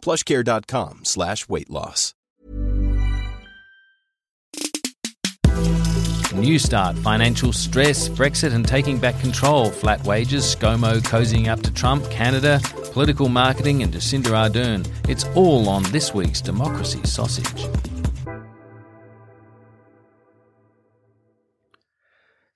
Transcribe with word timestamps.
plushcare.com 0.00 1.00
slash 1.04 1.48
weight 1.48 1.70
loss. 1.70 2.14
Newstart, 6.40 6.98
financial 7.02 7.52
stress, 7.52 8.08
Brexit 8.08 8.54
and 8.54 8.66
taking 8.66 8.98
back 8.98 9.18
control, 9.20 9.70
flat 9.70 10.02
wages, 10.04 10.54
ScoMo 10.54 11.00
cozying 11.00 11.48
up 11.48 11.60
to 11.60 11.72
Trump, 11.72 12.08
Canada, 12.10 12.60
political 12.92 13.28
marketing 13.28 13.82
and 13.82 13.92
Jacinda 13.92 14.30
Ardern. 14.30 14.88
It's 15.08 15.24
all 15.34 15.68
on 15.68 15.82
this 15.92 16.14
week's 16.14 16.40
Democracy 16.40 17.00
Sausage. 17.04 17.66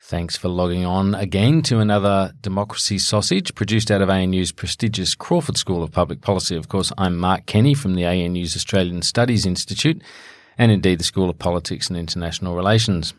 Thanks 0.07 0.37
for 0.37 0.49
logging 0.49 0.85
on 0.85 1.15
again 1.15 1.63
to 1.63 1.79
another 1.79 2.35
Democracy 2.43 2.99
Sausage 2.99 3.55
produced 3.55 3.91
out 3.91 4.03
of 4.03 4.11
ANU's 4.11 4.53
prestigious 4.53 5.15
Crawford 5.15 5.57
School 5.57 5.83
of 5.83 5.93
Public 5.93 6.21
Policy. 6.21 6.57
Of 6.57 6.69
course, 6.69 6.93
I'm 6.99 7.17
Mark 7.17 7.47
Kenny 7.47 7.73
from 7.73 7.95
the 7.95 8.03
ANU's 8.03 8.55
Australian 8.55 9.01
Studies 9.01 9.47
Institute 9.47 10.03
and 10.59 10.71
indeed 10.71 11.01
the 11.01 11.05
School 11.05 11.31
of 11.31 11.39
Politics 11.39 11.89
and 11.89 11.97
International 11.97 12.55
Relations. 12.55 13.15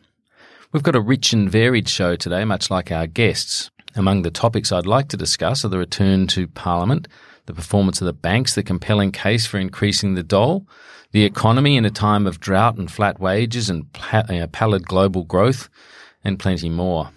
We've 0.72 0.83
got 0.83 0.95
a 0.95 1.02
rich 1.02 1.33
and 1.33 1.50
varied 1.50 1.89
show 1.89 2.16
today, 2.16 2.45
much 2.45 2.69
like 2.69 2.91
our 2.91 3.08
guests. 3.08 3.72
Among 3.95 4.22
the 4.22 4.30
topics 4.30 4.72
I'd 4.72 4.86
like 4.86 5.08
to 5.08 5.17
discuss 5.17 5.66
are 5.66 5.69
the 5.69 5.80
return 5.80 6.28
to 6.28 6.47
Parliament, 6.50 7.08
the 7.47 7.56
performance 7.56 8.00
of 8.00 8.06
the 8.06 8.13
banks, 8.13 8.53
the 8.53 8.61
compelling 8.61 9.11
case 9.11 9.47
for 9.47 9.58
increasing 9.58 10.13
the 10.13 10.22
dole, 10.22 10.67
the 11.13 11.23
economy 11.23 11.78
in 11.78 11.86
a 11.86 11.89
time 11.89 12.28
of 12.28 12.39
drought 12.39 12.78
and 12.78 12.91
flat 12.91 13.19
wages 13.19 13.72
and 13.72 13.88
uh, 14.13 14.45
pallid 14.52 14.86
global 14.86 15.23
growth, 15.23 15.67
and 16.26 16.40
plenty 16.40 16.70
more. 16.70 17.12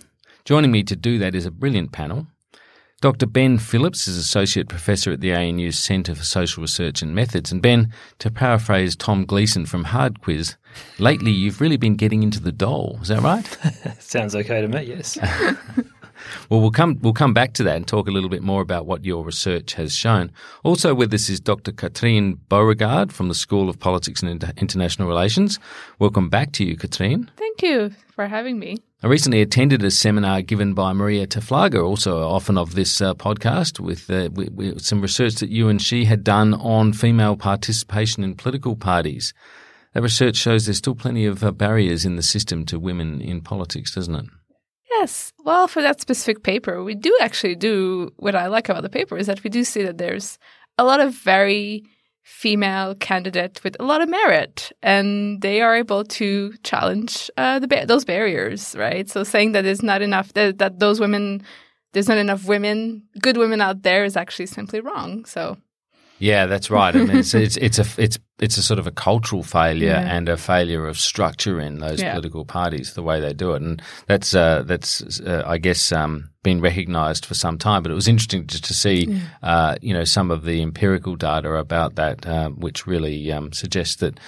Joining 0.45 0.70
me 0.70 0.83
to 0.84 0.95
do 0.95 1.19
that 1.19 1.34
is 1.34 1.47
a 1.47 1.51
brilliant 1.51 1.92
panel. 1.92 2.27
Dr. 3.01 3.27
Ben 3.27 3.59
Phillips 3.59 4.09
is 4.09 4.17
Associate 4.17 4.69
Professor 4.69 5.12
at 5.12 5.20
the 5.20 5.33
ANU 5.33 5.70
Centre 5.70 6.17
for 6.17 6.25
Social 6.25 6.62
Research 6.62 7.01
and 7.01 7.14
Methods. 7.14 7.53
And 7.53 7.62
Ben, 7.62 7.92
to 8.19 8.29
paraphrase 8.29 8.97
Tom 8.97 9.25
Gleeson 9.25 9.67
from 9.67 9.84
Hard 9.84 10.20
Quiz, 10.20 10.56
lately 10.98 11.31
you've 11.31 11.61
really 11.61 11.77
been 11.77 11.95
getting 11.95 12.25
into 12.25 12.41
the 12.41 12.51
dole. 12.51 12.98
Is 13.01 13.06
that 13.06 13.20
right? 13.20 13.47
Sounds 14.01 14.34
okay 14.34 14.61
to 14.62 14.67
me, 14.67 14.83
yes. 14.83 15.17
well, 16.51 16.61
we'll 16.61 16.73
come 16.73 16.98
we'll 17.01 17.12
come 17.12 17.33
back 17.33 17.53
to 17.55 17.62
that 17.62 17.77
and 17.77 17.86
talk 17.86 18.09
a 18.09 18.11
little 18.11 18.29
bit 18.29 18.42
more 18.42 18.62
about 18.62 18.84
what 18.84 19.05
your 19.05 19.25
research 19.25 19.75
has 19.75 19.95
shown. 19.95 20.33
Also 20.64 20.92
with 20.92 21.14
us 21.14 21.29
is 21.29 21.39
Dr. 21.39 21.70
Katrine 21.70 22.34
Beauregard 22.48 23.12
from 23.12 23.29
the 23.29 23.34
School 23.34 23.69
of 23.69 23.79
Politics 23.79 24.25
and 24.25 24.42
International 24.56 25.06
Relations. 25.06 25.61
Welcome 26.01 26.29
back 26.29 26.51
to 26.53 26.64
you, 26.64 26.77
Katrine. 26.77 27.31
Thank 27.36 27.62
you 27.62 27.92
for 28.09 28.27
having 28.27 28.59
me. 28.59 28.79
I 29.00 29.06
recently 29.06 29.41
attended 29.41 29.84
a 29.84 29.92
seminar 29.92 30.42
given 30.42 30.74
by 30.74 30.92
Marija 30.92 31.38
Taflaga, 31.38 31.80
also 31.84 32.27
often 32.27 32.58
of 32.58 32.74
this 32.74 33.00
uh, 33.00 33.14
podcast, 33.14 33.78
with, 33.78 34.10
uh, 34.10 34.28
some 34.80 35.00
research 35.00 35.36
that 35.36 35.50
you 35.50 35.68
and 35.68 35.80
she 35.80 36.05
had 36.05 36.24
done 36.24 36.52
on 36.55 36.92
female 36.92 37.36
participation 37.36 38.24
in 38.24 38.34
political 38.34 38.74
parties. 38.74 39.32
That 39.94 40.02
research 40.02 40.34
shows 40.34 40.66
there's 40.66 40.78
still 40.78 40.96
plenty 40.96 41.27
of 41.27 41.44
uh, 41.44 41.52
barriers 41.52 42.05
in 42.05 42.16
the 42.16 42.24
system 42.24 42.66
to 42.66 42.80
women 42.80 43.20
in 43.20 43.40
politics, 43.40 43.94
doesn't 43.94 44.16
it? 44.16 44.27
Yes. 44.90 45.33
Well, 45.44 45.68
for 45.68 45.80
that 45.80 46.00
specific 46.00 46.42
paper, 46.42 46.83
we 46.83 46.96
do 46.96 47.16
actually 47.20 47.55
do 47.55 48.12
what 48.17 48.34
I 48.34 48.48
like 48.48 48.68
about 48.68 48.83
the 48.83 48.89
paper 48.89 49.17
is 49.17 49.28
that 49.28 49.44
we 49.44 49.50
do 49.50 49.62
see 49.62 49.84
that 49.84 49.98
there's 49.98 50.40
a 50.77 50.83
lot 50.83 50.98
of 50.98 51.14
very 51.14 51.84
female 52.28 52.94
candidate 52.94 53.58
with 53.64 53.74
a 53.80 53.83
lot 53.83 54.02
of 54.02 54.08
merit, 54.08 54.70
and 54.83 55.40
they 55.40 55.62
are 55.62 55.74
able 55.74 56.05
to 56.05 56.52
challenge 56.62 57.30
uh, 57.39 57.58
the 57.58 57.84
those 57.89 58.05
barriers, 58.05 58.77
right? 58.77 59.08
So 59.08 59.24
saying 59.24 59.52
that 59.52 59.62
there's 59.62 59.83
not 59.83 60.02
enough 60.02 60.34
that, 60.34 60.58
that 60.58 60.78
those 60.78 61.00
women, 61.00 61.42
there's 61.92 62.06
not 62.06 62.18
enough 62.18 62.46
women, 62.46 63.02
good 63.20 63.38
women 63.38 63.61
out 63.61 63.83
there, 63.83 64.05
is 64.05 64.17
actually 64.17 64.46
simply 64.46 64.80
wrong. 64.80 65.24
So. 65.24 65.56
Yeah, 66.18 66.46
that's 66.46 66.70
right. 66.70 66.95
I 66.95 66.98
mean, 66.98 67.18
it's, 67.18 67.34
it's, 67.34 67.56
it's 67.56 67.79
a 67.79 67.86
it's 67.96 68.18
it's 68.40 68.58
a 68.58 68.62
sort 68.62 68.79
of 68.79 68.86
a 68.86 68.90
cultural 68.90 69.42
failure 69.42 69.90
yeah. 69.90 70.17
and 70.17 70.29
a 70.29 70.36
failure 70.36 70.86
of 70.86 70.98
structure 70.98 71.61
in 71.61 71.79
those 71.79 72.01
yeah. 72.01 72.11
political 72.11 72.45
parties, 72.45 72.95
the 72.95 73.02
way 73.02 73.20
they 73.20 73.33
do 73.33 73.52
it, 73.52 73.62
and 73.62 73.83
that's 74.06 74.34
uh, 74.34 74.62
that's 74.62 75.20
uh, 75.20 75.45
I 75.46 75.58
guess 75.58 75.92
um, 75.92 76.30
been 76.42 76.61
recognised 76.61 77.24
for 77.24 77.34
some 77.34 77.58
time. 77.58 77.83
But 77.83 77.92
it 77.92 77.96
was 77.96 78.08
interesting 78.08 78.46
to, 78.48 78.61
to 78.61 78.74
see, 78.74 79.06
yeah. 79.06 79.20
uh, 79.42 79.77
you 79.80 79.95
know, 79.95 80.05
some 80.05 80.30
of 80.30 80.45
the 80.45 80.62
empirical 80.62 81.17
data 81.17 81.55
about 81.55 81.95
that, 81.96 82.27
uh, 82.27 82.50
which 82.50 82.86
really 82.86 83.30
um, 83.33 83.52
suggests 83.52 83.96
that. 83.96 84.18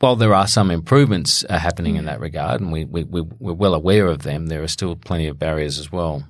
While 0.00 0.14
there 0.14 0.32
are 0.32 0.46
some 0.46 0.70
improvements 0.70 1.44
uh, 1.50 1.58
happening 1.58 1.96
in 1.96 2.04
that 2.04 2.20
regard, 2.20 2.60
and 2.60 2.70
we, 2.70 2.84
we, 2.84 3.02
we're 3.02 3.52
well 3.52 3.74
aware 3.74 4.06
of 4.06 4.22
them, 4.22 4.46
there 4.46 4.62
are 4.62 4.68
still 4.68 4.94
plenty 4.94 5.26
of 5.26 5.40
barriers 5.40 5.80
as 5.80 5.90
well. 5.90 6.22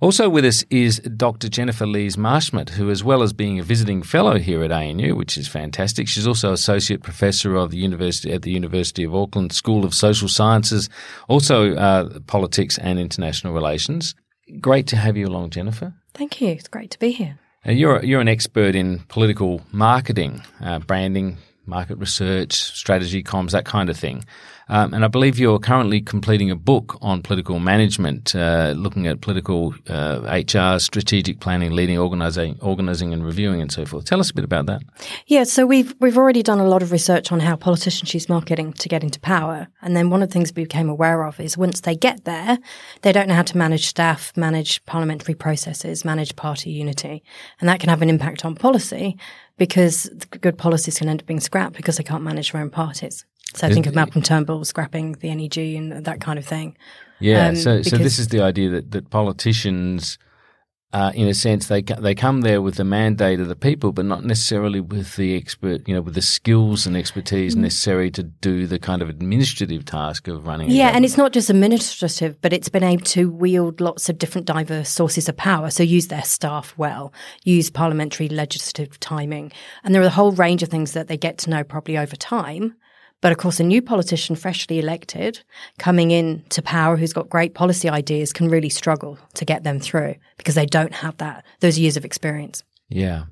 Also 0.00 0.28
with 0.28 0.44
us 0.44 0.62
is 0.70 1.00
Dr. 1.00 1.48
Jennifer 1.48 1.86
Lees-Marshment, 1.86 2.70
who, 2.70 2.88
as 2.88 3.02
well 3.02 3.22
as 3.22 3.32
being 3.32 3.58
a 3.58 3.64
visiting 3.64 4.02
fellow 4.02 4.38
here 4.38 4.62
at 4.62 4.70
ANU, 4.70 5.16
which 5.16 5.36
is 5.36 5.48
fantastic, 5.48 6.06
she's 6.06 6.26
also 6.26 6.52
associate 6.52 7.02
professor 7.02 7.56
of 7.56 7.70
the 7.72 7.78
university 7.78 8.32
at 8.32 8.42
the 8.42 8.52
University 8.52 9.02
of 9.02 9.14
Auckland 9.14 9.52
School 9.52 9.84
of 9.84 9.94
Social 9.94 10.28
Sciences, 10.28 10.88
also 11.26 11.74
uh, 11.74 12.20
politics 12.26 12.78
and 12.78 13.00
international 13.00 13.52
relations. 13.52 14.14
Great 14.60 14.86
to 14.86 14.96
have 14.96 15.16
you 15.16 15.26
along, 15.26 15.50
Jennifer. 15.50 15.92
Thank 16.14 16.40
you. 16.40 16.48
It's 16.48 16.68
great 16.68 16.90
to 16.92 16.98
be 16.98 17.10
here. 17.10 17.38
Uh, 17.66 17.72
you're 17.72 18.02
you're 18.04 18.20
an 18.20 18.28
expert 18.28 18.74
in 18.76 19.00
political 19.08 19.60
marketing, 19.72 20.42
uh, 20.60 20.78
branding, 20.78 21.38
market 21.68 21.98
research, 21.98 22.52
strategy, 22.54 23.22
comms, 23.22 23.52
that 23.52 23.64
kind 23.64 23.90
of 23.90 23.96
thing. 23.96 24.24
Um, 24.70 24.92
and 24.92 25.04
I 25.04 25.08
believe 25.08 25.38
you're 25.38 25.58
currently 25.58 26.00
completing 26.00 26.50
a 26.50 26.56
book 26.56 26.98
on 27.00 27.22
political 27.22 27.58
management, 27.58 28.34
uh, 28.34 28.74
looking 28.76 29.06
at 29.06 29.22
political 29.22 29.74
uh, 29.88 30.20
HR, 30.30 30.78
strategic 30.78 31.40
planning, 31.40 31.72
leading, 31.72 31.98
organizing, 31.98 32.58
organizing, 32.60 33.12
and 33.14 33.24
reviewing, 33.24 33.62
and 33.62 33.72
so 33.72 33.86
forth. 33.86 34.04
Tell 34.04 34.20
us 34.20 34.30
a 34.30 34.34
bit 34.34 34.44
about 34.44 34.66
that. 34.66 34.82
Yeah, 35.26 35.44
so 35.44 35.64
we've 35.64 35.94
we've 36.00 36.18
already 36.18 36.42
done 36.42 36.60
a 36.60 36.68
lot 36.68 36.82
of 36.82 36.92
research 36.92 37.32
on 37.32 37.40
how 37.40 37.56
politicians 37.56 38.12
use 38.12 38.28
marketing 38.28 38.74
to 38.74 38.88
get 38.88 39.02
into 39.02 39.18
power, 39.20 39.68
and 39.80 39.96
then 39.96 40.10
one 40.10 40.22
of 40.22 40.28
the 40.28 40.32
things 40.32 40.52
we 40.54 40.64
became 40.64 40.90
aware 40.90 41.24
of 41.24 41.40
is 41.40 41.56
once 41.56 41.80
they 41.80 41.96
get 41.96 42.24
there, 42.24 42.58
they 43.02 43.12
don't 43.12 43.28
know 43.28 43.34
how 43.34 43.42
to 43.42 43.56
manage 43.56 43.86
staff, 43.86 44.36
manage 44.36 44.84
parliamentary 44.84 45.34
processes, 45.34 46.04
manage 46.04 46.36
party 46.36 46.70
unity, 46.70 47.22
and 47.60 47.68
that 47.68 47.80
can 47.80 47.88
have 47.88 48.02
an 48.02 48.10
impact 48.10 48.44
on 48.44 48.54
policy 48.54 49.16
because 49.58 50.08
good 50.40 50.56
policies 50.56 50.98
can 50.98 51.08
end 51.08 51.20
up 51.20 51.26
being 51.26 51.40
scrapped 51.40 51.76
because 51.76 51.98
they 51.98 52.04
can't 52.04 52.22
manage 52.22 52.52
their 52.52 52.62
own 52.62 52.70
parties. 52.70 53.24
So 53.54 53.66
I 53.66 53.72
think 53.72 53.86
of 53.86 53.94
Malcolm 53.94 54.22
Turnbull 54.22 54.64
scrapping 54.64 55.12
the 55.12 55.34
NEG 55.34 55.56
and 55.56 56.04
that 56.04 56.20
kind 56.20 56.38
of 56.38 56.44
thing. 56.44 56.76
Yeah. 57.18 57.48
Um, 57.48 57.56
so, 57.56 57.82
so 57.82 57.96
this 57.96 58.18
is 58.18 58.28
the 58.28 58.40
idea 58.40 58.68
that, 58.70 58.90
that 58.92 59.10
politicians, 59.10 60.18
uh, 60.94 61.12
in 61.14 61.28
a 61.28 61.34
sense, 61.34 61.66
they 61.66 61.82
they 61.82 62.14
come 62.14 62.40
there 62.40 62.62
with 62.62 62.76
the 62.76 62.84
mandate 62.84 63.40
of 63.40 63.48
the 63.48 63.56
people, 63.56 63.92
but 63.92 64.06
not 64.06 64.24
necessarily 64.24 64.80
with 64.80 65.16
the 65.16 65.36
expert, 65.36 65.86
you 65.86 65.92
know, 65.92 66.00
with 66.00 66.14
the 66.14 66.22
skills 66.22 66.86
and 66.86 66.96
expertise 66.96 67.54
mm. 67.54 67.60
necessary 67.60 68.10
to 68.10 68.22
do 68.22 68.66
the 68.66 68.78
kind 68.78 69.02
of 69.02 69.10
administrative 69.10 69.84
task 69.84 70.28
of 70.28 70.46
running. 70.46 70.70
Yeah, 70.70 70.88
and 70.94 71.04
it's 71.04 71.18
not 71.18 71.32
just 71.32 71.50
administrative, 71.50 72.40
but 72.40 72.54
it's 72.54 72.70
been 72.70 72.84
able 72.84 73.04
to 73.04 73.30
wield 73.30 73.82
lots 73.82 74.08
of 74.08 74.16
different 74.16 74.46
diverse 74.46 74.88
sources 74.88 75.28
of 75.28 75.36
power. 75.36 75.68
So 75.70 75.82
use 75.82 76.08
their 76.08 76.24
staff 76.24 76.72
well, 76.78 77.12
use 77.44 77.68
parliamentary 77.68 78.30
legislative 78.30 78.98
timing, 78.98 79.52
and 79.84 79.94
there 79.94 80.00
are 80.00 80.06
a 80.06 80.10
whole 80.10 80.32
range 80.32 80.62
of 80.62 80.70
things 80.70 80.92
that 80.92 81.06
they 81.06 81.18
get 81.18 81.36
to 81.38 81.50
know 81.50 81.64
probably 81.64 81.98
over 81.98 82.16
time 82.16 82.74
but 83.20 83.32
of 83.32 83.38
course, 83.38 83.60
a 83.60 83.64
new 83.64 83.82
politician, 83.82 84.36
freshly 84.36 84.78
elected, 84.78 85.40
coming 85.78 86.10
in 86.10 86.44
to 86.50 86.62
power, 86.62 86.96
who's 86.96 87.12
got 87.12 87.28
great 87.28 87.54
policy 87.54 87.88
ideas, 87.88 88.32
can 88.32 88.48
really 88.48 88.68
struggle 88.68 89.18
to 89.34 89.44
get 89.44 89.64
them 89.64 89.80
through 89.80 90.14
because 90.36 90.54
they 90.54 90.66
don't 90.66 90.94
have 90.94 91.16
that 91.18 91.44
those 91.60 91.78
years 91.78 91.96
of 91.96 92.04
experience. 92.04 92.62
Yeah. 92.88 93.24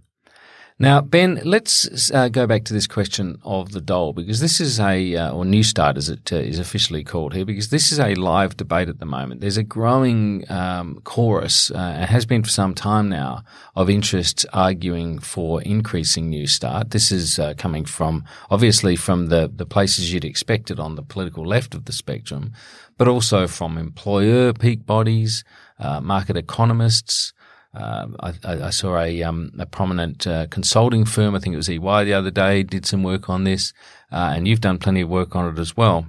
Now, 0.79 1.01
Ben, 1.01 1.41
let's 1.43 2.11
uh, 2.11 2.29
go 2.29 2.47
back 2.47 2.65
to 2.65 2.75
this 2.75 2.87
question 2.87 3.39
of 3.45 3.73
the 3.73 3.81
dole 3.81 4.13
because 4.13 4.41
this 4.41 4.61
is 4.61 4.79
a, 4.79 5.17
uh, 5.17 5.33
or 5.33 5.43
Newstart 5.43 5.97
as 5.97 6.11
it 6.11 6.31
uh, 6.31 6.37
is 6.37 6.59
officially 6.59 7.03
called 7.03 7.33
here, 7.33 7.47
because 7.47 7.71
this 7.71 7.93
is 7.93 7.99
a 7.99 8.15
live 8.15 8.59
debate 8.59 8.91
at 8.91 8.99
the 8.99 9.07
moment. 9.07 9.41
There's 9.41 9.57
a 9.57 9.63
growing 9.63 10.45
um, 10.51 11.01
chorus, 11.03 11.71
uh, 11.71 12.01
it 12.03 12.11
has 12.11 12.27
been 12.27 12.43
for 12.43 12.51
some 12.51 12.75
time 12.75 13.09
now, 13.09 13.43
of 13.75 13.89
interests 13.89 14.45
arguing 14.53 15.19
for 15.19 15.63
increasing 15.63 16.31
Newstart. 16.31 16.91
This 16.91 17.11
is 17.11 17.39
uh, 17.39 17.55
coming 17.57 17.87
from, 17.87 18.27
obviously, 18.51 18.97
from 18.97 19.29
the, 19.29 19.51
the 19.51 19.65
places 19.65 20.13
you'd 20.13 20.27
expect 20.27 20.71
it 20.71 20.79
on 20.79 20.95
the 20.95 21.03
political 21.03 21.47
left 21.47 21.75
of 21.75 21.87
the 21.87 21.93
spectrum, 21.93 22.53
but 22.99 23.09
also 23.09 23.47
from 23.47 23.79
employer 23.79 24.53
peak 24.53 24.85
bodies, 24.85 25.43
uh, 25.79 26.03
market 26.03 26.37
economists, 26.37 27.33
Uh, 27.77 28.07
I, 28.21 28.33
I, 28.67 28.71
saw 28.71 28.99
a, 28.99 29.23
um, 29.23 29.53
a 29.59 29.67
prominent 29.67 30.27
uh, 30.27 30.47
consulting 30.47 31.05
firm, 31.05 31.35
I 31.35 31.41
think 31.41 31.53
it 31.53 31.59
was 31.59 31.69
EY 31.69 32.05
the 32.05 32.15
other 32.15 32.31
day, 32.31 32.63
did 32.63 32.87
some 32.87 33.03
work 33.03 33.29
on 33.29 33.45
this, 33.45 33.75
uh, 34.11 34.33
and 34.35 34.49
you've 34.49 34.63
done 34.63 34.79
plenty 34.79 35.03
of 35.03 35.11
work 35.11 35.37
on 35.37 35.47
it 35.53 35.59
as 35.59 35.77
well. 35.77 36.07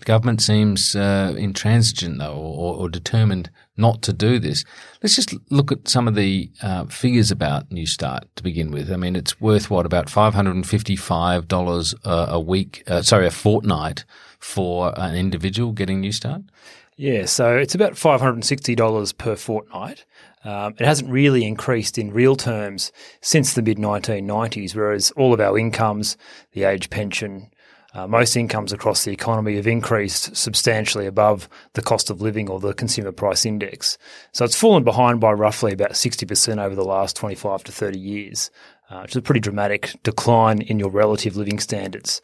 The 0.00 0.04
government 0.04 0.42
seems 0.42 0.96
uh, 0.96 1.36
intransigent, 1.38 2.18
though, 2.18 2.34
or, 2.34 2.74
or, 2.74 2.88
determined 2.88 3.50
not 3.76 4.02
to 4.02 4.12
do 4.12 4.40
this. 4.40 4.64
Let's 5.00 5.14
just 5.14 5.32
look 5.48 5.70
at 5.70 5.86
some 5.86 6.08
of 6.08 6.16
the 6.16 6.50
uh, 6.60 6.86
figures 6.86 7.30
about 7.30 7.70
Newstart 7.70 8.22
to 8.34 8.42
begin 8.42 8.72
with. 8.72 8.90
I 8.90 8.96
mean, 8.96 9.14
it's 9.14 9.40
worth 9.40 9.70
what 9.70 9.86
about 9.86 10.10
five 10.10 10.34
hundred 10.34 10.56
and 10.56 10.68
fifty-five 10.68 11.46
dollars 11.46 11.94
a 12.04 12.40
week? 12.40 12.82
Uh, 12.88 13.02
sorry, 13.02 13.28
a 13.28 13.30
fortnight 13.30 14.04
for 14.40 14.92
an 14.98 15.14
individual 15.14 15.70
getting 15.70 16.02
Newstart. 16.02 16.48
Yeah, 16.96 17.26
so 17.26 17.56
it's 17.56 17.76
about 17.76 17.96
five 17.96 18.20
hundred 18.20 18.34
and 18.34 18.44
sixty 18.44 18.74
dollars 18.74 19.12
per 19.12 19.36
fortnight. 19.36 20.04
Um, 20.44 20.74
it 20.78 20.84
hasn't 20.84 21.10
really 21.10 21.44
increased 21.44 21.98
in 21.98 22.12
real 22.12 22.36
terms 22.36 22.90
since 23.20 23.54
the 23.54 23.62
mid 23.62 23.78
1990s, 23.78 24.74
whereas 24.74 25.10
all 25.12 25.32
of 25.32 25.40
our 25.40 25.56
incomes, 25.58 26.16
the 26.52 26.64
age 26.64 26.90
pension, 26.90 27.50
uh, 27.94 28.06
most 28.06 28.36
incomes 28.36 28.72
across 28.72 29.04
the 29.04 29.12
economy 29.12 29.56
have 29.56 29.66
increased 29.66 30.34
substantially 30.34 31.06
above 31.06 31.48
the 31.74 31.82
cost 31.82 32.08
of 32.08 32.22
living 32.22 32.48
or 32.48 32.58
the 32.58 32.72
consumer 32.72 33.12
price 33.12 33.44
index. 33.44 33.98
So 34.32 34.44
it's 34.44 34.58
fallen 34.58 34.82
behind 34.82 35.20
by 35.20 35.32
roughly 35.32 35.72
about 35.72 35.92
60% 35.92 36.58
over 36.58 36.74
the 36.74 36.84
last 36.84 37.16
25 37.16 37.64
to 37.64 37.72
30 37.72 37.98
years, 37.98 38.50
uh, 38.88 39.00
which 39.00 39.12
is 39.12 39.16
a 39.16 39.22
pretty 39.22 39.40
dramatic 39.40 39.94
decline 40.02 40.62
in 40.62 40.78
your 40.78 40.90
relative 40.90 41.36
living 41.36 41.58
standards. 41.58 42.22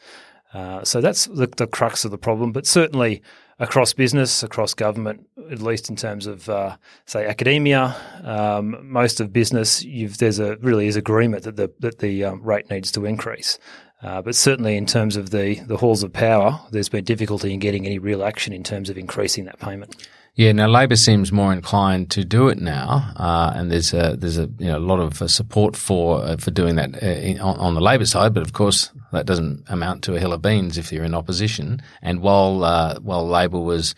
Uh, 0.53 0.83
so 0.83 1.01
that's 1.01 1.25
the, 1.25 1.45
the, 1.45 1.67
crux 1.67 2.03
of 2.03 2.09
the 2.09 2.17
problem. 2.17 2.51
But 2.51 2.65
certainly 2.65 3.21
across 3.59 3.93
business, 3.93 4.41
across 4.41 4.73
government, 4.73 5.27
at 5.51 5.61
least 5.61 5.89
in 5.89 5.95
terms 5.95 6.25
of, 6.25 6.49
uh, 6.49 6.77
say, 7.05 7.25
academia, 7.25 7.95
um, 8.23 8.77
most 8.81 9.19
of 9.19 9.33
business, 9.33 9.83
there's 10.17 10.39
a 10.39 10.55
really 10.57 10.87
is 10.87 10.95
agreement 10.95 11.43
that 11.43 11.57
the 11.57 11.71
that 11.79 11.99
the 11.99 12.23
um, 12.23 12.41
rate 12.41 12.69
needs 12.69 12.91
to 12.93 13.05
increase. 13.05 13.59
Uh, 14.01 14.21
but 14.21 14.33
certainly 14.33 14.77
in 14.77 14.85
terms 14.85 15.17
of 15.17 15.31
the, 15.31 15.55
the 15.67 15.75
halls 15.75 16.03
of 16.03 16.13
power, 16.13 16.57
there's 16.71 16.87
been 16.87 17.03
difficulty 17.03 17.53
in 17.53 17.59
getting 17.59 17.85
any 17.85 17.99
real 17.99 18.23
action 18.23 18.53
in 18.53 18.63
terms 18.63 18.89
of 18.89 18.97
increasing 18.97 19.43
that 19.43 19.59
payment. 19.59 20.07
Yeah, 20.35 20.51
now 20.53 20.67
Labor 20.67 20.95
seems 20.95 21.31
more 21.31 21.51
inclined 21.51 22.11
to 22.11 22.23
do 22.23 22.47
it 22.47 22.59
now, 22.59 23.11
uh, 23.17 23.51
and 23.55 23.71
there's 23.71 23.93
a 23.93 24.15
there's 24.17 24.37
a 24.37 24.49
you 24.57 24.67
know 24.67 24.77
lot 24.79 24.99
of 24.99 25.21
uh, 25.21 25.27
support 25.27 25.75
for 25.75 26.23
uh, 26.23 26.37
for 26.37 26.51
doing 26.51 26.75
that 26.75 27.03
uh, 27.03 27.05
in, 27.05 27.39
on, 27.39 27.57
on, 27.57 27.73
the 27.73 27.81
Labor 27.81 28.05
side. 28.05 28.33
But 28.33 28.43
of 28.43 28.53
course, 28.53 28.91
that 29.11 29.25
doesn't 29.25 29.65
amount 29.67 30.03
to 30.03 30.15
a 30.15 30.19
hill 30.19 30.31
of 30.31 30.41
beans 30.41 30.77
if 30.77 30.91
you're 30.91 31.03
in 31.03 31.15
opposition. 31.15 31.81
And 32.01 32.21
while 32.21 32.63
uh, 32.63 32.99
while 32.99 33.27
Labor 33.27 33.59
was, 33.59 33.95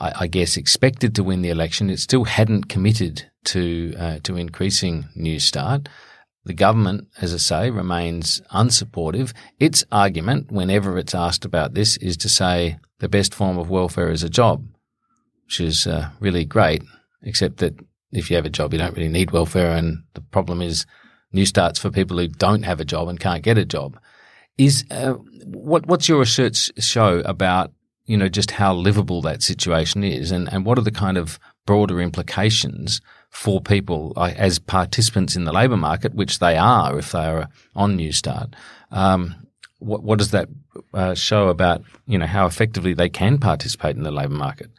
I, 0.00 0.12
I, 0.20 0.26
guess, 0.28 0.56
expected 0.56 1.14
to 1.16 1.24
win 1.24 1.42
the 1.42 1.50
election, 1.50 1.90
it 1.90 1.98
still 1.98 2.24
hadn't 2.24 2.68
committed 2.68 3.30
to 3.46 4.20
to 4.20 4.36
increasing 4.36 5.06
Newstart. 5.16 5.88
The 6.46 6.54
government, 6.54 7.08
as 7.20 7.34
I 7.34 7.38
say, 7.38 7.70
remains 7.70 8.40
unsupportive. 8.52 9.32
Its 9.58 9.84
argument, 9.90 10.52
whenever 10.52 10.96
it's 10.96 11.14
asked 11.14 11.44
about 11.44 11.74
this, 11.74 11.96
is 11.96 12.16
to 12.18 12.28
say 12.28 12.78
the 13.00 13.08
best 13.08 13.34
form 13.34 13.58
of 13.58 13.68
welfare 13.68 14.10
is 14.10 14.22
a 14.22 14.30
job, 14.30 14.64
which 15.46 15.60
is 15.60 15.86
uh, 15.86 16.10
really 16.20 16.44
great, 16.44 16.82
except 17.22 17.58
that 17.58 17.74
if 18.12 18.30
you 18.30 18.36
have 18.36 18.46
a 18.46 18.50
job, 18.50 18.72
you 18.72 18.78
don't 18.78 18.96
really 18.96 19.08
need 19.08 19.30
welfare. 19.30 19.72
And 19.72 20.02
the 20.14 20.20
problem 20.20 20.60
is 20.60 20.86
new 21.32 21.46
starts 21.46 21.78
for 21.78 21.90
people 21.90 22.18
who 22.18 22.28
don't 22.28 22.64
have 22.64 22.80
a 22.80 22.84
job 22.84 23.08
and 23.08 23.20
can't 23.20 23.42
get 23.42 23.58
a 23.58 23.64
job. 23.64 23.98
Is 24.58 24.84
uh, 24.90 25.14
what 25.44 25.86
what's 25.86 26.08
your 26.08 26.20
research 26.20 26.70
show 26.82 27.18
about 27.24 27.72
you 28.06 28.16
know 28.16 28.28
just 28.28 28.52
how 28.52 28.74
livable 28.74 29.20
that 29.22 29.42
situation 29.42 30.02
is, 30.02 30.30
and 30.30 30.50
and 30.52 30.64
what 30.64 30.78
are 30.78 30.82
the 30.82 30.90
kind 30.90 31.18
of 31.18 31.38
broader 31.66 32.00
implications 32.00 33.00
for 33.30 33.60
people 33.60 34.14
as 34.16 34.58
participants 34.58 35.36
in 35.36 35.44
the 35.44 35.52
labour 35.52 35.76
market, 35.76 36.14
which 36.14 36.38
they 36.38 36.56
are 36.56 36.98
if 36.98 37.12
they 37.12 37.26
are 37.26 37.48
on 37.74 37.98
Newstart. 37.98 38.54
Um, 38.90 39.34
what, 39.78 40.02
what, 40.02 40.18
does 40.18 40.30
that 40.30 40.48
uh, 40.94 41.14
show 41.14 41.48
about 41.48 41.82
you 42.06 42.16
know 42.16 42.26
how 42.26 42.46
effectively 42.46 42.94
they 42.94 43.10
can 43.10 43.38
participate 43.38 43.96
in 43.96 44.04
the 44.04 44.10
labour 44.10 44.34
market? 44.34 44.70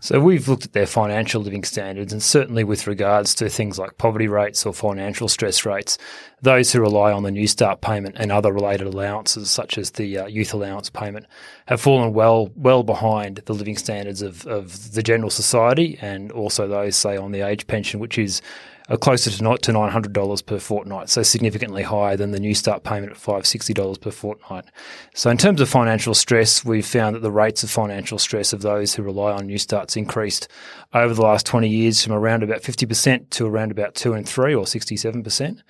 So 0.00 0.20
we've 0.20 0.48
looked 0.48 0.64
at 0.64 0.72
their 0.72 0.86
financial 0.86 1.42
living 1.42 1.64
standards, 1.64 2.12
and 2.12 2.22
certainly 2.22 2.64
with 2.64 2.86
regards 2.86 3.34
to 3.36 3.48
things 3.48 3.78
like 3.78 3.98
poverty 3.98 4.28
rates 4.28 4.66
or 4.66 4.72
financial 4.72 5.28
stress 5.28 5.64
rates, 5.64 5.98
those 6.42 6.72
who 6.72 6.80
rely 6.80 7.12
on 7.12 7.22
the 7.22 7.30
Newstart 7.30 7.80
payment 7.80 8.16
and 8.18 8.30
other 8.30 8.52
related 8.52 8.86
allowances, 8.86 9.50
such 9.50 9.78
as 9.78 9.92
the 9.92 10.18
uh, 10.18 10.26
youth 10.26 10.52
allowance 10.52 10.90
payment, 10.90 11.26
have 11.66 11.80
fallen 11.80 12.12
well 12.12 12.50
well 12.54 12.82
behind 12.82 13.36
the 13.46 13.54
living 13.54 13.76
standards 13.76 14.22
of, 14.22 14.46
of 14.46 14.92
the 14.92 15.02
general 15.02 15.30
society, 15.30 15.98
and 16.00 16.30
also 16.32 16.68
those, 16.68 16.96
say, 16.96 17.16
on 17.16 17.32
the 17.32 17.40
age 17.40 17.66
pension, 17.66 18.00
which 18.00 18.18
is 18.18 18.42
are 18.88 18.96
closer 18.96 19.30
to 19.30 19.42
not 19.42 19.62
to 19.62 19.72
nine 19.72 19.90
hundred 19.90 20.12
dollars 20.12 20.42
per 20.42 20.58
fortnight, 20.58 21.08
so 21.08 21.22
significantly 21.22 21.82
higher 21.82 22.16
than 22.16 22.30
the 22.30 22.38
Newstart 22.38 22.82
payment 22.82 23.12
at 23.12 23.18
five 23.18 23.46
sixty 23.46 23.74
dollars 23.74 23.98
per 23.98 24.10
fortnight. 24.10 24.64
So 25.14 25.30
in 25.30 25.36
terms 25.36 25.60
of 25.60 25.68
financial 25.68 26.14
stress, 26.14 26.64
we've 26.64 26.86
found 26.86 27.16
that 27.16 27.20
the 27.20 27.32
rates 27.32 27.62
of 27.62 27.70
financial 27.70 28.18
stress 28.18 28.52
of 28.52 28.62
those 28.62 28.94
who 28.94 29.02
rely 29.02 29.32
on 29.32 29.46
New 29.46 29.58
Starts 29.58 29.96
increased 29.96 30.48
over 30.94 31.14
the 31.14 31.22
last 31.22 31.46
twenty 31.46 31.68
years 31.68 32.02
from 32.02 32.12
around 32.12 32.42
about 32.42 32.62
fifty 32.62 32.86
percent 32.86 33.30
to 33.32 33.46
around 33.46 33.70
about 33.70 33.94
two 33.94 34.12
and 34.12 34.28
three 34.28 34.54
or 34.54 34.66
sixty 34.66 34.96
seven 34.96 35.22
percent. 35.22 35.62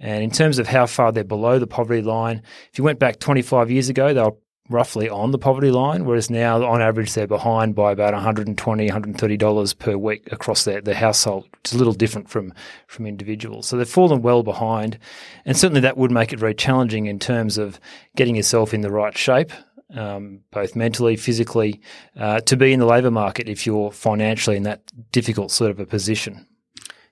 And 0.00 0.24
in 0.24 0.30
terms 0.30 0.58
of 0.58 0.66
how 0.66 0.86
far 0.86 1.12
they're 1.12 1.24
below 1.24 1.58
the 1.58 1.66
poverty 1.66 2.02
line, 2.02 2.42
if 2.72 2.78
you 2.78 2.84
went 2.84 2.98
back 2.98 3.20
25 3.20 3.70
years 3.70 3.88
ago, 3.88 4.12
they 4.12 4.22
were 4.22 4.34
roughly 4.70 5.08
on 5.08 5.30
the 5.30 5.38
poverty 5.38 5.70
line, 5.70 6.04
whereas 6.04 6.30
now 6.30 6.64
on 6.64 6.80
average 6.80 7.12
they're 7.12 7.26
behind 7.26 7.74
by 7.74 7.92
about 7.92 8.14
$120, 8.14 8.56
$130 8.56 9.78
per 9.78 9.96
week 9.96 10.32
across 10.32 10.64
their, 10.64 10.80
their 10.80 10.94
household. 10.94 11.46
It's 11.60 11.74
a 11.74 11.78
little 11.78 11.92
different 11.92 12.30
from, 12.30 12.52
from 12.86 13.06
individuals. 13.06 13.66
So 13.66 13.76
they've 13.76 13.88
fallen 13.88 14.22
well 14.22 14.42
behind. 14.42 14.98
And 15.44 15.56
certainly 15.56 15.82
that 15.82 15.98
would 15.98 16.10
make 16.10 16.32
it 16.32 16.38
very 16.38 16.54
challenging 16.54 17.06
in 17.06 17.18
terms 17.18 17.58
of 17.58 17.78
getting 18.16 18.36
yourself 18.36 18.72
in 18.72 18.80
the 18.80 18.90
right 18.90 19.16
shape. 19.16 19.52
Um, 19.94 20.40
both 20.50 20.74
mentally, 20.74 21.14
physically, 21.14 21.80
uh, 22.16 22.40
to 22.40 22.56
be 22.56 22.72
in 22.72 22.80
the 22.80 22.86
labour 22.86 23.12
market 23.12 23.48
if 23.48 23.64
you're 23.64 23.92
financially 23.92 24.56
in 24.56 24.64
that 24.64 24.90
difficult 25.12 25.52
sort 25.52 25.70
of 25.70 25.78
a 25.78 25.86
position. 25.86 26.46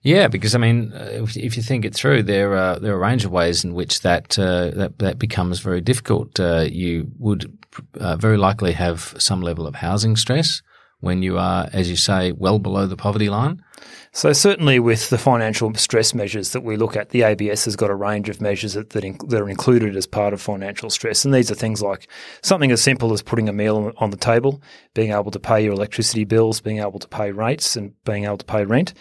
Yeah, 0.02 0.26
because 0.26 0.54
I 0.54 0.58
mean, 0.58 0.92
uh, 0.92 1.24
if, 1.36 1.56
you 1.56 1.62
think 1.62 1.84
it 1.84 1.94
through, 1.94 2.24
there 2.24 2.56
are 2.56 2.78
there 2.78 2.92
are 2.92 2.96
a 2.96 2.98
range 2.98 3.24
of 3.24 3.30
ways 3.30 3.64
in 3.64 3.72
which 3.72 4.00
that 4.00 4.36
uh, 4.36 4.70
that, 4.72 4.98
that 4.98 5.18
becomes 5.18 5.60
very 5.60 5.80
difficult. 5.80 6.40
Uh, 6.40 6.66
you 6.68 7.10
would 7.18 7.56
uh, 8.00 8.16
very 8.16 8.36
likely 8.36 8.72
have 8.72 9.14
some 9.18 9.42
level 9.42 9.66
of 9.66 9.76
housing 9.76 10.16
stress 10.16 10.60
when 11.02 11.20
you 11.20 11.36
are, 11.36 11.68
as 11.72 11.90
you 11.90 11.96
say, 11.96 12.30
well 12.30 12.60
below 12.60 12.86
the 12.86 12.96
poverty 12.96 13.28
line. 13.28 13.60
So 14.12 14.32
certainly, 14.32 14.78
with 14.78 15.10
the 15.10 15.18
financial 15.18 15.74
stress 15.74 16.14
measures 16.14 16.52
that 16.52 16.60
we 16.62 16.76
look 16.76 16.96
at, 16.96 17.08
the 17.08 17.22
ABS 17.22 17.64
has 17.64 17.74
got 17.74 17.90
a 17.90 17.94
range 17.94 18.28
of 18.28 18.40
measures 18.40 18.74
that 18.74 18.90
that, 18.90 19.02
that 19.28 19.40
are 19.40 19.48
included 19.48 19.96
as 19.96 20.06
part 20.06 20.32
of 20.32 20.40
financial 20.40 20.90
stress, 20.90 21.24
and 21.24 21.34
these 21.34 21.50
are 21.50 21.56
things 21.56 21.82
like 21.82 22.08
something 22.40 22.70
as 22.70 22.80
simple 22.80 23.12
as 23.12 23.20
putting 23.20 23.48
a 23.48 23.52
meal 23.52 23.92
on 23.96 24.10
the 24.10 24.16
table, 24.16 24.62
being 24.94 25.10
able 25.10 25.32
to 25.32 25.40
pay 25.40 25.64
your 25.64 25.72
electricity 25.72 26.24
bills, 26.24 26.60
being 26.60 26.78
able 26.78 27.00
to 27.00 27.08
pay 27.08 27.32
rates, 27.32 27.74
and 27.74 27.92
being 28.04 28.24
able 28.24 28.38
to 28.38 28.44
pay 28.44 28.64
rent. 28.64 28.94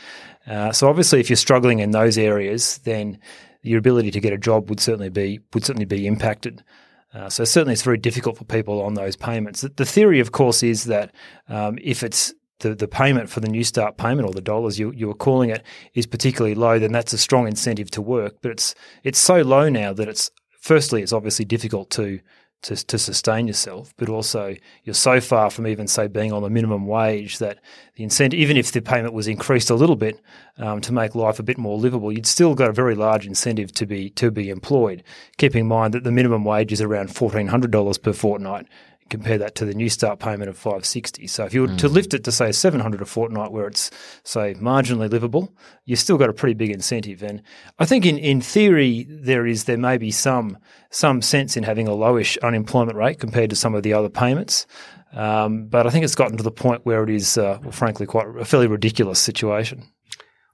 Uh, 0.47 0.71
so 0.71 0.89
obviously, 0.89 1.19
if 1.19 1.29
you're 1.29 1.37
struggling 1.37 1.79
in 1.79 1.91
those 1.91 2.17
areas, 2.17 2.79
then 2.79 3.19
your 3.61 3.77
ability 3.77 4.09
to 4.09 4.19
get 4.19 4.33
a 4.33 4.39
job 4.39 4.69
would 4.69 4.79
certainly 4.79 5.09
be 5.09 5.39
would 5.53 5.63
certainly 5.63 5.85
be 5.85 6.07
impacted. 6.07 6.63
Uh, 7.13 7.29
so 7.29 7.43
certainly, 7.43 7.73
it's 7.73 7.81
very 7.81 7.97
difficult 7.97 8.37
for 8.37 8.45
people 8.45 8.81
on 8.81 8.93
those 8.93 9.15
payments. 9.15 9.61
The, 9.61 9.85
theory, 9.85 10.19
of 10.19 10.31
course, 10.31 10.63
is 10.63 10.85
that 10.85 11.13
um, 11.49 11.77
if 11.81 12.03
it's 12.03 12.33
the, 12.59 12.73
the 12.73 12.87
payment 12.87 13.29
for 13.29 13.41
the 13.41 13.49
New 13.49 13.63
Start 13.63 13.97
payment 13.97 14.27
or 14.27 14.33
the 14.33 14.41
dollars 14.41 14.79
you, 14.79 14.91
you 14.91 15.07
were 15.07 15.13
calling 15.13 15.49
it 15.49 15.63
is 15.93 16.05
particularly 16.05 16.55
low, 16.55 16.79
then 16.79 16.91
that's 16.91 17.11
a 17.11 17.17
strong 17.17 17.47
incentive 17.47 17.91
to 17.91 18.01
work. 18.01 18.35
But 18.41 18.51
it's 18.51 18.75
it's 19.03 19.19
so 19.19 19.41
low 19.41 19.67
now 19.67 19.91
that 19.93 20.07
it's 20.07 20.31
firstly 20.61 21.01
it's 21.01 21.13
obviously 21.13 21.43
difficult 21.43 21.89
to 21.91 22.19
to, 22.63 22.75
to 22.75 22.97
sustain 22.97 23.47
yourself, 23.47 23.93
but 23.97 24.09
also 24.09 24.55
you're 24.83 24.93
so 24.93 25.19
far 25.19 25.49
from 25.49 25.65
even 25.65 25.87
say 25.87 26.07
being 26.07 26.31
on 26.31 26.43
the 26.43 26.49
minimum 26.49 26.85
wage 26.85 27.39
that 27.39 27.59
the 27.95 28.03
incentive, 28.03 28.39
even 28.39 28.57
if 28.57 28.71
the 28.71 28.81
payment 28.81 29.13
was 29.13 29.27
increased 29.27 29.69
a 29.69 29.75
little 29.75 29.95
bit 29.95 30.21
um, 30.57 30.79
to 30.81 30.93
make 30.93 31.15
life 31.15 31.39
a 31.39 31.43
bit 31.43 31.57
more 31.57 31.77
livable, 31.77 32.11
you'd 32.11 32.25
still 32.27 32.53
got 32.53 32.69
a 32.69 32.73
very 32.73 32.95
large 32.95 33.25
incentive 33.25 33.71
to 33.73 33.85
be 33.85 34.09
to 34.11 34.31
be 34.31 34.49
employed. 34.49 35.03
Keeping 35.37 35.61
in 35.61 35.67
mind 35.67 35.93
that 35.93 36.03
the 36.03 36.11
minimum 36.11 36.45
wage 36.45 36.71
is 36.71 36.81
around 36.81 37.15
fourteen 37.15 37.47
hundred 37.47 37.71
dollars 37.71 37.97
per 37.97 38.13
fortnight, 38.13 38.67
compare 39.11 39.37
that 39.37 39.53
to 39.55 39.65
the 39.65 39.73
Newstart 39.73 40.19
payment 40.19 40.49
of 40.49 40.57
560. 40.57 41.27
So 41.27 41.45
if 41.45 41.53
you 41.53 41.61
were 41.61 41.67
mm. 41.67 41.77
to 41.77 41.87
lift 41.87 42.13
it 42.13 42.23
to 42.23 42.31
say 42.31 42.51
700 42.51 43.01
a 43.01 43.05
fortnight 43.05 43.51
where 43.51 43.67
it's 43.67 43.91
say 44.23 44.55
marginally 44.55 45.09
livable, 45.09 45.53
you've 45.85 45.99
still 45.99 46.17
got 46.17 46.29
a 46.29 46.33
pretty 46.33 46.55
big 46.55 46.71
incentive. 46.71 47.21
And 47.21 47.43
I 47.77 47.85
think 47.85 48.05
in, 48.05 48.17
in 48.17 48.41
theory 48.41 49.05
there 49.07 49.45
is 49.45 49.65
there 49.65 49.77
may 49.77 49.97
be 49.97 50.09
some 50.09 50.57
some 50.89 51.21
sense 51.21 51.55
in 51.55 51.63
having 51.63 51.87
a 51.87 51.91
lowish 51.91 52.37
unemployment 52.41 52.97
rate 52.97 53.19
compared 53.19 53.49
to 53.51 53.55
some 53.55 53.75
of 53.75 53.83
the 53.83 53.93
other 53.93 54.09
payments. 54.09 54.65
Um, 55.13 55.67
but 55.67 55.85
I 55.85 55.89
think 55.89 56.05
it's 56.05 56.15
gotten 56.15 56.37
to 56.37 56.43
the 56.43 56.51
point 56.51 56.85
where 56.85 57.03
it 57.03 57.09
is, 57.09 57.37
uh, 57.37 57.59
well, 57.61 57.71
frankly, 57.71 58.05
quite 58.05 58.27
a 58.27 58.45
fairly 58.45 58.67
ridiculous 58.67 59.19
situation. 59.19 59.83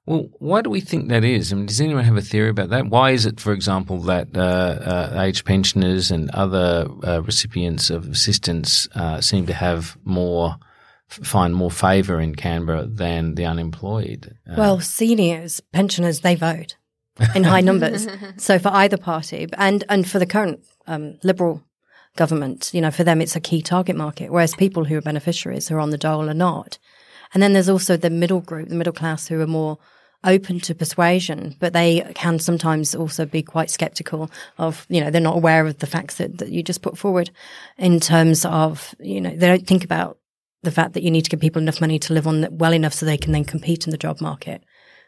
Well, 0.07 0.29
why 0.39 0.61
do 0.61 0.69
we 0.69 0.79
think 0.79 1.09
that 1.09 1.25
is? 1.25 1.51
I 1.51 1.57
mean, 1.57 1.65
does 1.65 1.81
anyone 1.81 2.05
have 2.05 2.15
a 2.15 2.21
theory 2.21 2.49
about 2.49 2.69
that? 2.69 2.87
Why 2.87 3.11
is 3.11 3.25
it, 3.25 3.41
for 3.41 3.51
example, 3.51 3.99
that 4.03 4.29
uh, 4.37 4.39
uh, 4.39 5.21
age 5.21 5.43
pensioners 5.43 6.11
and 6.11 6.31
other 6.31 6.87
uh, 7.03 7.21
recipients 7.23 7.89
of 7.89 8.07
assistance 8.07 8.87
uh, 8.95 9.19
seem 9.19 9.45
to 9.47 9.53
have 9.53 9.97
more 10.05 10.55
find 11.09 11.55
more 11.55 11.71
favour 11.71 12.19
in 12.19 12.35
Canberra 12.35 12.85
than 12.85 13.35
the 13.35 13.45
unemployed. 13.45 14.37
Uh, 14.49 14.55
well, 14.57 14.79
seniors, 14.81 15.61
pensioners, 15.71 16.19
they 16.19 16.35
vote 16.35 16.75
in 17.33 17.43
high 17.43 17.61
numbers. 17.61 18.07
So 18.37 18.59
for 18.59 18.69
either 18.69 18.97
party, 18.97 19.47
and 19.57 19.83
and 19.89 20.07
for 20.07 20.19
the 20.19 20.25
current 20.25 20.65
um, 20.85 21.17
Liberal 21.23 21.63
government, 22.15 22.71
you 22.73 22.81
know, 22.81 22.91
for 22.91 23.03
them 23.03 23.21
it's 23.21 23.35
a 23.35 23.41
key 23.41 23.61
target 23.61 23.95
market. 23.95 24.31
Whereas 24.31 24.55
people 24.55 24.85
who 24.85 24.97
are 24.97 25.01
beneficiaries 25.01 25.67
who 25.67 25.75
are 25.75 25.79
on 25.79 25.89
the 25.89 25.97
dole 25.97 26.29
are 26.29 26.33
not. 26.33 26.77
And 27.33 27.43
then 27.43 27.53
there's 27.53 27.69
also 27.69 27.97
the 27.97 28.09
middle 28.09 28.41
group, 28.41 28.69
the 28.69 28.75
middle 28.75 28.93
class, 28.93 29.27
who 29.27 29.41
are 29.41 29.47
more 29.47 29.77
open 30.23 30.59
to 30.59 30.75
persuasion, 30.75 31.55
but 31.59 31.73
they 31.73 32.01
can 32.15 32.39
sometimes 32.39 32.95
also 32.95 33.25
be 33.25 33.43
quite 33.43 33.69
skeptical 33.69 34.29
of, 34.57 34.85
you 34.89 35.01
know, 35.01 35.11
they're 35.11 35.21
not 35.21 35.35
aware 35.35 35.65
of 35.65 35.77
the 35.77 35.87
facts 35.87 36.15
that, 36.15 36.39
that 36.39 36.49
you 36.49 36.63
just 36.63 36.81
put 36.81 36.97
forward 36.97 37.29
in 37.77 37.99
terms 37.99 38.43
of, 38.45 38.95
you 38.99 39.21
know, 39.21 39.35
they 39.35 39.47
don't 39.47 39.67
think 39.67 39.83
about 39.83 40.17
the 40.63 40.71
fact 40.71 40.93
that 40.93 41.03
you 41.03 41.11
need 41.11 41.21
to 41.21 41.29
give 41.29 41.39
people 41.39 41.61
enough 41.61 41.81
money 41.81 41.99
to 41.99 42.13
live 42.13 42.27
on 42.27 42.47
well 42.51 42.73
enough 42.73 42.93
so 42.93 43.05
they 43.05 43.17
can 43.17 43.31
then 43.31 43.45
compete 43.45 43.85
in 43.85 43.91
the 43.91 43.97
job 43.97 44.19
market. 44.19 44.63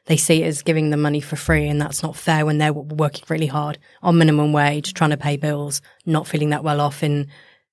They 0.05 0.15
see 0.15 0.43
it 0.43 0.47
as 0.47 0.61
giving 0.61 0.89
them 0.89 1.01
money 1.01 1.19
for 1.19 1.35
free, 1.35 1.67
and 1.67 1.81
that's 1.81 2.01
not 2.01 2.15
fair 2.15 2.45
when 2.45 2.57
they're 2.57 2.73
working 2.73 3.25
really 3.29 3.47
hard 3.47 3.77
on 4.01 4.17
minimum 4.17 4.53
wage, 4.53 4.93
trying 4.93 5.09
to 5.09 5.17
pay 5.17 5.37
bills, 5.37 5.81
not 6.05 6.27
feeling 6.27 6.49
that 6.49 6.63
well 6.63 6.81
off 6.81 7.03
in, 7.03 7.27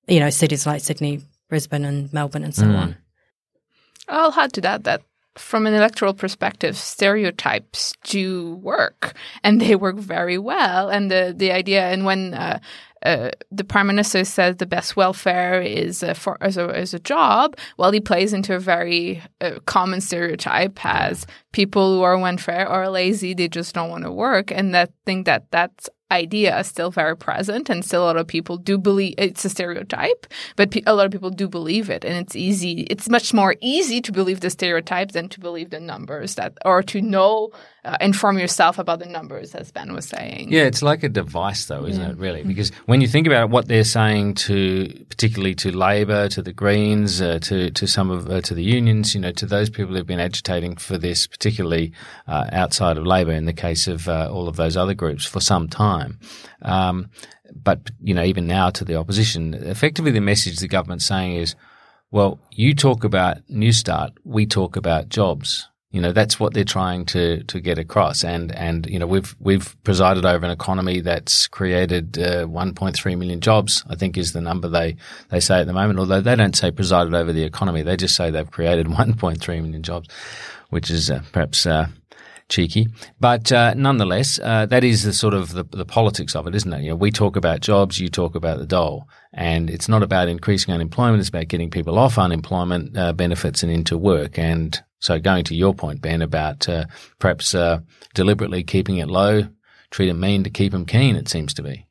you 0.07 0.19
know, 0.19 0.29
cities 0.29 0.65
like 0.65 0.81
Sydney, 0.81 1.21
Brisbane, 1.49 1.85
and 1.85 2.11
Melbourne, 2.11 2.43
and 2.43 2.53
so 2.53 2.65
mm. 2.65 2.77
on. 2.77 2.97
I'll 4.09 4.33
add 4.33 4.53
to 4.53 4.61
that 4.61 4.83
that 4.83 5.01
from 5.37 5.67
an 5.67 5.73
electoral 5.73 6.13
perspective, 6.13 6.75
stereotypes 6.75 7.93
do 8.03 8.55
work, 8.55 9.15
and 9.43 9.61
they 9.61 9.75
work 9.75 9.97
very 9.97 10.37
well. 10.37 10.89
And 10.89 11.09
the 11.11 11.33
the 11.35 11.51
idea, 11.51 11.89
and 11.89 12.05
when 12.05 12.33
uh, 12.33 12.59
uh, 13.05 13.29
the 13.51 13.63
prime 13.63 13.87
minister 13.87 14.23
says 14.25 14.57
the 14.57 14.65
best 14.65 14.95
welfare 14.95 15.61
is 15.61 16.03
uh, 16.03 16.13
for 16.13 16.37
as 16.41 16.57
a, 16.57 16.65
as 16.75 16.93
a 16.93 16.99
job, 16.99 17.55
well, 17.77 17.91
he 17.91 17.99
plays 17.99 18.33
into 18.33 18.55
a 18.55 18.59
very 18.59 19.21
uh, 19.39 19.59
common 19.65 20.01
stereotype 20.01 20.83
as 20.83 21.25
people 21.51 21.95
who 21.95 22.01
are 22.01 22.17
welfare 22.17 22.67
are 22.67 22.89
lazy, 22.89 23.33
they 23.33 23.47
just 23.47 23.75
don't 23.75 23.89
want 23.89 24.03
to 24.03 24.11
work, 24.11 24.51
and 24.51 24.73
that 24.73 24.91
think 25.05 25.25
that 25.25 25.49
that's 25.51 25.89
idea 26.11 26.57
is 26.59 26.67
still 26.67 26.89
very 26.89 27.17
present 27.17 27.69
and 27.69 27.83
still 27.83 28.03
a 28.03 28.05
lot 28.05 28.17
of 28.17 28.27
people 28.27 28.57
do 28.57 28.77
believe 28.77 29.13
it's 29.17 29.43
a 29.43 29.49
stereotype 29.49 30.25
but 30.55 30.73
a 30.85 30.93
lot 30.93 31.05
of 31.05 31.11
people 31.11 31.29
do 31.29 31.49
believe 31.49 31.89
it. 31.89 32.05
And 32.05 32.15
it's 32.15 32.35
easy 32.35 32.81
it's 32.89 33.09
much 33.09 33.33
more 33.33 33.55
easy 33.59 33.99
to 34.01 34.11
believe 34.11 34.39
the 34.39 34.49
stereotype 34.49 35.11
than 35.11 35.27
to 35.29 35.39
believe 35.39 35.69
the 35.69 35.79
numbers 35.79 36.35
that 36.35 36.53
or 36.63 36.81
to 36.83 37.01
know 37.01 37.51
uh, 37.83 37.97
inform 38.01 38.37
yourself 38.37 38.79
about 38.79 38.99
the 38.99 39.05
numbers 39.05 39.53
as 39.53 39.71
ben 39.71 39.93
was 39.93 40.07
saying. 40.07 40.51
Yeah 40.51 40.63
it's 40.63 40.81
like 40.81 41.03
a 41.03 41.09
device 41.09 41.65
though 41.65 41.85
isn't 41.85 42.01
yeah. 42.01 42.11
it 42.11 42.17
really? 42.17 42.43
Because 42.43 42.71
when 42.85 43.01
you 43.01 43.07
think 43.07 43.27
about 43.27 43.43
it, 43.43 43.49
what 43.49 43.67
they're 43.67 43.83
saying 43.83 44.35
to 44.35 44.87
particularly 45.09 45.55
to 45.55 45.75
labor 45.75 46.29
to 46.29 46.41
the 46.41 46.53
greens 46.53 47.21
uh, 47.21 47.39
to 47.39 47.69
to 47.71 47.85
some 47.85 48.09
of 48.09 48.29
uh, 48.29 48.39
to 48.41 48.53
the 48.53 48.63
unions 48.63 49.13
you 49.13 49.19
know 49.19 49.31
to 49.33 49.45
those 49.45 49.69
people 49.69 49.93
who've 49.93 50.07
been 50.07 50.21
agitating 50.21 50.77
for 50.77 50.97
this 50.97 51.27
particularly 51.27 51.91
uh, 52.27 52.47
outside 52.53 52.97
of 52.97 53.05
labor 53.05 53.33
in 53.33 53.45
the 53.45 53.53
case 53.53 53.87
of 53.87 54.07
uh, 54.07 54.29
all 54.31 54.47
of 54.47 54.55
those 54.55 54.77
other 54.77 54.93
groups 54.93 55.25
for 55.25 55.41
some 55.41 55.67
time 55.67 55.96
time. 55.97 56.19
Um, 56.61 57.09
but 57.63 57.91
you 58.01 58.13
know, 58.13 58.23
even 58.23 58.47
now 58.47 58.69
to 58.71 58.85
the 58.85 58.95
opposition, 58.95 59.53
effectively 59.53 60.11
the 60.11 60.19
message 60.19 60.59
the 60.59 60.67
government's 60.67 61.05
saying 61.05 61.35
is, 61.35 61.55
well, 62.11 62.39
you 62.51 62.73
talk 62.73 63.03
about 63.03 63.37
Newstart, 63.47 64.11
we 64.23 64.45
talk 64.45 64.75
about 64.75 65.09
jobs. 65.09 65.69
You 65.91 66.01
know, 66.01 66.11
that's 66.11 66.39
what 66.39 66.53
they're 66.53 66.65
trying 66.65 67.05
to 67.07 67.43
to 67.43 67.59
get 67.59 67.79
across. 67.79 68.23
And 68.23 68.53
and 68.53 68.85
you 68.87 68.99
know, 68.99 69.07
we've 69.07 69.35
we've 69.39 69.75
presided 69.83 70.25
over 70.25 70.45
an 70.45 70.51
economy 70.51 70.99
that's 70.99 71.47
created 71.47 72.17
uh, 72.19 72.45
1.3 72.45 73.17
million 73.17 73.39
jobs. 73.39 73.83
I 73.89 73.95
think 73.95 74.17
is 74.17 74.33
the 74.33 74.41
number 74.41 74.67
they 74.67 74.97
they 75.29 75.39
say 75.39 75.61
at 75.61 75.67
the 75.67 75.73
moment. 75.73 75.99
Although 75.99 76.21
they 76.21 76.35
don't 76.35 76.55
say 76.55 76.71
presided 76.71 77.13
over 77.13 77.31
the 77.31 77.43
economy, 77.43 77.83
they 77.83 77.95
just 77.95 78.15
say 78.15 78.29
they've 78.29 78.51
created 78.51 78.87
1.3 78.87 79.61
million 79.61 79.81
jobs, 79.81 80.09
which 80.69 80.91
is 80.91 81.09
uh, 81.09 81.21
perhaps 81.31 81.65
uh, 81.65 81.87
cheeky. 82.49 82.87
But 83.19 83.51
uh, 83.51 83.73
nonetheless, 83.75 84.39
uh, 84.39 84.65
that 84.67 84.83
is 84.83 85.03
the 85.03 85.13
sort 85.13 85.33
of 85.33 85.53
the, 85.53 85.63
the, 85.63 85.85
politics 85.85 86.35
of 86.35 86.47
it, 86.47 86.55
isn't 86.55 86.71
it? 86.71 86.83
You 86.83 86.89
know, 86.89 86.95
we 86.95 87.11
talk 87.11 87.35
about 87.35 87.61
jobs, 87.61 87.99
you 87.99 88.09
talk 88.09 88.35
about 88.35 88.59
the 88.59 88.65
dole, 88.65 89.07
and 89.33 89.69
it's 89.69 89.89
not 89.89 90.03
about 90.03 90.27
increasing 90.27 90.73
unemployment; 90.73 91.19
it's 91.19 91.29
about 91.29 91.47
getting 91.47 91.69
people 91.69 91.97
off 91.97 92.17
unemployment 92.17 92.97
uh, 92.97 93.13
benefits 93.13 93.63
and 93.63 93.71
into 93.71 93.97
work. 93.97 94.37
And 94.37 94.79
so, 94.99 95.19
going 95.19 95.43
to 95.45 95.55
your 95.55 95.73
point, 95.73 96.01
Ben, 96.01 96.21
about 96.21 96.67
uh, 96.69 96.85
perhaps 97.19 97.53
uh, 97.53 97.79
deliberately 98.13 98.63
keeping 98.63 98.97
it 98.97 99.07
low, 99.07 99.47
treat 99.91 100.07
them 100.07 100.19
mean 100.19 100.43
to 100.43 100.49
keep 100.49 100.71
them 100.71 100.85
keen. 100.85 101.15
It 101.15 101.27
seems 101.27 101.53
to 101.55 101.63
be. 101.63 101.87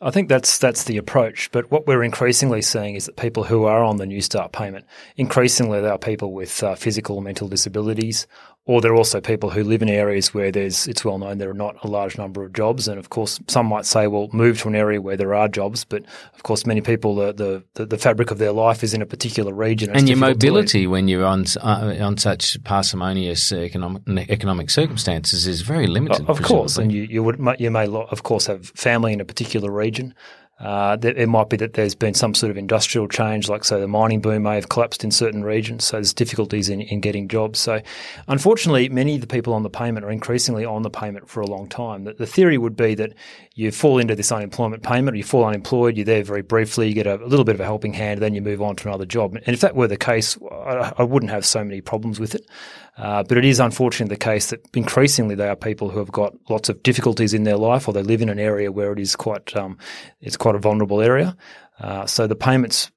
I 0.00 0.12
think 0.12 0.28
that's 0.28 0.58
that's 0.58 0.84
the 0.84 0.96
approach. 0.96 1.50
But 1.50 1.72
what 1.72 1.86
we're 1.86 2.04
increasingly 2.04 2.62
seeing 2.62 2.94
is 2.94 3.06
that 3.06 3.16
people 3.16 3.42
who 3.42 3.64
are 3.64 3.82
on 3.82 3.96
the 3.96 4.04
Newstart 4.04 4.52
payment, 4.52 4.86
increasingly 5.16 5.80
they 5.80 5.88
are 5.88 5.98
people 5.98 6.32
with 6.32 6.62
uh, 6.62 6.76
physical 6.76 7.16
or 7.16 7.22
mental 7.22 7.48
disabilities 7.48 8.28
or 8.68 8.82
there 8.82 8.92
are 8.92 8.96
also 8.96 9.18
people 9.18 9.48
who 9.48 9.64
live 9.64 9.80
in 9.80 9.88
areas 9.88 10.34
where 10.34 10.52
there's 10.52 10.86
it's 10.86 11.02
well 11.02 11.18
known 11.18 11.38
there 11.38 11.48
are 11.48 11.54
not 11.54 11.82
a 11.82 11.88
large 11.88 12.18
number 12.18 12.44
of 12.44 12.52
jobs, 12.52 12.86
and 12.86 12.98
of 12.98 13.08
course 13.08 13.40
some 13.48 13.64
might 13.64 13.86
say, 13.86 14.06
well, 14.06 14.28
move 14.32 14.60
to 14.60 14.68
an 14.68 14.76
area 14.76 15.00
where 15.00 15.16
there 15.16 15.34
are 15.34 15.48
jobs, 15.48 15.84
but 15.84 16.04
of 16.34 16.42
course 16.42 16.66
many 16.66 16.82
people 16.82 17.14
the 17.14 17.64
the, 17.74 17.86
the 17.86 17.96
fabric 17.96 18.30
of 18.30 18.36
their 18.36 18.52
life 18.52 18.84
is 18.84 18.92
in 18.92 19.00
a 19.00 19.06
particular 19.06 19.54
region, 19.54 19.90
and 19.90 20.06
your 20.06 20.18
mobility 20.18 20.86
when 20.86 21.08
you're 21.08 21.24
on 21.24 21.46
uh, 21.62 21.96
on 21.98 22.18
such 22.18 22.62
parsimonious 22.64 23.50
economic 23.52 24.28
economic 24.28 24.68
circumstances 24.68 25.46
is 25.46 25.62
very 25.62 25.86
limited. 25.86 26.28
Of 26.28 26.42
course, 26.42 26.76
and 26.76 26.92
you 26.92 27.02
you 27.04 27.22
would 27.22 27.40
you 27.58 27.70
may 27.70 27.88
of 27.88 28.22
course 28.22 28.46
have 28.46 28.66
family 28.68 29.14
in 29.14 29.20
a 29.20 29.24
particular 29.24 29.72
region. 29.72 30.14
Uh, 30.60 30.96
it 31.02 31.28
might 31.28 31.48
be 31.48 31.56
that 31.56 31.74
there's 31.74 31.94
been 31.94 32.14
some 32.14 32.34
sort 32.34 32.50
of 32.50 32.56
industrial 32.56 33.06
change, 33.06 33.48
like 33.48 33.62
so 33.62 33.78
the 33.78 33.86
mining 33.86 34.20
boom 34.20 34.42
may 34.42 34.56
have 34.56 34.68
collapsed 34.68 35.04
in 35.04 35.10
certain 35.10 35.44
regions, 35.44 35.84
so 35.84 35.98
there's 35.98 36.12
difficulties 36.12 36.68
in, 36.68 36.80
in 36.80 37.00
getting 37.00 37.28
jobs. 37.28 37.60
So, 37.60 37.80
unfortunately, 38.26 38.88
many 38.88 39.14
of 39.14 39.20
the 39.20 39.28
people 39.28 39.54
on 39.54 39.62
the 39.62 39.70
payment 39.70 40.04
are 40.04 40.10
increasingly 40.10 40.64
on 40.64 40.82
the 40.82 40.90
payment 40.90 41.28
for 41.28 41.40
a 41.40 41.46
long 41.46 41.68
time. 41.68 42.04
The, 42.04 42.14
the 42.14 42.26
theory 42.26 42.58
would 42.58 42.76
be 42.76 42.96
that 42.96 43.12
you 43.58 43.72
fall 43.72 43.98
into 43.98 44.14
this 44.14 44.30
unemployment 44.30 44.84
payment, 44.84 45.16
or 45.16 45.18
you 45.18 45.24
fall 45.24 45.44
unemployed, 45.44 45.96
you're 45.96 46.04
there 46.04 46.22
very 46.22 46.42
briefly, 46.42 46.86
you 46.86 46.94
get 46.94 47.08
a, 47.08 47.16
a, 47.16 47.26
little 47.26 47.44
bit 47.44 47.56
of 47.56 47.60
a 47.60 47.64
helping 47.64 47.92
hand, 47.92 48.22
then 48.22 48.32
you 48.32 48.40
move 48.40 48.62
on 48.62 48.76
to 48.76 48.86
another 48.86 49.04
job. 49.04 49.34
And 49.34 49.48
if 49.48 49.62
that 49.62 49.74
were 49.74 49.88
the 49.88 49.96
case, 49.96 50.38
I, 50.48 50.92
I 50.96 51.02
wouldn't 51.02 51.32
have 51.32 51.44
so 51.44 51.64
many 51.64 51.80
problems 51.80 52.20
with 52.20 52.36
it. 52.36 52.48
Uh, 52.96 53.24
but 53.24 53.36
it 53.36 53.44
is 53.44 53.58
unfortunately 53.58 54.14
the 54.14 54.24
case 54.24 54.50
that 54.50 54.64
increasingly 54.76 55.34
they 55.34 55.48
are 55.48 55.56
people 55.56 55.90
who 55.90 55.98
have 55.98 56.12
got 56.12 56.34
lots 56.48 56.68
of 56.68 56.84
difficulties 56.84 57.34
in 57.34 57.42
their 57.42 57.56
life, 57.56 57.88
or 57.88 57.92
they 57.92 58.02
live 58.04 58.22
in 58.22 58.28
an 58.28 58.38
area 58.38 58.70
where 58.70 58.92
it 58.92 59.00
is 59.00 59.16
quite 59.16 59.56
um, 59.56 59.76
it's 60.20 60.36
quite 60.36 60.54
a 60.54 60.60
vulnerable 60.60 61.00
area. 61.00 61.36
Uh, 61.80 62.06
so 62.06 62.28
the 62.28 62.36
payments 62.36 62.92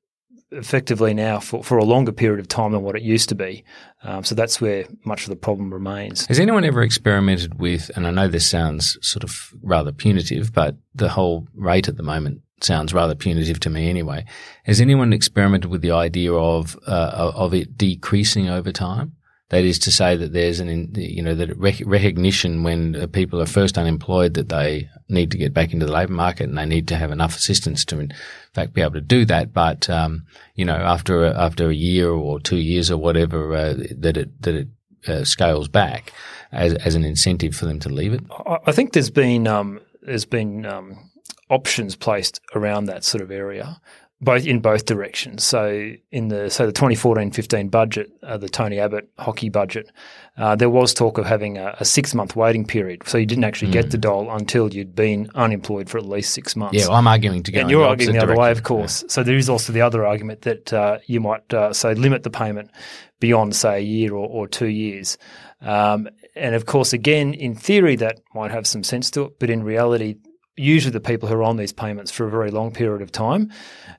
effectively 0.52 1.14
now 1.14 1.40
for, 1.40 1.64
for 1.64 1.78
a 1.78 1.86
longer 1.86 2.12
period 2.12 2.40
of 2.40 2.48
time 2.48 2.72
than 2.72 2.82
what 2.82 2.96
it 2.96 3.02
used 3.02 3.30
to 3.30 3.36
be. 3.36 3.64
Um, 4.04 4.24
so 4.24 4.36
that's 4.36 4.60
where 4.60 4.86
much 5.06 5.24
of 5.24 5.30
the 5.30 5.36
problem 5.36 5.74
remains. 5.74 6.26
Has 6.28 6.40
anyone 6.40 6.66
ever 6.66 6.82
experimented 6.82 7.60
with, 7.60 7.90
and 7.96 8.06
I 8.06 8.12
know 8.12 8.28
this 8.28 8.50
sounds 8.50 8.98
sort 9.02 9.24
of 9.24 9.54
rather 9.62 9.92
punitive, 9.92 10.54
but 10.54 10.76
the 10.94 11.10
whole 11.10 11.48
rate 11.54 11.88
at 11.88 11.98
the 11.98 12.04
moment 12.04 12.42
sounds 12.62 12.94
rather 12.94 13.16
punitive 13.16 13.60
to 13.62 13.70
me 13.70 13.90
anyway. 13.90 14.26
Has 14.66 14.82
anyone 14.82 15.14
experimented 15.14 15.70
with 15.70 15.82
the 15.82 15.92
idea 15.92 16.34
of 16.34 16.78
uh, 16.88 17.32
of 17.36 17.54
it 17.54 17.78
decreasing 17.78 18.50
over 18.50 18.72
time? 18.72 19.16
That 19.52 19.66
is 19.66 19.80
to 19.80 19.92
say 19.92 20.16
that 20.16 20.32
there's 20.32 20.62
an, 20.62 20.94
you 20.96 21.22
know, 21.22 21.36
that 21.36 21.58
recognition 21.58 22.64
when 22.64 22.96
uh, 22.96 23.08
people 23.08 23.42
are 23.42 23.46
first 23.46 23.78
unemployed 23.78 24.34
that 24.36 24.48
they 24.48 24.90
need 25.10 25.30
to 25.32 25.38
get 25.38 25.54
back 25.54 25.74
into 25.74 25.86
the 25.86 25.92
labour 25.92 26.14
market 26.14 26.48
and 26.48 26.58
they 26.58 26.66
need 26.66 26.88
to 26.88 26.96
have 26.96 27.12
enough 27.12 27.36
assistance 27.36 27.84
to, 27.86 28.00
in 28.00 28.14
fact, 28.54 28.74
be 28.74 28.82
able 28.82 28.94
to 28.94 29.02
do 29.02 29.26
that. 29.26 29.54
But, 29.54 29.90
um, 29.90 30.26
you 30.56 30.64
know, 30.64 30.78
after 30.78 31.26
a, 31.26 31.38
after 31.38 31.70
a 31.70 31.76
year 31.76 32.10
or 32.10 32.40
two 32.40 32.60
years 32.60 32.90
or 32.90 32.96
whatever, 32.96 33.54
uh, 33.54 33.74
that 33.98 34.16
it, 34.16 34.42
that 34.42 34.56
it 34.56 34.68
uh, 35.06 35.26
scales 35.26 35.68
back 35.68 36.14
as, 36.54 36.74
as 36.76 36.96
an 36.96 37.04
incentive 37.04 37.54
for 37.54 37.66
them 37.66 37.80
to 37.80 37.90
leave 37.90 38.14
it. 38.14 38.22
I 38.66 38.72
think 38.72 38.94
there's 38.94 39.10
been, 39.10 39.48
um, 39.48 39.82
there's 40.02 40.26
been, 40.26 40.66
um, 40.66 41.12
options 41.50 41.98
placed 41.98 42.40
around 42.56 42.86
that 42.86 43.04
sort 43.04 43.22
of 43.22 43.30
area 43.30 43.82
both 44.22 44.46
in 44.46 44.60
both 44.60 44.86
directions. 44.86 45.44
So 45.44 45.94
in 46.12 46.28
the 46.28 46.50
so 46.50 46.68
the 46.68 46.74
2014-15 46.74 47.72
budget, 47.72 48.12
uh, 48.22 48.38
the 48.38 48.48
Tony 48.48 48.80
Abbott 48.80 49.10
Hockey 49.18 49.50
budget, 49.50 49.92
uh, 50.38 50.56
there 50.56 50.70
was 50.70 50.94
talk 50.94 51.18
of 51.18 51.26
having 51.26 51.58
a, 51.58 51.76
a 51.80 51.86
six 51.86 52.14
month 52.14 52.36
waiting 52.36 52.66
period. 52.66 53.08
So 53.08 53.18
you 53.18 53.26
didn't 53.26 53.44
actually 53.44 53.70
mm. 53.70 53.74
get 53.74 53.92
the 53.92 53.98
dole 53.98 54.30
until 54.30 54.72
you'd 54.74 54.96
been 54.96 55.30
unemployed 55.34 55.90
for 55.90 55.98
at 55.98 56.06
least 56.06 56.34
six 56.34 56.56
months. 56.56 56.78
Yeah, 56.78 56.88
well, 56.88 56.98
I'm 56.98 57.08
arguing 57.08 57.42
to 57.44 57.52
go. 57.52 57.62
And 57.62 57.70
you're 57.70 57.86
arguing 57.86 58.14
the 58.14 58.20
other 58.20 58.28
direction. 58.28 58.42
way, 58.44 58.52
of 58.52 58.64
course. 58.64 59.02
Yeah. 59.02 59.08
So 59.10 59.24
there 59.24 59.38
is 59.38 59.50
also 59.50 59.74
the 59.74 59.82
other 59.82 60.06
argument 60.06 60.44
that 60.44 60.72
uh, 60.72 61.00
you 61.08 61.20
might 61.20 61.52
uh, 61.54 61.74
say 61.74 61.96
limit 61.96 62.24
the 62.24 62.30
payment 62.30 62.70
beyond 63.20 63.56
say 63.56 63.78
a 63.78 63.82
year 63.82 64.14
or, 64.14 64.28
or 64.28 64.48
two 64.48 64.68
years. 64.68 65.18
Um, 65.62 66.10
and 66.36 66.56
of 66.56 66.66
course, 66.66 66.94
again, 66.94 67.34
in 67.34 67.56
theory, 67.56 67.96
that 67.98 68.20
might 68.34 68.52
have 68.52 68.68
some 68.68 68.84
sense 68.84 69.10
to 69.12 69.24
it, 69.24 69.40
but 69.40 69.50
in 69.50 69.64
reality, 69.64 70.16
usually 70.58 70.92
the 70.92 71.00
people 71.00 71.30
who 71.30 71.36
are 71.36 71.44
on 71.44 71.58
these 71.58 71.72
payments 71.72 72.12
for 72.12 72.26
a 72.26 72.30
very 72.30 72.52
long 72.52 72.72
period 72.72 73.02
of 73.02 73.12
time. 73.12 73.52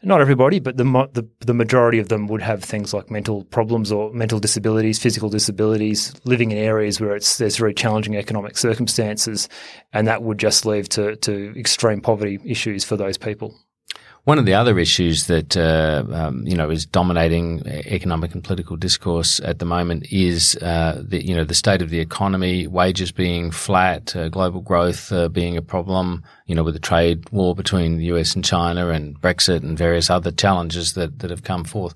Not 0.02 0.20
everybody, 0.20 0.58
but 0.58 0.76
the, 0.76 0.84
the, 0.84 1.26
the 1.40 1.54
majority 1.54 1.98
of 1.98 2.08
them 2.08 2.26
would 2.28 2.42
have 2.42 2.62
things 2.62 2.92
like 2.92 3.10
mental 3.10 3.44
problems 3.44 3.90
or 3.90 4.12
mental 4.12 4.38
disabilities, 4.38 4.98
physical 4.98 5.28
disabilities, 5.28 6.14
living 6.24 6.50
in 6.50 6.58
areas 6.58 7.00
where 7.00 7.16
it's 7.16 7.38
there's 7.38 7.56
very 7.56 7.74
challenging 7.74 8.16
economic 8.16 8.56
circumstances, 8.58 9.48
and 9.92 10.06
that 10.06 10.22
would 10.22 10.38
just 10.38 10.66
lead 10.66 10.90
to 10.90 11.16
to 11.16 11.54
extreme 11.56 12.00
poverty 12.00 12.38
issues 12.44 12.84
for 12.84 12.96
those 12.96 13.16
people. 13.16 13.54
One 14.24 14.38
of 14.38 14.46
the 14.46 14.54
other 14.54 14.78
issues 14.78 15.26
that 15.26 15.56
uh, 15.56 16.04
um, 16.12 16.46
you 16.46 16.54
know 16.54 16.70
is 16.70 16.86
dominating 16.86 17.66
economic 17.66 18.34
and 18.34 18.44
political 18.44 18.76
discourse 18.76 19.40
at 19.40 19.58
the 19.58 19.64
moment 19.64 20.06
is 20.12 20.56
uh, 20.62 21.02
the 21.04 21.26
you 21.26 21.34
know 21.34 21.42
the 21.42 21.54
state 21.54 21.82
of 21.82 21.90
the 21.90 21.98
economy, 21.98 22.68
wages 22.68 23.10
being 23.10 23.50
flat, 23.50 24.14
uh, 24.14 24.28
global 24.28 24.60
growth 24.60 25.10
uh, 25.10 25.28
being 25.28 25.56
a 25.56 25.62
problem. 25.62 26.22
You 26.46 26.54
know, 26.54 26.62
with 26.62 26.74
the 26.74 26.80
trade 26.80 27.28
war 27.30 27.56
between 27.56 27.98
the 27.98 28.04
US 28.06 28.36
and 28.36 28.44
China, 28.44 28.90
and 28.90 29.20
Brexit, 29.20 29.64
and 29.64 29.76
various 29.76 30.08
other 30.08 30.30
challenges 30.30 30.92
that 30.92 31.18
that 31.18 31.30
have 31.30 31.42
come 31.42 31.64
forth. 31.64 31.94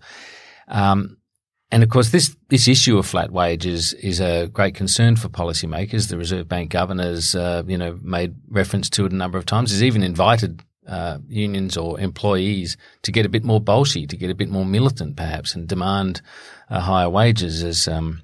Um, 0.67 1.19
and 1.71 1.83
of 1.83 1.91
course, 1.91 2.11
this, 2.11 2.37
this 2.49 2.69
issue 2.69 2.97
of 2.97 3.07
flat 3.07 3.33
wages 3.33 3.93
is 3.95 4.21
a 4.21 4.47
great 4.47 4.77
concern 4.77 5.17
for 5.17 5.29
policymakers. 5.29 6.09
The 6.09 6.17
Reserve 6.17 6.49
Bank 6.49 6.71
governors, 6.71 7.35
uh, 7.35 7.65
you 7.67 7.77
know, 7.77 7.99
made 8.03 8.37
reference 8.49 8.89
to 8.91 9.05
it 9.05 9.13
a 9.13 9.17
number 9.17 9.37
of 9.37 9.47
times. 9.47 9.73
Has 9.73 9.83
even 9.83 10.05
invited 10.05 10.63
uh, 10.89 11.19
unions 11.29 11.77
or 11.77 11.99
employees 12.01 12.77
to 13.03 13.13
get 13.13 13.27
a 13.27 13.29
bit 13.29 13.45
more 13.45 13.61
bolshy, 13.61 14.09
to 14.09 14.17
get 14.17 14.31
a 14.31 14.35
bit 14.35 14.49
more 14.49 14.65
militant, 14.65 15.17
perhaps, 15.17 15.55
and 15.55 15.69
demand 15.69 16.23
uh, 16.71 16.81
higher 16.81 17.11
wages 17.11 17.63
as 17.63 17.89
um, 17.89 18.23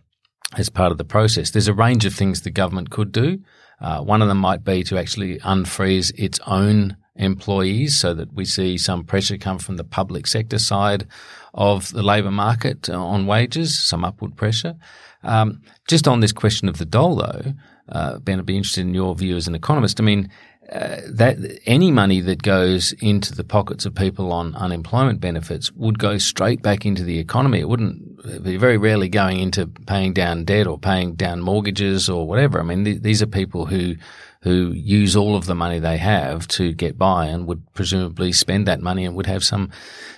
as 0.57 0.69
part 0.69 0.92
of 0.92 0.99
the 0.99 1.04
process. 1.04 1.50
There's 1.50 1.69
a 1.69 1.75
range 1.75 2.04
of 2.04 2.14
things 2.14 2.42
the 2.42 2.50
government 2.50 2.90
could 2.90 3.12
do. 3.12 3.38
Uh, 3.81 4.00
one 4.00 4.23
of 4.23 4.28
them 4.28 4.38
might 4.38 4.64
be 4.64 4.85
to 4.85 4.99
actually 4.99 5.38
unfreeze 5.40 6.12
its 6.16 6.38
own 6.47 6.97
employees 7.16 7.99
so 7.99 8.14
that 8.14 8.33
we 8.33 8.45
see 8.45 8.78
some 8.78 9.04
pressure 9.04 9.37
come 9.37 9.59
from 9.59 9.76
the 9.76 9.85
public 9.85 10.26
sector 10.26 10.59
side 10.59 11.07
of 11.52 11.90
the 11.92 12.02
labour 12.02 12.31
market 12.31 12.88
uh, 12.88 13.02
on 13.02 13.26
wages, 13.26 13.78
some 13.78 14.04
upward 14.04 14.37
pressure. 14.37 14.75
Um, 15.23 15.62
just 15.88 16.09
on 16.09 16.21
this 16.21 16.33
question 16.33 16.69
of 16.69 16.78
the 16.78 16.85
dole, 16.85 17.16
though, 17.16 17.54
uh, 17.88 18.19
Ben, 18.19 18.38
I'd 18.38 18.47
be 18.47 18.57
interested 18.57 18.83
in 18.83 18.95
your 18.95 19.14
view 19.14 19.37
as 19.37 19.47
an 19.47 19.54
economist. 19.54 20.00
I 20.00 20.04
mean, 20.04 20.31
uh, 20.72 21.00
that 21.06 21.36
any 21.66 21.90
money 21.90 22.20
that 22.22 22.42
goes 22.42 22.92
into 23.00 23.34
the 23.34 23.44
pockets 23.44 23.84
of 23.84 23.94
people 23.94 24.32
on 24.32 24.54
unemployment 24.54 25.20
benefits 25.20 25.70
would 25.72 25.98
go 25.98 26.16
straight 26.16 26.62
back 26.62 26.86
into 26.86 27.02
the 27.02 27.18
economy. 27.18 27.60
It 27.60 27.68
wouldn't 27.68 28.42
be 28.42 28.56
very 28.56 28.78
rarely 28.78 29.10
going 29.10 29.38
into 29.38 29.66
paying 29.66 30.14
down 30.14 30.44
debt 30.44 30.66
or 30.66 30.78
paying 30.78 31.14
down 31.14 31.40
mortgages 31.40 32.08
or 32.08 32.26
whatever. 32.26 32.58
I 32.58 32.62
mean, 32.62 32.84
th- 32.84 33.02
these 33.02 33.20
are 33.20 33.26
people 33.26 33.66
who 33.66 33.96
who 34.42 34.72
use 34.72 35.14
all 35.14 35.36
of 35.36 35.46
the 35.46 35.54
money 35.54 35.78
they 35.78 35.98
have 35.98 36.48
to 36.48 36.72
get 36.72 36.98
by 36.98 37.26
and 37.26 37.46
would 37.46 37.62
presumably 37.74 38.32
spend 38.32 38.66
that 38.66 38.80
money 38.80 39.04
and 39.04 39.14
would 39.14 39.26
have 39.26 39.44
some 39.44 39.70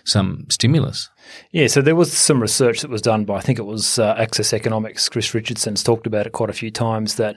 some 0.05 0.47
stimulus. 0.51 1.11
Yeah, 1.51 1.67
so 1.67 1.83
there 1.83 1.97
was 1.97 2.13
some 2.13 2.41
research 2.41 2.81
that 2.81 2.91
was 2.91 3.03
done 3.03 3.25
by 3.25 3.37
I 3.37 3.41
think 3.41 3.59
it 3.59 3.67
was 3.67 3.99
uh, 3.99 4.15
Access 4.17 4.53
Economics. 4.53 5.09
Chris 5.09 5.35
Richardson's 5.35 5.83
talked 5.83 6.07
about 6.07 6.27
it 6.27 6.33
quite 6.33 6.51
a 6.51 6.55
few 6.55 6.71
times 6.71 7.17
that 7.17 7.37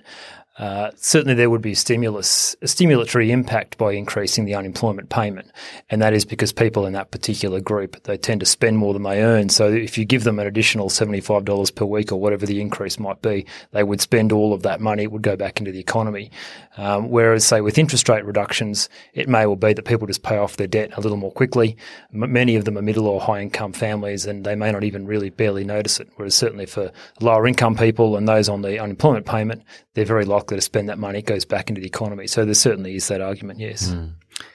uh, 0.58 0.92
certainly, 0.96 1.34
there 1.34 1.50
would 1.50 1.62
be 1.62 1.74
a 1.74 1.76
stimulus, 1.76 2.56
a 2.62 2.66
stimulatory 2.66 3.30
impact 3.30 3.78
by 3.78 3.92
increasing 3.92 4.46
the 4.46 4.56
unemployment 4.56 5.10
payment, 5.10 5.52
and 5.90 6.02
that 6.02 6.14
is 6.14 6.26
because 6.26 6.52
people 6.52 6.86
in 6.86 6.94
that 6.94 7.12
particular 7.12 7.60
group 7.60 8.02
they 8.04 8.18
tend 8.18 8.40
to 8.40 8.46
spend 8.46 8.78
more 8.78 8.94
than 8.94 9.04
they 9.04 9.22
earn. 9.22 9.50
So, 9.50 9.72
if 9.72 9.98
you 9.98 10.06
give 10.06 10.24
them 10.24 10.40
an 10.40 10.48
additional 10.48 10.90
seventy-five 10.90 11.46
dollars 11.46 11.72
per 11.72 11.86
week 11.86 12.12
or 12.12 12.20
whatever 12.20 12.46
the 12.46 12.62
increase 12.62 12.98
might 13.00 13.22
be, 13.22 13.46
they 13.72 13.84
would 13.84 14.02
spend 14.02 14.32
all 14.32 14.54
of 14.54 14.64
that 14.64 14.82
money. 14.82 15.04
It 15.04 15.12
would 15.12 15.22
go 15.22 15.36
back 15.36 15.60
into 15.60 15.72
the 15.72 15.80
economy. 15.80 16.32
Um, 16.78 17.10
whereas, 17.10 17.44
say, 17.44 17.62
with 17.62 17.80
interest 17.80 18.08
rate 18.08 18.24
reductions, 18.24 18.88
it 19.14 19.28
may 19.28 19.46
well 19.48 19.56
be 19.56 19.74
that 19.74 19.86
people 19.86 20.06
just 20.06 20.22
pay 20.22 20.38
off 20.38 20.58
their 20.58 20.68
debt 20.68 20.92
a 20.96 21.02
little 21.02 21.18
more 21.18 21.32
quickly. 21.32 21.76
M- 22.14 22.32
many 22.32 22.56
of 22.56 22.66
them 22.66 22.78
are 22.78 22.84
middle 22.84 23.08
or 23.08 23.20
high-income 23.20 23.74
families, 23.74 24.28
and 24.28 24.46
they 24.46 24.56
may 24.56 24.72
not 24.72 24.84
even 24.84 25.08
really 25.08 25.32
barely 25.32 25.64
notice 25.64 26.00
it. 26.00 26.08
Whereas, 26.16 26.36
certainly 26.36 26.68
for 26.68 26.92
lower-income 27.20 27.78
people 27.78 28.16
and 28.16 28.28
those 28.28 28.48
on 28.48 28.62
the 28.62 28.80
unemployment 28.80 29.26
payment, 29.26 29.64
they're 29.96 30.06
very 30.06 30.26
likely 30.26 30.47
likely 30.48 30.58
to 30.58 30.62
spend 30.62 30.88
that 30.90 30.98
money, 30.98 31.20
it 31.20 31.26
goes 31.26 31.46
back 31.46 31.70
into 31.70 31.82
the 31.82 31.88
economy. 31.88 32.28
So 32.28 32.46
there 32.46 32.54
certainly 32.54 32.96
is 32.96 33.08
that 33.10 33.22
argument, 33.22 33.60
yes. 33.60 33.90
Mm. 33.90 34.14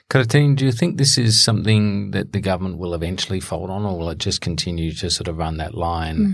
Katrine, 0.09 0.55
do 0.55 0.65
you 0.65 0.71
think 0.71 0.97
this 0.97 1.17
is 1.17 1.41
something 1.41 2.11
that 2.11 2.33
the 2.33 2.39
government 2.39 2.77
will 2.79 2.93
eventually 2.93 3.39
fold 3.39 3.69
on, 3.69 3.85
or 3.85 3.97
will 3.97 4.09
it 4.09 4.17
just 4.17 4.41
continue 4.41 4.91
to 4.93 5.09
sort 5.09 5.27
of 5.27 5.37
run 5.37 5.57
that 5.57 5.75
line? 5.75 6.17
Mm. 6.17 6.33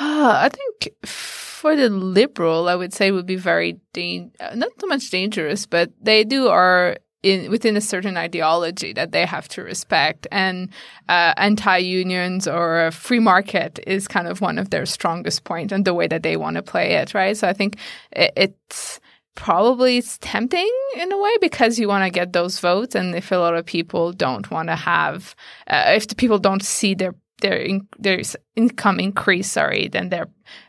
Uh, 0.00 0.32
I 0.44 0.48
think 0.48 1.06
for 1.06 1.76
the 1.76 1.90
liberal, 1.90 2.68
I 2.68 2.74
would 2.74 2.94
say 2.94 3.10
would 3.10 3.26
be 3.26 3.36
very 3.36 3.78
da- 3.92 4.30
not 4.54 4.70
so 4.78 4.86
much 4.86 5.10
dangerous, 5.10 5.66
but 5.66 5.90
they 6.00 6.24
do 6.24 6.48
are 6.48 6.96
in 7.22 7.50
within 7.50 7.76
a 7.76 7.80
certain 7.80 8.16
ideology 8.16 8.92
that 8.92 9.12
they 9.12 9.24
have 9.24 9.48
to 9.48 9.62
respect, 9.62 10.26
and 10.32 10.68
uh, 11.08 11.34
anti-unions 11.36 12.48
or 12.48 12.86
a 12.86 12.92
free 12.92 13.20
market 13.20 13.78
is 13.86 14.08
kind 14.08 14.28
of 14.28 14.40
one 14.40 14.58
of 14.58 14.70
their 14.70 14.86
strongest 14.86 15.44
points 15.44 15.72
and 15.72 15.84
the 15.84 15.94
way 15.94 16.08
that 16.08 16.22
they 16.22 16.36
want 16.36 16.56
to 16.56 16.62
play 16.62 16.94
it, 16.94 17.14
right? 17.14 17.36
So 17.36 17.48
I 17.48 17.52
think 17.52 17.78
it, 18.12 18.32
it's 18.36 19.00
probably 19.34 19.98
it's 19.98 20.18
tempting 20.18 20.70
in 20.96 21.10
a 21.10 21.18
way 21.18 21.30
because 21.40 21.78
you 21.78 21.88
want 21.88 22.04
to 22.04 22.10
get 22.10 22.32
those 22.32 22.58
votes, 22.58 22.94
and 22.94 23.14
if 23.14 23.32
a 23.32 23.36
lot 23.36 23.54
of 23.54 23.64
people 23.64 24.12
don't 24.12 24.50
want 24.50 24.68
to 24.68 24.76
have, 24.76 25.34
uh, 25.68 25.84
if 25.96 26.08
the 26.08 26.14
people 26.14 26.38
don't 26.38 26.62
see 26.62 26.94
their 26.94 27.14
their 27.42 27.56
in, 27.56 27.86
their 27.98 28.22
income 28.56 28.98
increase, 28.98 29.52
sorry, 29.52 29.88
then 29.88 30.08
their 30.08 30.28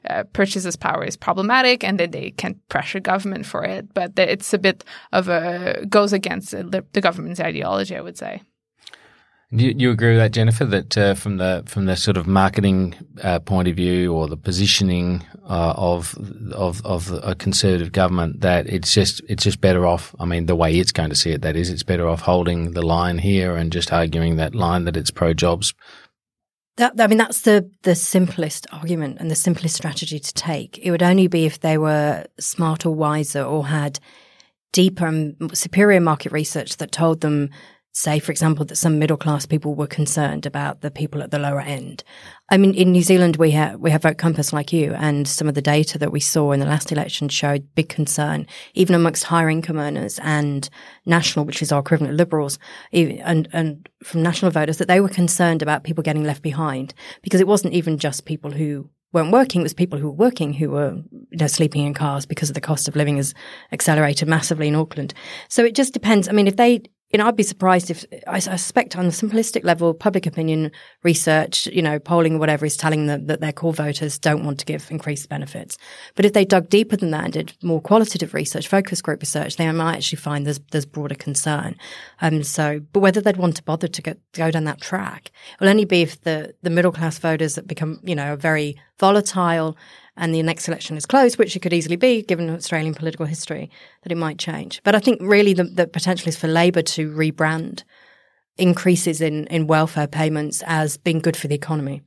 uh, 0.10 0.24
purchases 0.34 0.76
power 0.76 1.06
is 1.06 1.16
problematic, 1.16 1.84
and 1.84 2.00
then 2.00 2.12
they 2.12 2.32
can 2.32 2.60
pressure 2.68 3.00
government 3.00 3.46
for 3.46 3.64
it. 3.64 3.94
But 3.94 4.20
it's 4.20 4.54
a 4.54 4.60
bit 4.60 4.84
of 5.12 5.30
a 5.30 5.86
goes 5.88 6.14
against 6.14 6.52
the, 6.52 6.84
the 6.94 7.02
government's 7.02 7.40
ideology, 7.40 7.96
I 7.96 8.02
would 8.02 8.18
say. 8.18 8.42
Do 9.56 9.66
you, 9.66 9.76
you 9.78 9.92
agree 9.92 10.14
with 10.14 10.18
that, 10.18 10.32
Jennifer? 10.32 10.66
That 10.66 10.98
uh, 10.98 11.14
from 11.14 11.38
the 11.38 11.64
from 11.68 11.86
the 11.86 11.96
sort 11.96 12.18
of 12.18 12.26
marketing 12.26 12.96
uh, 13.22 13.38
point 13.38 13.68
of 13.68 13.76
view 13.76 14.12
or 14.12 14.28
the 14.28 14.38
positioning 14.38 15.24
uh, 15.48 15.74
of 15.78 16.18
of 16.54 16.84
of 16.84 17.12
a 17.12 17.36
conservative 17.36 17.92
government, 17.92 18.42
that 18.42 18.66
it's 18.66 18.92
just 18.92 19.22
it's 19.30 19.44
just 19.44 19.62
better 19.62 19.86
off. 19.86 20.16
I 20.20 20.26
mean, 20.26 20.48
the 20.48 20.56
way 20.56 20.80
it's 20.80 20.92
going 20.92 21.12
to 21.12 21.16
see 21.16 21.30
it, 21.30 21.44
that 21.44 21.56
is, 21.56 21.70
it's 21.70 21.84
better 21.84 22.08
off 22.08 22.22
holding 22.22 22.72
the 22.72 22.82
line 22.82 23.20
here 23.20 23.56
and 23.56 23.72
just 23.72 23.94
arguing 23.94 24.38
that 24.38 24.56
line 24.56 24.86
that 24.86 24.98
it's 24.98 25.12
pro 25.12 25.36
jobs, 25.36 25.76
that, 26.78 27.00
I 27.00 27.08
mean, 27.08 27.18
that's 27.18 27.42
the 27.42 27.70
the 27.84 27.96
simplest 27.96 28.68
argument 28.72 29.18
and 29.20 29.30
the 29.30 29.36
simplest 29.36 29.76
strategy 29.76 30.20
to 30.20 30.34
take. 30.34 30.80
It 30.80 30.92
would 30.92 31.04
only 31.04 31.28
be 31.28 31.46
if 31.46 31.60
they 31.60 31.78
were 31.78 32.26
smarter, 32.40 32.90
wiser, 32.90 33.44
or 33.44 33.68
had 33.68 34.00
deeper 34.72 35.06
and 35.06 35.56
superior 35.56 36.00
market 36.00 36.32
research 36.32 36.78
that 36.78 36.92
told 36.92 37.22
them 37.22 37.50
say, 37.96 38.18
for 38.18 38.32
example, 38.32 38.66
that 38.66 38.76
some 38.76 38.98
middle 38.98 39.18
class 39.18 39.46
people 39.46 39.76
were 39.76 39.88
concerned 39.88 40.48
about 40.48 40.82
the 40.82 40.90
people 40.90 41.22
at 41.22 41.30
the 41.30 41.38
lower 41.38 41.62
end. 41.62 42.04
I 42.50 42.58
mean, 42.58 42.74
in 42.74 42.92
New 42.92 43.04
Zealand, 43.04 43.36
we 43.36 43.52
have, 43.52 43.80
we 43.80 43.92
have 43.92 44.02
Vote 44.02 44.18
Compass 44.18 44.52
like 44.52 44.74
you, 44.74 44.94
and 44.96 45.28
some 45.28 45.48
of 45.48 45.54
the 45.54 45.62
data 45.62 46.00
that 46.00 46.12
we 46.12 46.20
saw 46.20 46.52
in 46.52 46.60
the 46.60 46.66
last 46.66 46.92
election 46.92 47.30
showed 47.30 47.76
big 47.76 47.90
concern, 47.90 48.48
even 48.74 48.96
amongst 48.96 49.26
higher 49.26 49.50
income 49.50 49.78
earners 49.78 50.20
and 50.24 50.70
national, 51.06 51.46
which 51.46 51.62
is 51.62 51.72
our 51.72 51.82
equivalent 51.82 52.16
liberals, 52.16 52.58
and, 52.92 53.48
and 53.54 53.88
from 54.04 54.24
national 54.24 54.52
voters, 54.52 54.78
that 54.80 54.88
they 54.88 55.00
were 55.00 55.10
concerned 55.10 55.62
about 55.62 55.84
people 55.84 56.04
getting 56.04 56.24
left 56.24 56.42
behind 56.42 56.96
because 57.22 57.42
it 57.42 57.48
wasn't 57.48 57.74
even 57.74 58.00
just 58.00 58.26
people 58.26 58.52
who 58.52 58.90
weren't 59.14 59.32
working. 59.32 59.62
It 59.62 59.66
was 59.66 59.74
people 59.74 60.00
who 60.00 60.08
were 60.08 60.14
working 60.26 60.54
who 60.54 60.72
were, 60.72 60.96
you 61.12 61.38
know, 61.38 61.48
sleeping 61.48 61.86
in 61.86 61.94
cars 61.94 62.26
because 62.26 62.50
of 62.50 62.56
the 62.56 62.62
cost 62.62 62.88
of 62.88 62.96
living 62.96 63.18
has 63.18 63.36
accelerated 63.72 64.28
massively 64.28 64.68
in 64.68 64.76
Auckland. 64.76 65.14
So 65.48 65.64
it 65.64 65.76
just 65.76 65.94
depends. 65.94 66.28
I 66.28 66.32
mean, 66.32 66.48
if 66.48 66.56
they, 66.56 66.82
you 67.14 67.20
know, 67.20 67.28
I'd 67.28 67.36
be 67.36 67.44
surprised 67.44 67.92
if 67.92 68.04
I 68.26 68.40
suspect 68.40 68.98
on 68.98 69.06
the 69.06 69.12
simplistic 69.12 69.64
level, 69.64 69.94
public 69.94 70.26
opinion 70.26 70.72
research, 71.04 71.68
you 71.68 71.84
know, 71.84 72.00
polling, 72.00 72.36
or 72.36 72.40
whatever, 72.40 72.66
is 72.66 72.76
telling 72.76 73.06
them 73.06 73.28
that 73.28 73.40
their 73.40 73.52
core 73.52 73.72
voters 73.72 74.18
don't 74.18 74.44
want 74.44 74.60
to 74.60 74.66
give 74.66 74.90
increased 74.90 75.30
benefits. 75.30 75.78
But 76.16 76.26
if 76.26 76.34
they 76.34 76.44
dug 76.44 76.70
deeper 76.70 76.98
than 76.98 77.12
that 77.12 77.26
and 77.26 77.34
did 77.34 77.54
more 77.62 77.80
qualitative 77.80 78.34
research, 78.34 78.68
focus 78.68 79.00
group 79.00 79.22
research, 79.22 79.58
they 79.58 79.72
might 79.72 79.98
actually 79.98 80.18
find 80.18 80.48
there's 80.48 80.60
there's 80.72 80.88
broader 80.88 81.14
concern. 81.14 81.76
Um, 82.20 82.42
so, 82.42 82.82
but 82.92 83.02
whether 83.02 83.22
they'd 83.22 83.38
want 83.38 83.58
to 83.58 83.64
bother 83.64 83.88
to 83.88 84.02
go, 84.02 84.16
go 84.34 84.50
down 84.50 84.64
that 84.64 84.82
track 84.82 85.30
will 85.60 85.70
only 85.70 85.86
be 85.86 86.02
if 86.02 86.20
the 86.22 86.56
the 86.64 86.72
middle 86.72 86.92
class 86.92 87.20
voters 87.20 87.54
that 87.54 87.68
become, 87.68 88.00
you 88.04 88.16
know, 88.16 88.36
very 88.36 88.76
volatile 89.08 89.76
and 90.16 90.34
the 90.34 90.44
next 90.44 90.68
election 90.68 90.96
is 90.96 91.06
close, 91.06 91.38
which 91.38 91.56
it 91.56 91.62
could 91.62 91.74
easily 91.74 91.98
be 91.98 92.22
given 92.22 92.50
Australian 92.50 92.94
political 92.94 93.26
history, 93.26 93.66
that 94.04 94.12
it 94.12 94.18
might 94.26 94.38
change. 94.38 94.82
But 94.84 94.96
I 94.96 95.00
think 95.00 95.20
really 95.22 95.54
the, 95.54 95.66
the 95.66 95.88
potential 95.88 96.30
is 96.30 96.38
for 96.38 96.48
Labor 96.48 96.84
to 96.96 97.12
rebrand 97.12 97.84
increases 98.58 99.20
in, 99.20 99.48
in 99.48 99.68
welfare 99.68 100.08
payments 100.08 100.64
as 100.68 100.98
being 100.98 101.20
good 101.20 101.36
for 101.36 101.48
the 101.50 101.56
economy. 101.56 102.02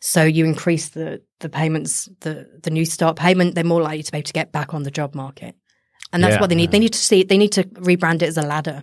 So 0.00 0.24
you 0.24 0.44
increase 0.44 0.90
the, 0.90 1.22
the 1.38 1.48
payments, 1.48 2.08
the, 2.20 2.34
the 2.64 2.70
Newstart 2.70 3.16
payment, 3.16 3.54
they're 3.54 3.72
more 3.74 3.82
likely 3.82 4.02
to 4.02 4.12
be 4.12 4.18
able 4.18 4.26
to 4.26 4.32
get 4.40 4.52
back 4.52 4.74
on 4.74 4.82
the 4.82 4.90
job 4.90 5.14
market. 5.14 5.54
And 6.12 6.22
that's 6.22 6.34
yeah, 6.34 6.40
what 6.40 6.50
they 6.50 6.56
need. 6.56 6.70
Yeah. 6.70 6.72
They 6.72 6.80
need 6.80 6.92
to 6.92 6.98
see, 6.98 7.22
they 7.22 7.38
need 7.38 7.52
to 7.52 7.64
rebrand 7.88 8.16
it 8.16 8.28
as 8.32 8.36
a 8.36 8.42
ladder 8.42 8.82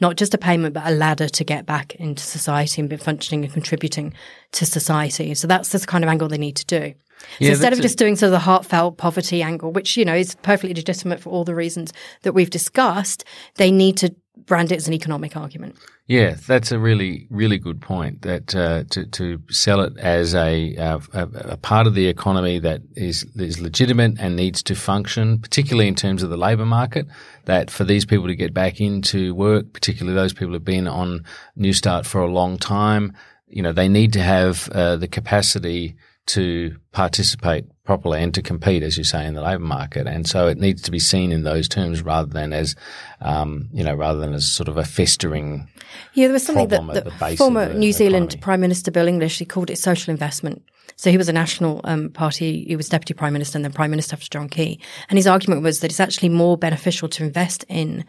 not 0.00 0.16
just 0.16 0.34
a 0.34 0.38
payment, 0.38 0.74
but 0.74 0.86
a 0.86 0.90
ladder 0.90 1.28
to 1.28 1.44
get 1.44 1.66
back 1.66 1.94
into 1.96 2.22
society 2.22 2.80
and 2.80 2.90
be 2.90 2.96
functioning 2.96 3.44
and 3.44 3.52
contributing 3.52 4.12
to 4.52 4.66
society. 4.66 5.34
So 5.34 5.46
that's 5.46 5.70
the 5.70 5.78
kind 5.80 6.04
of 6.04 6.10
angle 6.10 6.28
they 6.28 6.38
need 6.38 6.56
to 6.56 6.66
do. 6.66 6.94
So 7.40 7.46
instead 7.46 7.72
of 7.72 7.80
just 7.80 7.96
doing 7.96 8.16
sort 8.16 8.28
of 8.28 8.32
the 8.32 8.38
heartfelt 8.40 8.98
poverty 8.98 9.42
angle, 9.42 9.72
which, 9.72 9.96
you 9.96 10.04
know, 10.04 10.14
is 10.14 10.34
perfectly 10.36 10.74
legitimate 10.74 11.20
for 11.20 11.30
all 11.30 11.44
the 11.44 11.54
reasons 11.54 11.92
that 12.22 12.32
we've 12.32 12.50
discussed, 12.50 13.24
they 13.56 13.70
need 13.70 13.96
to 13.98 14.14
brand 14.46 14.72
it 14.72 14.76
as 14.76 14.88
an 14.88 14.94
economic 14.94 15.36
argument. 15.36 15.76
Yeah, 16.06 16.36
that's 16.46 16.70
a 16.70 16.78
really, 16.78 17.26
really 17.30 17.56
good 17.56 17.80
point. 17.80 18.22
That 18.22 18.54
uh, 18.54 18.84
to 18.90 19.06
to 19.06 19.40
sell 19.48 19.80
it 19.80 19.96
as 19.96 20.34
a, 20.34 20.74
a, 20.74 21.00
a 21.14 21.56
part 21.56 21.86
of 21.86 21.94
the 21.94 22.08
economy 22.08 22.58
that 22.58 22.82
is 22.94 23.24
is 23.36 23.58
legitimate 23.58 24.20
and 24.20 24.36
needs 24.36 24.62
to 24.64 24.74
function, 24.74 25.38
particularly 25.38 25.88
in 25.88 25.94
terms 25.94 26.22
of 26.22 26.28
the 26.28 26.36
labour 26.36 26.66
market. 26.66 27.06
That 27.46 27.70
for 27.70 27.84
these 27.84 28.04
people 28.04 28.26
to 28.26 28.36
get 28.36 28.52
back 28.52 28.82
into 28.82 29.34
work, 29.34 29.72
particularly 29.72 30.14
those 30.14 30.34
people 30.34 30.52
who've 30.52 30.64
been 30.64 30.88
on 30.88 31.24
Newstart 31.58 32.04
for 32.04 32.20
a 32.20 32.30
long 32.30 32.58
time, 32.58 33.14
you 33.48 33.62
know, 33.62 33.72
they 33.72 33.88
need 33.88 34.12
to 34.12 34.20
have 34.20 34.68
uh, 34.72 34.96
the 34.96 35.08
capacity 35.08 35.96
to 36.26 36.76
participate 36.92 37.64
properly 37.84 38.22
and 38.22 38.32
to 38.34 38.42
compete, 38.42 38.82
as 38.82 38.96
you 38.96 39.04
say, 39.04 39.26
in 39.26 39.34
the 39.34 39.42
labour 39.42 39.62
market. 39.62 40.06
And 40.06 40.26
so 40.26 40.48
it 40.48 40.58
needs 40.58 40.80
to 40.82 40.90
be 40.90 40.98
seen 40.98 41.30
in 41.32 41.42
those 41.42 41.68
terms 41.68 42.02
rather 42.02 42.28
than 42.28 42.52
as, 42.52 42.74
um, 43.20 43.68
you 43.72 43.84
know, 43.84 43.94
rather 43.94 44.18
than 44.18 44.32
as 44.32 44.50
sort 44.50 44.68
of 44.68 44.78
a 44.78 44.84
festering. 44.84 45.68
Yeah, 46.14 46.28
there 46.28 46.32
was 46.32 46.44
something 46.44 46.68
that 46.68 47.04
the 47.04 47.36
former 47.36 47.68
the 47.68 47.74
New 47.74 47.92
Zealand 47.92 48.26
economy. 48.26 48.42
Prime 48.42 48.60
Minister 48.60 48.90
Bill 48.90 49.06
English 49.06 49.38
he 49.38 49.44
called 49.44 49.70
it 49.70 49.76
social 49.76 50.10
investment. 50.10 50.62
So 50.96 51.10
he 51.10 51.18
was 51.18 51.28
a 51.28 51.32
National 51.32 51.80
um, 51.84 52.10
Party, 52.10 52.64
he 52.64 52.76
was 52.76 52.88
Deputy 52.88 53.14
Prime 53.14 53.32
Minister 53.32 53.58
and 53.58 53.64
then 53.64 53.72
Prime 53.72 53.90
Minister 53.90 54.14
after 54.14 54.28
John 54.30 54.48
Key. 54.48 54.80
And 55.08 55.18
his 55.18 55.26
argument 55.26 55.62
was 55.62 55.80
that 55.80 55.90
it's 55.90 56.00
actually 56.00 56.28
more 56.28 56.56
beneficial 56.56 57.08
to 57.08 57.24
invest 57.24 57.64
in, 57.68 58.04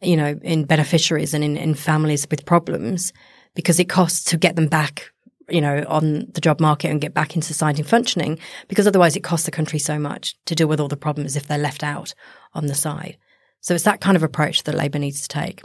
you 0.00 0.16
know, 0.16 0.38
in 0.42 0.64
beneficiaries 0.64 1.34
and 1.34 1.42
in, 1.42 1.56
in 1.56 1.74
families 1.74 2.26
with 2.30 2.46
problems 2.46 3.12
because 3.54 3.80
it 3.80 3.88
costs 3.88 4.24
to 4.30 4.36
get 4.36 4.56
them 4.56 4.68
back 4.68 5.10
you 5.48 5.60
know, 5.60 5.84
on 5.88 6.26
the 6.32 6.40
job 6.40 6.60
market 6.60 6.90
and 6.90 7.00
get 7.00 7.14
back 7.14 7.34
into 7.34 7.46
society 7.46 7.82
functioning 7.82 8.38
because 8.68 8.86
otherwise 8.86 9.16
it 9.16 9.24
costs 9.24 9.46
the 9.46 9.52
country 9.52 9.78
so 9.78 9.98
much 9.98 10.36
to 10.44 10.54
deal 10.54 10.66
with 10.66 10.80
all 10.80 10.88
the 10.88 10.96
problems 10.96 11.36
if 11.36 11.46
they're 11.46 11.58
left 11.58 11.82
out 11.82 12.14
on 12.54 12.66
the 12.66 12.74
side. 12.74 13.16
So 13.60 13.74
it's 13.74 13.84
that 13.84 14.00
kind 14.00 14.16
of 14.16 14.22
approach 14.22 14.64
that 14.64 14.74
Labor 14.74 14.98
needs 14.98 15.22
to 15.22 15.28
take 15.28 15.62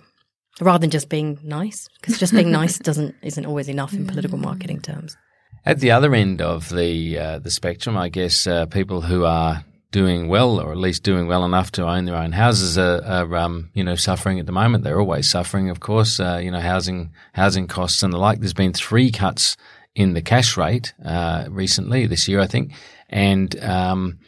rather 0.62 0.80
than 0.80 0.90
just 0.90 1.10
being 1.10 1.40
nice 1.44 1.88
because 2.00 2.18
just 2.18 2.34
being 2.34 2.52
nice 2.52 2.78
doesn't 2.80 3.16
isn't 3.22 3.46
always 3.46 3.70
enough 3.70 3.94
in 3.94 4.08
political 4.08 4.38
marketing 4.38 4.82
terms. 4.82 5.18
At 5.66 5.80
the 5.80 5.92
other 5.92 6.14
end 6.14 6.42
of 6.42 6.70
the 6.70 7.18
uh, 7.18 7.40
the 7.40 7.52
spectrum, 7.52 7.98
I 7.98 8.10
guess 8.10 8.48
uh, 8.48 8.66
people 8.66 9.02
who 9.02 9.24
are 9.26 9.64
doing 9.92 10.28
well, 10.28 10.60
or 10.60 10.72
at 10.72 10.78
least 10.78 11.04
doing 11.04 11.28
well 11.28 11.46
enough 11.46 11.72
to 11.72 11.88
own 11.88 12.06
their 12.06 12.16
own 12.16 12.34
houses, 12.34 12.78
are, 12.78 13.02
are 13.06 13.36
um, 13.38 13.70
you 13.74 13.84
know 13.84 13.96
suffering 13.96 14.40
at 14.40 14.46
the 14.46 14.52
moment. 14.52 14.84
They're 14.84 15.00
always 15.00 15.30
suffering, 15.30 15.70
of 15.70 15.80
course. 15.80 16.20
Uh, 16.20 16.42
you 16.44 16.52
know, 16.52 16.60
housing 16.60 17.14
housing 17.34 17.68
costs 17.68 18.04
and 18.04 18.12
the 18.12 18.18
like. 18.18 18.40
There's 18.40 18.54
been 18.54 18.74
three 18.74 19.12
cuts 19.12 19.56
in 19.96 20.14
the 20.14 20.22
cash 20.22 20.58
rate 20.58 20.94
uh, 21.06 21.46
recently 21.50 22.06
this 22.06 22.28
year, 22.28 22.40
I 22.40 22.48
think, 22.48 22.74
and 23.10 23.56
um, 23.64 24.20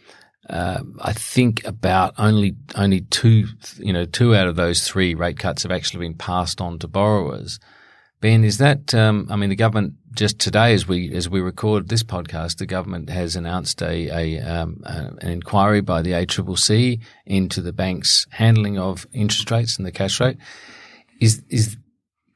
uh, 0.49 0.82
I 1.01 1.13
think 1.13 1.65
about 1.65 2.13
only 2.17 2.56
only 2.75 3.01
two 3.01 3.47
you 3.78 3.93
know 3.93 4.06
two 4.06 4.36
out 4.36 4.47
of 4.47 4.56
those 4.56 4.88
three 4.88 5.15
rate 5.15 5.39
cuts 5.39 5.63
have 5.63 5.71
actually 5.71 6.06
been 6.06 6.17
passed 6.17 6.62
on 6.62 6.80
to 6.80 6.88
borrowers. 6.88 7.60
Ben, 8.21 8.43
is 8.43 8.60
that? 8.60 8.93
Um, 8.93 9.28
I 9.30 9.36
mean, 9.36 9.49
the 9.49 9.56
government 9.56 9.95
just 10.13 10.39
today, 10.39 10.73
as 10.73 10.88
we 10.88 11.13
as 11.13 11.30
we 11.30 11.41
record 11.41 11.89
this 11.89 12.04
podcast, 12.04 12.58
the 12.58 12.65
government 12.65 13.10
has 13.10 13.36
announced 13.36 13.82
a, 13.82 14.10
a, 14.10 14.39
um, 14.39 14.82
a, 14.86 15.13
an 15.21 15.30
inquiry 15.30 15.82
by 15.82 16.01
the 16.01 16.12
ACCC 16.12 17.01
into 17.25 17.62
the 17.62 17.73
bank's 17.73 18.25
handling 18.32 18.78
of 18.80 19.06
interest 19.13 19.51
rates 19.51 19.78
and 19.78 19.86
the 19.86 19.91
cash 19.91 20.19
rate. 20.19 20.38
Is 21.19 21.43
is 21.49 21.78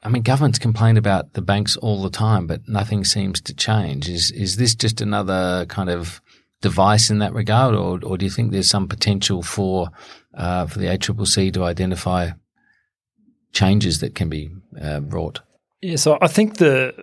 I 0.02 0.10
mean, 0.10 0.24
governments 0.24 0.60
complain 0.60 0.98
about 0.98 1.34
the 1.34 1.42
banks 1.42 1.76
all 1.78 2.02
the 2.02 2.10
time, 2.10 2.48
but 2.48 2.62
nothing 2.68 3.04
seems 3.04 3.42
to 3.42 3.54
change. 3.54 4.08
Is 4.08 4.32
is 4.32 4.56
this 4.56 4.76
just 4.76 5.02
another 5.02 5.66
kind 5.68 5.90
of 5.90 6.22
device 6.62 7.10
in 7.10 7.20
that 7.20 7.34
regard, 7.34 7.76
or 7.76 8.00
or 8.04 8.18
do 8.18 8.26
you 8.26 8.32
think 8.32 8.52
there's 8.52 8.70
some 8.70 8.88
potential 8.88 9.44
for 9.44 9.90
uh, 10.34 10.68
for 10.68 10.80
the 10.80 10.88
ACCC 10.88 11.54
to 11.54 11.64
identify 11.64 12.32
changes 13.52 14.00
that 14.00 14.16
can 14.16 14.30
be 14.30 14.50
uh, 14.82 15.02
brought? 15.02 15.42
Yeah, 15.82 15.96
so 15.96 16.18
I 16.22 16.28
think 16.28 16.58
the 16.58 16.94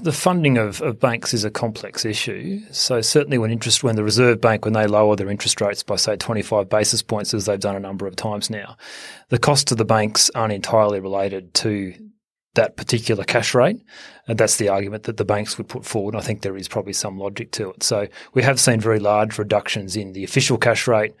the 0.00 0.12
funding 0.12 0.58
of, 0.58 0.82
of 0.82 1.00
banks 1.00 1.32
is 1.32 1.44
a 1.44 1.50
complex 1.50 2.04
issue. 2.04 2.60
So 2.70 3.00
certainly 3.00 3.38
when 3.38 3.50
interest 3.50 3.82
when 3.82 3.96
the 3.96 4.04
Reserve 4.04 4.42
Bank 4.42 4.64
when 4.64 4.74
they 4.74 4.86
lower 4.86 5.16
their 5.16 5.30
interest 5.30 5.60
rates 5.62 5.82
by 5.82 5.96
say 5.96 6.16
25 6.16 6.68
basis 6.68 7.02
points 7.02 7.32
as 7.32 7.46
they've 7.46 7.58
done 7.60 7.76
a 7.76 7.80
number 7.80 8.06
of 8.06 8.14
times 8.14 8.50
now, 8.50 8.76
the 9.30 9.38
cost 9.38 9.68
to 9.68 9.74
the 9.74 9.86
banks 9.86 10.30
aren't 10.34 10.52
entirely 10.52 11.00
related 11.00 11.54
to 11.54 11.94
that 12.56 12.76
particular 12.76 13.24
cash 13.24 13.54
rate. 13.54 13.80
And 14.28 14.36
that's 14.36 14.56
the 14.56 14.68
argument 14.68 15.04
that 15.04 15.16
the 15.16 15.24
banks 15.24 15.56
would 15.56 15.68
put 15.68 15.84
forward. 15.84 16.16
I 16.16 16.20
think 16.20 16.42
there 16.42 16.56
is 16.56 16.68
probably 16.68 16.92
some 16.92 17.18
logic 17.18 17.52
to 17.52 17.70
it. 17.70 17.82
So 17.82 18.08
we 18.34 18.42
have 18.42 18.60
seen 18.60 18.80
very 18.80 18.98
large 18.98 19.38
reductions 19.38 19.96
in 19.96 20.12
the 20.12 20.24
official 20.24 20.58
cash 20.58 20.86
rate 20.86 21.14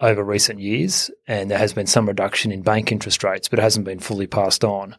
over 0.00 0.22
recent 0.22 0.60
years, 0.60 1.10
and 1.26 1.50
there 1.50 1.58
has 1.58 1.72
been 1.72 1.86
some 1.86 2.06
reduction 2.06 2.52
in 2.52 2.62
bank 2.62 2.90
interest 2.90 3.24
rates, 3.24 3.48
but 3.48 3.58
it 3.58 3.62
hasn't 3.62 3.84
been 3.84 3.98
fully 3.98 4.26
passed 4.26 4.64
on. 4.64 4.96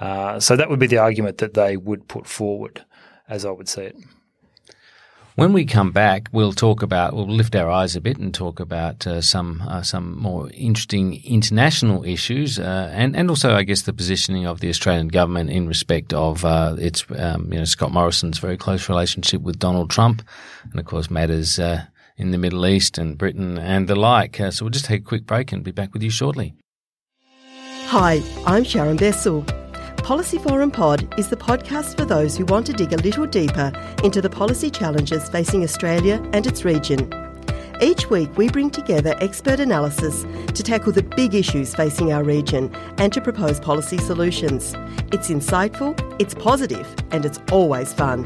Uh, 0.00 0.40
so 0.40 0.56
that 0.56 0.68
would 0.68 0.80
be 0.80 0.86
the 0.86 0.98
argument 0.98 1.38
that 1.38 1.54
they 1.54 1.76
would 1.76 2.08
put 2.08 2.26
forward, 2.26 2.84
as 3.28 3.44
I 3.44 3.50
would 3.50 3.68
see 3.68 3.82
it. 3.82 3.96
When 5.34 5.54
we 5.54 5.64
come 5.64 5.92
back, 5.92 6.28
we'll 6.30 6.52
talk 6.52 6.82
about 6.82 7.14
we'll 7.14 7.26
lift 7.26 7.56
our 7.56 7.70
eyes 7.70 7.96
a 7.96 8.02
bit 8.02 8.18
and 8.18 8.34
talk 8.34 8.60
about 8.60 9.06
uh, 9.06 9.22
some 9.22 9.62
uh, 9.66 9.80
some 9.80 10.18
more 10.18 10.50
interesting 10.52 11.24
international 11.24 12.04
issues, 12.04 12.58
uh, 12.58 12.90
and 12.92 13.16
and 13.16 13.30
also 13.30 13.54
I 13.54 13.62
guess 13.62 13.82
the 13.82 13.94
positioning 13.94 14.46
of 14.46 14.60
the 14.60 14.68
Australian 14.68 15.08
government 15.08 15.48
in 15.48 15.66
respect 15.66 16.12
of 16.12 16.44
uh, 16.44 16.76
its 16.78 17.06
um, 17.16 17.50
you 17.50 17.58
know 17.58 17.64
Scott 17.64 17.92
Morrison's 17.92 18.38
very 18.38 18.58
close 18.58 18.90
relationship 18.90 19.40
with 19.40 19.58
Donald 19.58 19.88
Trump, 19.88 20.22
and 20.70 20.78
of 20.78 20.84
course 20.84 21.10
matters 21.10 21.58
uh, 21.58 21.86
in 22.18 22.30
the 22.30 22.38
Middle 22.38 22.66
East 22.66 22.98
and 22.98 23.16
Britain 23.16 23.56
and 23.56 23.88
the 23.88 23.96
like. 23.96 24.38
Uh, 24.38 24.50
so 24.50 24.66
we'll 24.66 24.70
just 24.70 24.84
take 24.84 25.00
a 25.00 25.04
quick 25.04 25.24
break 25.24 25.50
and 25.50 25.64
be 25.64 25.72
back 25.72 25.94
with 25.94 26.02
you 26.02 26.10
shortly. 26.10 26.54
Hi, 27.86 28.22
I'm 28.44 28.64
Sharon 28.64 28.98
Bessell. 28.98 29.61
Policy 30.02 30.38
Forum 30.38 30.72
Pod 30.72 31.16
is 31.16 31.28
the 31.28 31.36
podcast 31.36 31.96
for 31.96 32.04
those 32.04 32.36
who 32.36 32.44
want 32.46 32.66
to 32.66 32.72
dig 32.72 32.92
a 32.92 32.96
little 32.96 33.24
deeper 33.24 33.70
into 34.02 34.20
the 34.20 34.28
policy 34.28 34.68
challenges 34.68 35.28
facing 35.28 35.62
Australia 35.62 36.20
and 36.32 36.44
its 36.44 36.64
region. 36.64 37.08
Each 37.80 38.10
week, 38.10 38.36
we 38.36 38.48
bring 38.48 38.68
together 38.68 39.14
expert 39.20 39.60
analysis 39.60 40.24
to 40.54 40.62
tackle 40.64 40.90
the 40.90 41.04
big 41.04 41.36
issues 41.36 41.72
facing 41.72 42.12
our 42.12 42.24
region 42.24 42.74
and 42.98 43.12
to 43.12 43.20
propose 43.20 43.60
policy 43.60 43.96
solutions. 43.98 44.74
It's 45.12 45.30
insightful, 45.30 45.94
it's 46.20 46.34
positive, 46.34 46.92
and 47.12 47.24
it's 47.24 47.38
always 47.52 47.92
fun. 47.92 48.24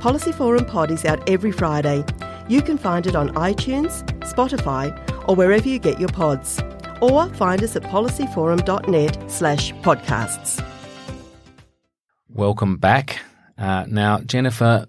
Policy 0.00 0.32
Forum 0.32 0.64
Pod 0.64 0.90
is 0.90 1.04
out 1.04 1.28
every 1.28 1.52
Friday. 1.52 2.06
You 2.48 2.62
can 2.62 2.78
find 2.78 3.06
it 3.06 3.14
on 3.14 3.34
iTunes, 3.34 4.02
Spotify, 4.20 4.98
or 5.28 5.36
wherever 5.36 5.68
you 5.68 5.78
get 5.78 6.00
your 6.00 6.08
pods. 6.08 6.58
Or 7.02 7.28
find 7.34 7.62
us 7.62 7.76
at 7.76 7.82
policyforum.net 7.82 9.30
slash 9.30 9.74
podcasts. 9.74 10.71
Welcome 12.34 12.78
back. 12.78 13.18
Uh, 13.58 13.84
now, 13.86 14.20
Jennifer, 14.20 14.86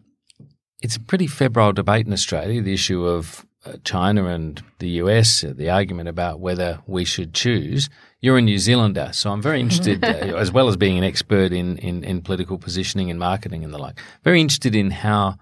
it's 0.81 0.95
a 0.95 0.99
pretty 1.01 1.27
febrile 1.27 1.73
debate 1.73 2.07
in 2.07 2.13
Australia, 2.13 2.61
the 2.61 2.73
issue 2.73 3.05
of 3.05 3.45
uh, 3.65 3.73
China 3.83 4.27
and 4.27 4.63
the 4.79 4.87
US, 5.01 5.43
uh, 5.43 5.51
the 5.53 5.69
argument 5.69 6.07
about 6.07 6.39
whether 6.39 6.79
we 6.87 7.03
should 7.03 7.33
choose. 7.33 7.89
You're 8.21 8.37
a 8.37 8.41
New 8.41 8.57
Zealander, 8.59 9.09
so 9.11 9.29
I'm 9.29 9.41
very 9.41 9.59
interested, 9.59 10.05
uh, 10.05 10.37
as 10.37 10.53
well 10.53 10.69
as 10.69 10.77
being 10.77 10.97
an 10.97 11.03
expert 11.03 11.51
in, 11.51 11.77
in, 11.79 12.05
in 12.05 12.21
political 12.21 12.57
positioning 12.57 13.11
and 13.11 13.19
marketing 13.19 13.65
and 13.65 13.73
the 13.73 13.77
like, 13.77 13.99
very 14.23 14.39
interested 14.39 14.73
in 14.73 14.89
how 14.89 15.35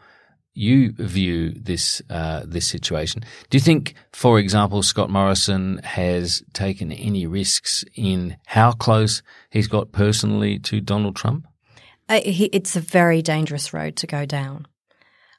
you 0.55 0.93
view 0.93 1.51
this 1.51 2.01
uh, 2.09 2.41
this 2.45 2.67
situation. 2.67 3.21
Do 3.51 3.57
you 3.57 3.61
think, 3.61 3.93
for 4.11 4.39
example, 4.39 4.81
Scott 4.81 5.11
Morrison 5.11 5.77
has 5.83 6.41
taken 6.53 6.91
any 6.91 7.27
risks 7.27 7.85
in 7.93 8.37
how 8.47 8.71
close 8.71 9.21
he's 9.51 9.67
got 9.67 9.91
personally 9.91 10.57
to 10.59 10.81
Donald 10.81 11.15
Trump? 11.15 11.47
It's 12.17 12.75
a 12.75 12.81
very 12.81 13.21
dangerous 13.21 13.73
road 13.73 13.95
to 13.97 14.07
go 14.07 14.25
down. 14.25 14.67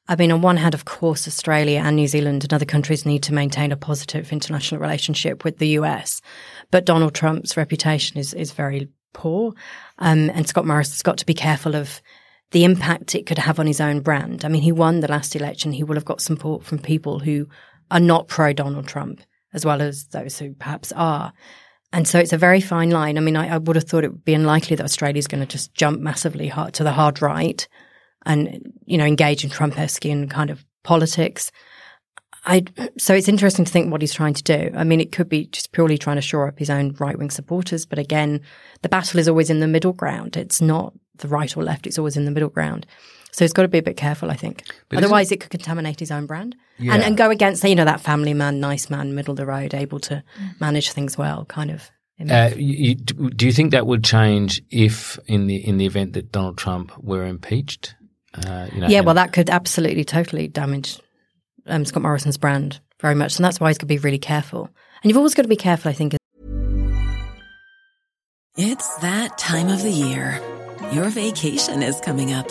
I 0.08 0.16
mean, 0.16 0.32
on 0.32 0.42
one 0.42 0.56
hand, 0.56 0.74
of 0.74 0.84
course, 0.84 1.28
Australia 1.28 1.80
and 1.80 1.94
New 1.94 2.08
Zealand 2.08 2.42
and 2.42 2.52
other 2.52 2.64
countries 2.64 3.06
need 3.06 3.22
to 3.24 3.34
maintain 3.34 3.70
a 3.70 3.76
positive 3.76 4.32
international 4.32 4.80
relationship 4.80 5.44
with 5.44 5.58
the 5.58 5.68
US. 5.78 6.20
But 6.70 6.86
Donald 6.86 7.14
Trump's 7.14 7.56
reputation 7.56 8.18
is, 8.18 8.34
is 8.34 8.50
very 8.50 8.88
poor. 9.12 9.52
Um, 9.98 10.30
and 10.30 10.48
Scott 10.48 10.66
Morrison's 10.66 11.02
got 11.02 11.18
to 11.18 11.26
be 11.26 11.34
careful 11.34 11.76
of 11.76 12.02
the 12.50 12.64
impact 12.64 13.14
it 13.14 13.26
could 13.26 13.38
have 13.38 13.58
on 13.60 13.66
his 13.66 13.80
own 13.80 14.00
brand. 14.00 14.44
I 14.44 14.48
mean, 14.48 14.62
he 14.62 14.72
won 14.72 15.00
the 15.00 15.10
last 15.10 15.36
election. 15.36 15.72
He 15.72 15.84
will 15.84 15.94
have 15.94 16.04
got 16.04 16.20
support 16.20 16.64
from 16.64 16.78
people 16.78 17.20
who 17.20 17.48
are 17.90 18.00
not 18.00 18.28
pro 18.28 18.52
Donald 18.52 18.88
Trump, 18.88 19.20
as 19.52 19.64
well 19.64 19.80
as 19.80 20.06
those 20.06 20.38
who 20.38 20.54
perhaps 20.54 20.92
are. 20.92 21.32
And 21.92 22.08
so 22.08 22.18
it's 22.18 22.32
a 22.32 22.38
very 22.38 22.60
fine 22.60 22.90
line. 22.90 23.18
I 23.18 23.20
mean, 23.20 23.36
I, 23.36 23.54
I 23.54 23.58
would 23.58 23.76
have 23.76 23.84
thought 23.84 24.04
it 24.04 24.12
would 24.12 24.24
be 24.24 24.34
unlikely 24.34 24.76
that 24.76 24.84
Australia 24.84 25.18
is 25.18 25.28
going 25.28 25.42
to 25.42 25.46
just 25.46 25.74
jump 25.74 26.00
massively 26.00 26.48
hard 26.48 26.74
to 26.74 26.84
the 26.84 26.92
hard 26.92 27.20
right 27.20 27.66
and, 28.24 28.72
you 28.86 28.96
know, 28.96 29.04
engage 29.04 29.44
in 29.44 29.50
Trumpeskian 29.50 30.30
kind 30.30 30.48
of 30.48 30.64
politics. 30.84 31.52
I, 32.44 32.64
so 32.98 33.14
it's 33.14 33.28
interesting 33.28 33.64
to 33.64 33.70
think 33.70 33.92
what 33.92 34.00
he's 34.00 34.14
trying 34.14 34.34
to 34.34 34.42
do. 34.42 34.72
I 34.74 34.84
mean, 34.84 35.00
it 35.00 35.12
could 35.12 35.28
be 35.28 35.46
just 35.46 35.72
purely 35.72 35.98
trying 35.98 36.16
to 36.16 36.22
shore 36.22 36.48
up 36.48 36.58
his 36.58 36.70
own 36.70 36.96
right 36.98 37.16
wing 37.16 37.30
supporters. 37.30 37.86
But 37.86 37.98
again, 37.98 38.40
the 38.80 38.88
battle 38.88 39.20
is 39.20 39.28
always 39.28 39.50
in 39.50 39.60
the 39.60 39.68
middle 39.68 39.92
ground. 39.92 40.36
It's 40.36 40.60
not 40.60 40.94
the 41.18 41.28
right 41.28 41.56
or 41.56 41.62
left. 41.62 41.86
It's 41.86 41.98
always 41.98 42.16
in 42.16 42.24
the 42.24 42.30
middle 42.30 42.48
ground. 42.48 42.86
So 43.32 43.44
he's 43.44 43.52
got 43.52 43.62
to 43.62 43.68
be 43.68 43.78
a 43.78 43.82
bit 43.82 43.96
careful, 43.96 44.30
I 44.30 44.36
think. 44.36 44.64
But 44.90 44.98
Otherwise, 44.98 45.32
it 45.32 45.40
could 45.40 45.50
contaminate 45.50 45.98
his 45.98 46.10
own 46.10 46.26
brand 46.26 46.54
yeah. 46.78 46.94
and, 46.94 47.02
and 47.02 47.16
go 47.16 47.30
against, 47.30 47.64
you 47.64 47.74
know, 47.74 47.86
that 47.86 48.00
family 48.00 48.34
man, 48.34 48.60
nice 48.60 48.90
man, 48.90 49.14
middle 49.14 49.32
of 49.32 49.38
the 49.38 49.46
road, 49.46 49.72
able 49.72 50.00
to 50.00 50.22
manage 50.60 50.92
things 50.92 51.16
well 51.16 51.46
kind 51.46 51.70
of 51.70 51.90
Uh, 52.30 52.50
you, 52.56 52.94
do 52.94 53.46
you 53.46 53.52
think 53.52 53.72
that 53.72 53.86
would 53.86 54.04
change 54.04 54.62
if, 54.70 55.18
in 55.26 55.46
the 55.46 55.56
in 55.56 55.78
the 55.78 55.86
event 55.86 56.12
that 56.12 56.30
Donald 56.30 56.58
Trump 56.58 56.92
were 57.02 57.24
impeached? 57.26 57.94
Uh, 58.34 58.68
you 58.72 58.80
know, 58.80 58.88
yeah, 58.88 59.00
well, 59.00 59.14
that 59.14 59.32
could 59.32 59.50
absolutely, 59.50 60.04
totally 60.04 60.46
damage 60.46 60.98
um, 61.66 61.84
Scott 61.84 62.02
Morrison's 62.02 62.38
brand 62.38 62.80
very 63.00 63.14
much, 63.14 63.36
and 63.36 63.44
that's 63.44 63.58
why 63.58 63.68
he's 63.68 63.78
got 63.78 63.82
to 63.82 63.86
be 63.86 63.98
really 63.98 64.18
careful. 64.18 64.68
And 65.02 65.10
you've 65.10 65.16
always 65.16 65.34
got 65.34 65.42
to 65.42 65.48
be 65.48 65.56
careful, 65.56 65.90
I 65.90 65.94
think. 65.94 66.14
It's 68.56 68.96
that 68.98 69.38
time 69.38 69.68
of 69.68 69.82
the 69.82 69.90
year. 69.90 70.40
Your 70.92 71.08
vacation 71.08 71.82
is 71.82 71.98
coming 72.00 72.32
up. 72.32 72.50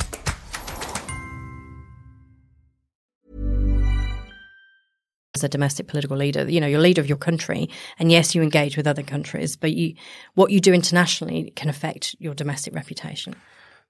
As 5.41 5.45
a 5.45 5.49
domestic 5.49 5.87
political 5.87 6.17
leader, 6.17 6.47
you 6.47 6.61
know, 6.61 6.67
you're 6.67 6.79
leader 6.79 7.01
of 7.01 7.09
your 7.09 7.17
country, 7.17 7.67
and 7.97 8.11
yes, 8.11 8.35
you 8.35 8.43
engage 8.43 8.77
with 8.77 8.85
other 8.85 9.01
countries, 9.01 9.57
but 9.57 9.73
you, 9.73 9.95
what 10.35 10.51
you 10.51 10.59
do 10.59 10.71
internationally 10.71 11.51
can 11.55 11.67
affect 11.67 12.15
your 12.19 12.35
domestic 12.35 12.75
reputation. 12.75 13.33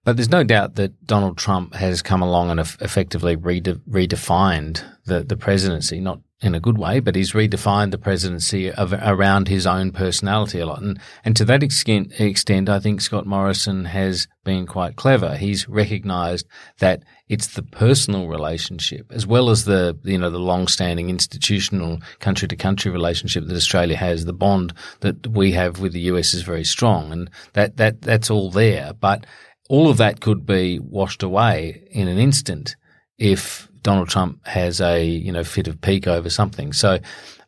But 0.05 0.15
there's 0.15 0.29
no 0.29 0.45
doubt 0.45 0.75
that 0.75 1.05
Donald 1.05 1.37
Trump 1.37 1.73
has 1.73 2.01
come 2.01 2.21
along 2.21 2.51
and 2.51 2.59
effectively 2.61 3.35
rede- 3.35 3.81
redefined 3.85 4.81
the, 5.03 5.25
the 5.25 5.35
presidency, 5.35 5.99
not 5.99 6.21
in 6.41 6.55
a 6.55 6.59
good 6.59 6.77
way, 6.77 6.99
but 6.99 7.15
he's 7.15 7.33
redefined 7.33 7.91
the 7.91 7.97
presidency 7.99 8.71
of, 8.71 8.93
around 8.93 9.47
his 9.47 9.67
own 9.67 9.91
personality 9.91 10.59
a 10.59 10.65
lot. 10.65 10.81
And, 10.81 10.99
and 11.23 11.35
to 11.35 11.45
that 11.45 11.61
extent, 11.61 12.19
extent, 12.19 12.67
I 12.67 12.79
think 12.79 12.99
Scott 12.99 13.27
Morrison 13.27 13.85
has 13.85 14.27
been 14.43 14.65
quite 14.65 14.95
clever. 14.95 15.35
He's 15.37 15.69
recognized 15.69 16.47
that 16.79 17.03
it's 17.29 17.47
the 17.47 17.61
personal 17.61 18.27
relationship 18.27 19.05
as 19.11 19.27
well 19.27 19.51
as 19.51 19.65
the, 19.65 19.97
you 20.03 20.17
know, 20.17 20.31
the 20.31 20.39
long-standing 20.39 21.11
institutional 21.11 21.99
country 22.19 22.47
to 22.47 22.55
country 22.55 22.91
relationship 22.91 23.45
that 23.45 23.55
Australia 23.55 23.97
has. 23.97 24.25
The 24.25 24.33
bond 24.33 24.73
that 25.01 25.27
we 25.27 25.51
have 25.51 25.79
with 25.79 25.93
the 25.93 26.01
US 26.01 26.33
is 26.33 26.41
very 26.41 26.63
strong 26.63 27.11
and 27.11 27.29
that, 27.53 27.77
that, 27.77 28.01
that's 28.01 28.31
all 28.31 28.49
there. 28.49 28.93
But 28.93 29.27
all 29.69 29.89
of 29.89 29.97
that 29.97 30.21
could 30.21 30.45
be 30.45 30.79
washed 30.79 31.21
away 31.21 31.87
in 31.91 32.07
an 32.07 32.17
instant 32.17 32.75
if 33.19 33.70
Donald 33.83 34.09
Trump 34.09 34.45
has 34.47 34.79
a 34.79 35.03
you 35.03 35.31
know 35.31 35.43
fit 35.43 35.67
of 35.67 35.81
pique 35.81 36.07
over 36.07 36.29
something. 36.29 36.73
So 36.73 36.99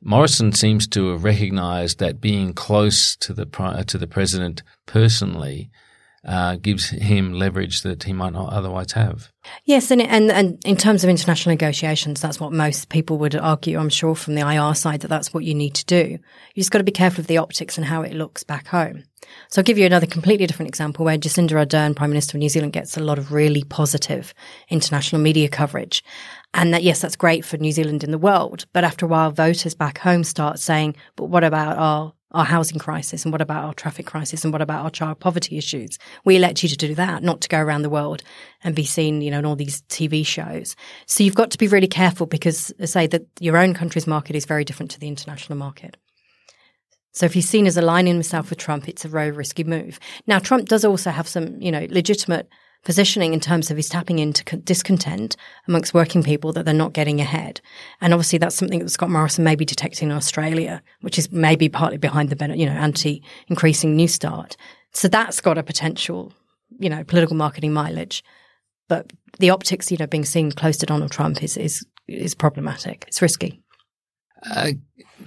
Morrison 0.02 0.52
seems 0.52 0.88
to 0.90 1.12
have 1.12 1.24
recognised 1.24 2.00
that 2.00 2.22
being 2.22 2.54
close 2.54 3.16
to 3.18 3.34
the 3.34 3.46
to 3.88 3.98
the 3.98 4.08
president 4.08 4.64
personally 4.86 5.70
uh, 6.26 6.56
gives 6.56 6.90
him 6.90 7.34
leverage 7.34 7.82
that 7.82 8.04
he 8.04 8.14
might 8.14 8.34
not 8.34 8.52
otherwise 8.54 8.94
have. 8.94 9.32
Yes, 9.66 9.92
and, 9.92 10.02
and 10.02 10.32
and 10.32 10.58
in 10.66 10.78
terms 10.78 11.04
of 11.04 11.10
international 11.10 11.54
negotiations, 11.54 12.22
that's 12.22 12.40
what 12.40 12.54
most 12.54 12.90
people 12.90 13.18
would 13.18 13.36
argue. 13.36 13.78
I'm 13.78 13.90
sure 13.90 14.16
from 14.16 14.36
the 14.36 14.48
IR 14.48 14.74
side 14.74 15.02
that 15.02 15.10
that's 15.10 15.34
what 15.34 15.44
you 15.44 15.54
need 15.54 15.76
to 15.76 15.86
do. 15.86 16.18
You 16.54 16.62
just 16.62 16.72
got 16.72 16.78
to 16.78 16.84
be 16.86 16.92
careful 16.92 17.22
of 17.22 17.28
the 17.28 17.38
optics 17.38 17.78
and 17.78 17.86
how 17.86 18.04
it 18.04 18.14
looks 18.14 18.44
back 18.44 18.68
home. 18.68 19.04
So 19.50 19.60
I'll 19.60 19.66
give 19.66 19.78
you 19.78 19.86
another 19.86 20.06
completely 20.06 20.48
different 20.48 20.70
example 20.70 21.06
where 21.06 21.18
Jacinda 21.18 21.52
Ardern, 21.52 21.96
Prime 21.96 22.10
Minister 22.10 22.38
of 22.38 22.40
New 22.40 22.50
Zealand, 22.50 22.74
gets 22.74 22.98
a 22.98 23.04
lot 23.04 23.18
of 23.18 23.32
really 23.32 23.64
positive 23.64 24.34
international 24.70 25.22
media 25.22 25.50
coverage. 25.50 26.04
And 26.54 26.74
that, 26.74 26.84
yes, 26.84 27.02
that's 27.02 27.16
great 27.16 27.44
for 27.44 27.58
New 27.58 27.72
Zealand 27.72 28.04
in 28.04 28.12
the 28.12 28.18
world. 28.18 28.66
But 28.74 28.84
after 28.84 29.06
a 29.06 29.10
while, 29.10 29.32
voters 29.32 29.74
back 29.74 29.98
home 29.98 30.24
start 30.24 30.60
saying, 30.60 30.96
but 31.16 31.26
what 31.26 31.44
about 31.44 31.78
our 31.78 32.14
our 32.34 32.46
housing 32.46 32.80
crisis 32.80 33.26
and 33.26 33.32
what 33.32 33.42
about 33.42 33.64
our 33.64 33.74
traffic 33.74 34.06
crisis 34.06 34.44
and 34.44 34.52
what 34.52 34.62
about 34.62 34.84
our 34.84 34.90
child 34.90 35.20
poverty 35.20 35.58
issues? 35.58 36.00
We 36.26 36.36
elect 36.36 36.64
you 36.64 36.70
to 36.70 36.76
do 36.76 36.96
that, 36.96 37.24
not 37.24 37.42
to 37.42 37.50
go 37.50 37.60
around 37.60 37.84
the 37.84 37.90
world 37.90 38.24
and 38.64 38.76
be 38.76 38.86
seen, 38.86 39.22
you 39.22 39.30
know, 39.30 39.40
in 39.40 39.46
all 39.46 39.56
these 39.56 39.82
TV 39.84 40.26
shows. 40.26 40.76
So 41.06 41.24
you've 41.24 41.36
got 41.36 41.52
to 41.52 41.58
be 41.58 41.68
really 41.68 41.88
careful 41.88 42.26
because 42.26 42.74
I 42.82 42.86
say 42.86 43.08
that 43.08 43.26
your 43.40 43.58
own 43.58 43.74
country's 43.74 44.08
market 44.08 44.36
is 44.36 44.46
very 44.46 44.66
different 44.66 44.92
to 44.92 45.00
the 45.00 45.08
international 45.08 45.58
market. 45.58 45.98
So 47.12 47.28
if 47.28 47.36
he's 47.36 47.48
seen 47.48 47.68
as 47.68 47.78
aligning 47.78 48.16
himself 48.16 48.50
with 48.50 48.58
Trump, 48.58 48.90
it's 48.90 49.06
a 49.06 49.10
very 49.10 49.30
risky 49.30 49.64
move. 49.64 50.00
Now, 50.26 50.40
Trump 50.40 50.68
does 50.68 50.84
also 50.84 51.12
have 51.12 51.28
some, 51.28 51.62
you 51.62 51.72
know, 51.72 51.86
legitimate 51.92 52.50
positioning 52.84 53.34
in 53.34 53.40
terms 53.40 53.72
of 53.72 53.78
he's 53.78 53.90
tapping 53.90 54.20
into 54.20 54.44
discontent 54.58 55.36
amongst 55.68 55.94
working 55.94 56.22
people 56.22 56.52
that 56.54 56.66
they're 56.66 56.74
not 56.74 56.94
getting 56.94 57.22
ahead. 57.22 57.62
And 58.02 58.14
obviously 58.14 58.40
that's 58.40 58.56
something 58.56 58.80
that 58.80 58.90
Scott 58.90 59.10
Morrison 59.10 59.44
may 59.44 59.56
be 59.56 59.66
detecting 59.66 60.10
in 60.10 60.16
Australia, 60.16 60.82
which 61.02 61.18
is 61.18 61.32
maybe 61.32 61.70
partly 61.70 61.98
behind 61.98 62.30
the, 62.30 62.58
you 62.58 62.66
know, 62.66 62.74
anti-increasing 62.74 63.98
Newstart. 63.98 64.56
So 64.92 65.08
that's 65.08 65.42
got 65.42 65.58
a 65.58 65.64
potential, 65.64 66.34
you 66.80 66.90
know, 66.90 67.04
political 67.04 67.36
marketing 67.36 67.74
mileage. 67.74 68.24
But 68.90 69.12
the 69.40 69.50
optics, 69.50 69.90
you 69.90 69.98
know, 69.98 70.08
being 70.08 70.26
seen 70.26 70.52
close 70.52 70.78
to 70.78 70.86
Donald 70.86 71.12
Trump 71.12 71.42
is, 71.42 71.56
is, 71.56 71.86
is 72.08 72.36
problematic. 72.36 73.06
It's 73.08 73.22
risky. 73.22 73.63
Uh, 74.50 74.72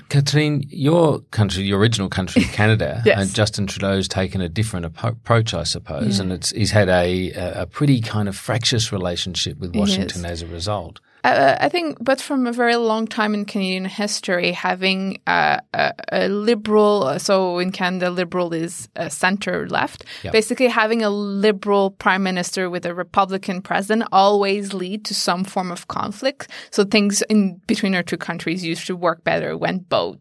Katrine, 0.08 0.64
your 0.68 1.20
country, 1.30 1.64
your 1.64 1.78
original 1.78 2.08
country, 2.08 2.42
Canada, 2.52 3.02
yes. 3.04 3.18
uh, 3.18 3.34
Justin 3.34 3.66
Trudeau's 3.66 4.08
taken 4.08 4.40
a 4.40 4.48
different 4.48 4.86
approach, 4.86 5.54
I 5.54 5.64
suppose, 5.64 6.18
yeah. 6.18 6.22
and 6.22 6.32
it's 6.32 6.50
he's 6.50 6.70
had 6.70 6.88
a 6.88 7.32
a 7.32 7.66
pretty 7.66 8.00
kind 8.00 8.28
of 8.28 8.36
fractious 8.36 8.92
relationship 8.92 9.58
with 9.58 9.74
Washington 9.74 10.24
as 10.24 10.42
a 10.42 10.46
result. 10.46 11.00
Uh, 11.26 11.28
uh, 11.28 11.56
I 11.60 11.68
think, 11.68 11.98
but 12.00 12.20
from 12.20 12.46
a 12.46 12.52
very 12.52 12.76
long 12.76 13.08
time 13.08 13.34
in 13.34 13.44
Canadian 13.44 13.84
history, 13.84 14.52
having 14.52 15.20
a, 15.26 15.60
a, 15.74 15.92
a 16.12 16.28
liberal, 16.28 17.18
so 17.18 17.58
in 17.58 17.72
Canada, 17.72 18.10
liberal 18.10 18.54
is 18.54 18.88
uh, 18.94 19.08
center 19.08 19.68
left, 19.68 20.04
yep. 20.22 20.32
basically 20.32 20.68
having 20.68 21.02
a 21.02 21.10
liberal 21.10 21.90
prime 21.90 22.22
minister 22.22 22.70
with 22.70 22.86
a 22.86 22.94
Republican 22.94 23.60
president 23.60 24.08
always 24.12 24.72
lead 24.72 25.04
to 25.06 25.14
some 25.14 25.42
form 25.42 25.72
of 25.72 25.88
conflict. 25.88 26.48
So 26.70 26.84
things 26.84 27.22
in 27.22 27.56
between 27.66 27.96
our 27.96 28.04
two 28.04 28.18
countries 28.18 28.64
used 28.64 28.86
to 28.86 28.94
work 28.94 29.24
better 29.24 29.56
when 29.56 29.78
both 29.78 30.18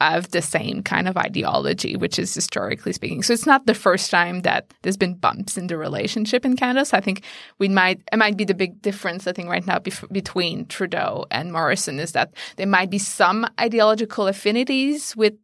of 0.00 0.30
the 0.32 0.42
same 0.42 0.82
kind 0.82 1.08
of 1.08 1.16
ideology, 1.16 1.96
which 1.96 2.18
is 2.18 2.34
historically 2.34 2.92
speaking. 2.92 3.22
So 3.22 3.32
it's 3.32 3.46
not 3.46 3.66
the 3.66 3.74
first 3.74 4.10
time 4.10 4.42
that 4.42 4.72
there's 4.82 4.96
been 4.96 5.14
bumps 5.14 5.56
in 5.56 5.68
the 5.68 5.78
relationship 5.78 6.44
in 6.44 6.56
Canada. 6.56 6.84
So 6.84 6.96
I 6.96 7.00
think 7.00 7.22
we 7.58 7.68
might 7.68 8.00
it 8.12 8.18
might 8.18 8.36
be 8.36 8.44
the 8.44 8.54
big 8.54 8.82
difference 8.82 9.26
I 9.26 9.32
think 9.32 9.48
right 9.48 9.66
now 9.66 9.78
bef- 9.78 10.12
between 10.12 10.66
Trudeau 10.66 11.26
and 11.30 11.52
Morrison 11.52 12.00
is 12.00 12.12
that 12.12 12.34
there 12.56 12.66
might 12.66 12.90
be 12.90 12.98
some 12.98 13.46
ideological 13.60 14.26
affinities 14.26 15.16
with 15.16 15.34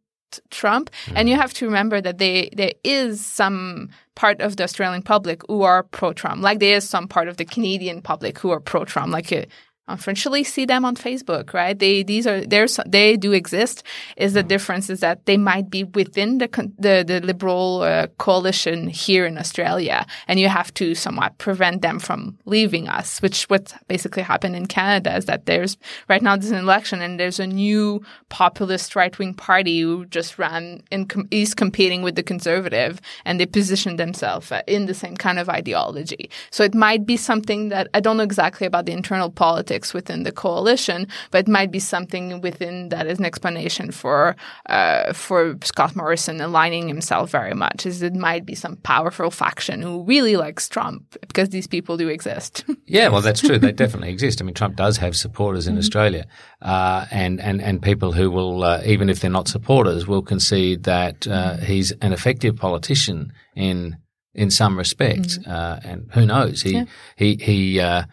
Trump. 0.50 0.90
Mm. 1.06 1.12
And 1.16 1.28
you 1.28 1.36
have 1.36 1.52
to 1.54 1.66
remember 1.66 2.00
that 2.00 2.18
they, 2.18 2.50
there 2.54 2.72
is 2.84 3.24
some 3.24 3.90
part 4.14 4.40
of 4.40 4.56
the 4.56 4.64
Australian 4.64 5.02
public 5.02 5.42
who 5.48 5.62
are 5.62 5.82
pro 5.82 6.12
Trump. 6.12 6.42
Like 6.42 6.60
there 6.60 6.76
is 6.76 6.88
some 6.88 7.08
part 7.08 7.28
of 7.28 7.36
the 7.36 7.44
Canadian 7.44 8.02
public 8.02 8.38
who 8.38 8.50
are 8.50 8.60
pro 8.60 8.84
Trump. 8.84 9.12
Like 9.12 9.32
uh, 9.32 9.46
unfortunately 9.90 10.44
see 10.44 10.64
them 10.64 10.84
on 10.84 10.96
Facebook, 10.96 11.52
right? 11.52 11.78
They 11.78 12.02
these 12.02 12.26
are 12.26 12.40
there's 12.46 12.78
they 12.86 13.16
do 13.16 13.32
exist. 13.32 13.82
Is 14.16 14.32
the 14.34 14.42
difference 14.42 14.90
is 14.90 15.00
that 15.00 15.26
they 15.26 15.36
might 15.36 15.70
be 15.70 15.84
within 15.84 16.38
the 16.38 16.48
the, 16.78 17.04
the 17.06 17.20
liberal 17.20 17.82
uh, 17.82 18.06
coalition 18.18 18.88
here 18.88 19.26
in 19.26 19.38
Australia, 19.38 20.06
and 20.28 20.38
you 20.38 20.48
have 20.48 20.72
to 20.74 20.94
somewhat 20.94 21.38
prevent 21.38 21.82
them 21.82 21.98
from 21.98 22.38
leaving 22.44 22.88
us. 22.88 23.20
Which 23.22 23.44
what 23.44 23.74
basically 23.88 24.22
happened 24.22 24.56
in 24.56 24.66
Canada 24.66 25.16
is 25.16 25.24
that 25.26 25.46
there's 25.46 25.76
right 26.08 26.22
now 26.22 26.36
there's 26.36 26.52
an 26.52 26.58
election 26.58 27.02
and 27.02 27.18
there's 27.18 27.40
a 27.40 27.46
new 27.46 28.02
populist 28.28 28.94
right 28.96 29.18
wing 29.18 29.34
party 29.34 29.80
who 29.80 30.06
just 30.06 30.38
ran 30.38 30.82
and 30.92 31.08
com- 31.08 31.28
is 31.30 31.54
competing 31.54 32.02
with 32.02 32.14
the 32.14 32.22
conservative, 32.22 33.00
and 33.24 33.40
they 33.40 33.46
position 33.46 33.96
themselves 33.96 34.52
uh, 34.52 34.62
in 34.66 34.86
the 34.86 34.94
same 34.94 35.16
kind 35.16 35.38
of 35.38 35.48
ideology. 35.48 36.30
So 36.50 36.62
it 36.64 36.74
might 36.74 37.06
be 37.06 37.16
something 37.16 37.70
that 37.70 37.88
I 37.94 38.00
don't 38.00 38.16
know 38.16 38.22
exactly 38.22 38.66
about 38.66 38.86
the 38.86 38.92
internal 38.92 39.30
politics 39.30 39.79
politics 39.80 39.94
within 39.94 40.24
the 40.24 40.32
coalition, 40.32 41.06
but 41.30 41.46
it 41.46 41.48
might 41.48 41.70
be 41.70 41.80
something 41.80 42.40
within 42.40 42.90
that 42.90 43.06
is 43.06 43.18
an 43.18 43.24
explanation 43.24 43.90
for 43.90 44.36
uh, 44.68 45.12
for 45.12 45.56
Scott 45.62 45.96
Morrison 45.96 46.40
aligning 46.40 46.88
himself 46.88 47.30
very 47.30 47.54
much. 47.54 47.86
Is 47.86 48.02
it 48.02 48.14
might 48.14 48.44
be 48.44 48.54
some 48.54 48.76
powerful 48.76 49.30
faction 49.30 49.82
who 49.82 50.04
really 50.04 50.36
likes 50.36 50.68
Trump 50.68 51.16
because 51.20 51.50
these 51.50 51.68
people 51.68 51.96
do 51.96 52.08
exist. 52.08 52.64
yeah, 52.86 53.08
well, 53.08 53.22
that's 53.22 53.40
true. 53.40 53.58
They 53.58 53.72
definitely 53.72 54.12
exist. 54.12 54.40
I 54.40 54.44
mean, 54.44 54.54
Trump 54.54 54.76
does 54.76 54.98
have 54.98 55.14
supporters 55.14 55.66
in 55.66 55.74
mm-hmm. 55.74 55.80
Australia, 55.80 56.24
uh, 56.62 57.06
and 57.10 57.40
and 57.40 57.60
and 57.62 57.80
people 57.82 58.12
who 58.12 58.30
will, 58.30 58.62
uh, 58.62 58.82
even 58.84 59.08
if 59.08 59.20
they're 59.20 59.30
not 59.30 59.48
supporters, 59.48 60.06
will 60.06 60.22
concede 60.22 60.84
that 60.84 61.26
uh, 61.26 61.56
he's 61.56 61.92
an 62.02 62.12
effective 62.12 62.56
politician 62.56 63.32
in 63.56 63.96
in 64.34 64.50
some 64.50 64.78
respects. 64.78 65.38
Mm-hmm. 65.38 65.50
Uh, 65.50 65.90
and 65.90 66.08
who 66.12 66.26
knows? 66.26 66.62
He 66.62 66.72
yeah. 66.72 66.84
he 67.16 67.36
he 67.36 67.80
uh, 67.80 68.04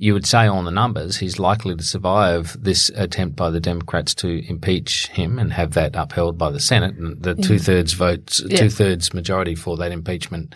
you 0.00 0.14
would 0.14 0.26
say 0.26 0.46
on 0.46 0.64
the 0.64 0.70
numbers, 0.70 1.16
he's 1.16 1.40
likely 1.40 1.74
to 1.74 1.82
survive 1.82 2.56
this 2.62 2.88
attempt 2.90 3.34
by 3.34 3.50
the 3.50 3.58
Democrats 3.58 4.14
to 4.14 4.48
impeach 4.48 5.08
him 5.08 5.38
and 5.40 5.52
have 5.52 5.72
that 5.72 5.96
upheld 5.96 6.38
by 6.38 6.50
the 6.52 6.60
Senate. 6.60 6.94
And 6.94 7.20
the 7.20 7.34
two 7.34 7.58
thirds 7.58 7.94
votes, 7.94 8.40
Yeah. 8.46 8.58
two 8.58 8.70
thirds 8.70 9.12
majority 9.12 9.56
for 9.56 9.76
that 9.76 9.90
impeachment 9.90 10.54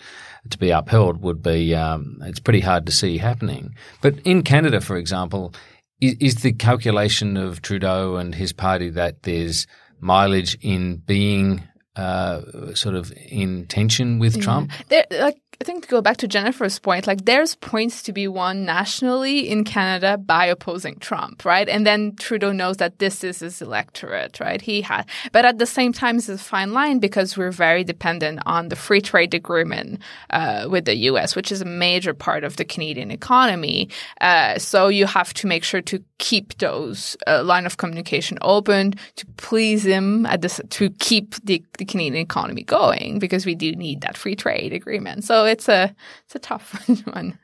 to 0.49 0.57
be 0.57 0.69
upheld 0.71 1.21
would 1.21 1.43
be, 1.43 1.75
um, 1.75 2.19
it's 2.21 2.39
pretty 2.39 2.61
hard 2.61 2.85
to 2.85 2.91
see 2.93 3.17
happening. 3.17 3.75
But 4.01 4.15
in 4.23 4.43
Canada, 4.43 4.79
for 4.79 4.95
example, 4.95 5.53
is, 5.99 6.15
is 6.19 6.35
the 6.35 6.53
calculation 6.53 7.35
of 7.35 7.61
Trudeau 7.61 8.15
and 8.15 8.33
his 8.33 8.53
party 8.53 8.89
that 8.91 9.23
there's 9.23 9.67
mileage 9.99 10.57
in 10.61 10.97
being 11.05 11.63
uh, 11.95 12.41
sort 12.73 12.95
of 12.95 13.13
in 13.29 13.67
tension 13.67 14.19
with 14.19 14.41
Trump? 14.41 14.71
There, 14.89 15.05
like 15.11 15.37
I 15.61 15.63
think 15.63 15.83
to 15.83 15.89
go 15.89 16.01
back 16.01 16.17
to 16.17 16.27
Jennifer's 16.27 16.79
point, 16.79 17.07
like 17.07 17.25
there's 17.25 17.55
points 17.55 18.01
to 18.03 18.13
be 18.13 18.27
won 18.27 18.65
nationally 18.65 19.49
in 19.49 19.63
Canada 19.63 20.17
by 20.17 20.45
opposing 20.45 20.97
Trump, 20.97 21.45
right? 21.45 21.69
And 21.69 21.85
then 21.85 22.15
Trudeau 22.15 22.51
knows 22.51 22.77
that 22.77 22.99
this 22.99 23.23
is 23.23 23.39
his 23.39 23.61
electorate, 23.61 24.39
right? 24.39 24.61
He 24.61 24.81
had, 24.81 25.07
but 25.31 25.45
at 25.45 25.59
the 25.59 25.65
same 25.65 25.93
time, 25.93 26.17
it's 26.17 26.29
a 26.29 26.37
fine 26.37 26.73
line 26.73 26.99
because 26.99 27.37
we're 27.37 27.51
very 27.51 27.83
dependent 27.83 28.39
on 28.45 28.69
the 28.69 28.75
free 28.75 29.01
trade 29.01 29.33
agreement 29.33 30.01
uh, 30.31 30.67
with 30.69 30.85
the 30.85 30.95
U.S., 31.11 31.35
which 31.35 31.51
is 31.51 31.61
a 31.61 31.65
major 31.65 32.13
part 32.13 32.43
of 32.43 32.57
the 32.57 32.65
Canadian 32.65 33.11
economy. 33.11 33.89
Uh, 34.21 34.57
so 34.57 34.87
you 34.87 35.05
have 35.05 35.33
to 35.35 35.47
make 35.47 35.63
sure 35.63 35.81
to 35.81 36.03
keep 36.17 36.57
those 36.57 37.15
uh, 37.27 37.43
line 37.43 37.65
of 37.65 37.77
communication 37.77 38.37
open 38.41 38.93
to 39.15 39.25
please 39.37 39.85
him 39.85 40.25
at 40.25 40.41
this 40.41 40.59
to 40.69 40.89
keep 40.91 41.35
the, 41.43 41.63
the 41.77 41.85
Canadian 41.85 42.21
economy 42.21 42.63
going 42.63 43.19
because 43.19 43.45
we 43.45 43.55
do 43.55 43.73
need 43.73 44.01
that 44.01 44.17
free 44.17 44.35
trade 44.35 44.73
agreement. 44.73 45.23
So 45.23 45.42
it's 45.45 45.69
a 45.69 45.95
it's 46.25 46.35
a 46.35 46.39
tough 46.39 46.87
one. 47.05 47.39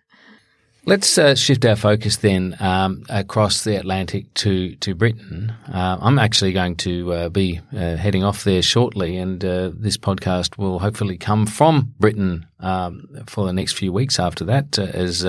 Let's 0.86 1.18
uh, 1.18 1.36
shift 1.36 1.66
our 1.66 1.76
focus 1.76 2.18
then 2.18 2.56
um, 2.60 3.04
across 3.10 3.64
the 3.64 3.76
Atlantic 3.76 4.34
to 4.36 4.76
to 4.78 4.96
Britain. 4.96 5.54
Uh, 5.72 5.98
I'm 6.02 6.18
actually 6.18 6.54
going 6.54 6.78
to 6.78 7.14
uh, 7.14 7.30
be 7.30 7.60
uh, 7.74 7.96
heading 7.96 8.24
off 8.24 8.44
there 8.44 8.62
shortly, 8.62 9.18
and 9.18 9.44
uh, 9.44 9.72
this 9.74 9.98
podcast 9.98 10.58
will 10.58 10.80
hopefully 10.80 11.18
come 11.18 11.46
from 11.46 11.94
Britain 12.00 12.48
um, 12.60 13.08
for 13.28 13.46
the 13.46 13.54
next 13.54 13.74
few 13.74 13.92
weeks 13.92 14.20
after 14.20 14.46
that, 14.46 14.80
uh, 14.80 14.84
as 14.84 15.26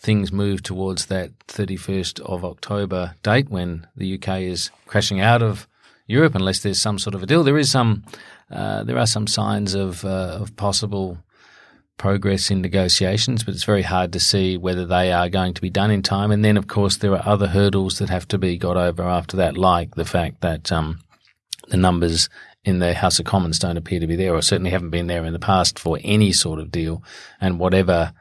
things 0.00 0.32
move 0.32 0.62
towards 0.64 1.06
that 1.06 1.30
31st 1.46 2.18
of 2.22 2.44
October 2.44 3.14
date 3.22 3.50
when 3.50 3.86
the 3.94 4.14
UK 4.14 4.40
is 4.40 4.70
crashing 4.86 5.20
out 5.20 5.42
of 5.42 5.68
Europe, 6.08 6.34
unless 6.34 6.60
there's 6.60 6.80
some 6.80 6.98
sort 6.98 7.14
of 7.14 7.22
a 7.22 7.26
deal. 7.26 7.44
There 7.44 7.58
is 7.58 7.70
some, 7.70 8.02
there 8.48 8.98
are 8.98 9.06
some 9.06 9.28
signs 9.28 9.74
of 9.74 10.04
of 10.04 10.56
possible 10.56 11.18
progress 11.98 12.50
in 12.50 12.60
negotiations, 12.60 13.44
but 13.44 13.54
it's 13.54 13.64
very 13.64 13.82
hard 13.82 14.12
to 14.12 14.20
see 14.20 14.56
whether 14.56 14.84
they 14.84 15.12
are 15.12 15.28
going 15.28 15.54
to 15.54 15.60
be 15.60 15.70
done 15.70 15.90
in 15.90 16.02
time. 16.02 16.30
And 16.30 16.44
then, 16.44 16.56
of 16.56 16.66
course, 16.66 16.96
there 16.96 17.12
are 17.12 17.26
other 17.26 17.48
hurdles 17.48 17.98
that 17.98 18.10
have 18.10 18.26
to 18.28 18.38
be 18.38 18.56
got 18.56 18.76
over 18.76 19.02
after 19.02 19.36
that, 19.36 19.56
like 19.56 19.94
the 19.94 20.04
fact 20.04 20.40
that 20.40 20.72
um, 20.72 21.00
the 21.68 21.76
numbers 21.76 22.28
in 22.64 22.78
the 22.78 22.94
House 22.94 23.18
of 23.18 23.26
Commons 23.26 23.58
don't 23.58 23.76
appear 23.76 24.00
to 24.00 24.06
be 24.06 24.16
there, 24.16 24.34
or 24.34 24.42
certainly 24.42 24.70
haven't 24.70 24.90
been 24.90 25.06
there 25.06 25.24
in 25.24 25.32
the 25.32 25.38
past 25.38 25.78
for 25.78 25.98
any 26.02 26.32
sort 26.32 26.60
of 26.60 26.70
deal. 26.70 27.02
And 27.40 27.58
whatever 27.58 28.12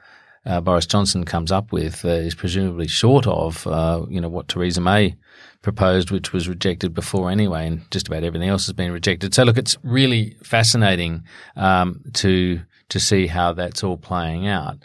uh, 0.45 0.61
Boris 0.61 0.85
Johnson 0.85 1.23
comes 1.23 1.51
up 1.51 1.71
with 1.71 2.03
uh, 2.03 2.09
is 2.09 2.35
presumably 2.35 2.87
short 2.87 3.27
of, 3.27 3.67
uh, 3.67 4.05
you 4.09 4.19
know, 4.19 4.29
what 4.29 4.47
Theresa 4.47 4.81
May 4.81 5.15
proposed, 5.61 6.09
which 6.09 6.33
was 6.33 6.49
rejected 6.49 6.93
before 6.93 7.29
anyway, 7.29 7.67
and 7.67 7.89
just 7.91 8.07
about 8.07 8.23
everything 8.23 8.49
else 8.49 8.65
has 8.65 8.73
been 8.73 8.91
rejected. 8.91 9.33
So 9.33 9.43
look, 9.43 9.57
it's 9.57 9.77
really 9.83 10.35
fascinating 10.43 11.23
um, 11.55 12.01
to 12.13 12.61
to 12.91 12.99
see 12.99 13.27
how 13.27 13.53
that's 13.53 13.83
all 13.83 13.97
playing 13.97 14.47
out. 14.47 14.77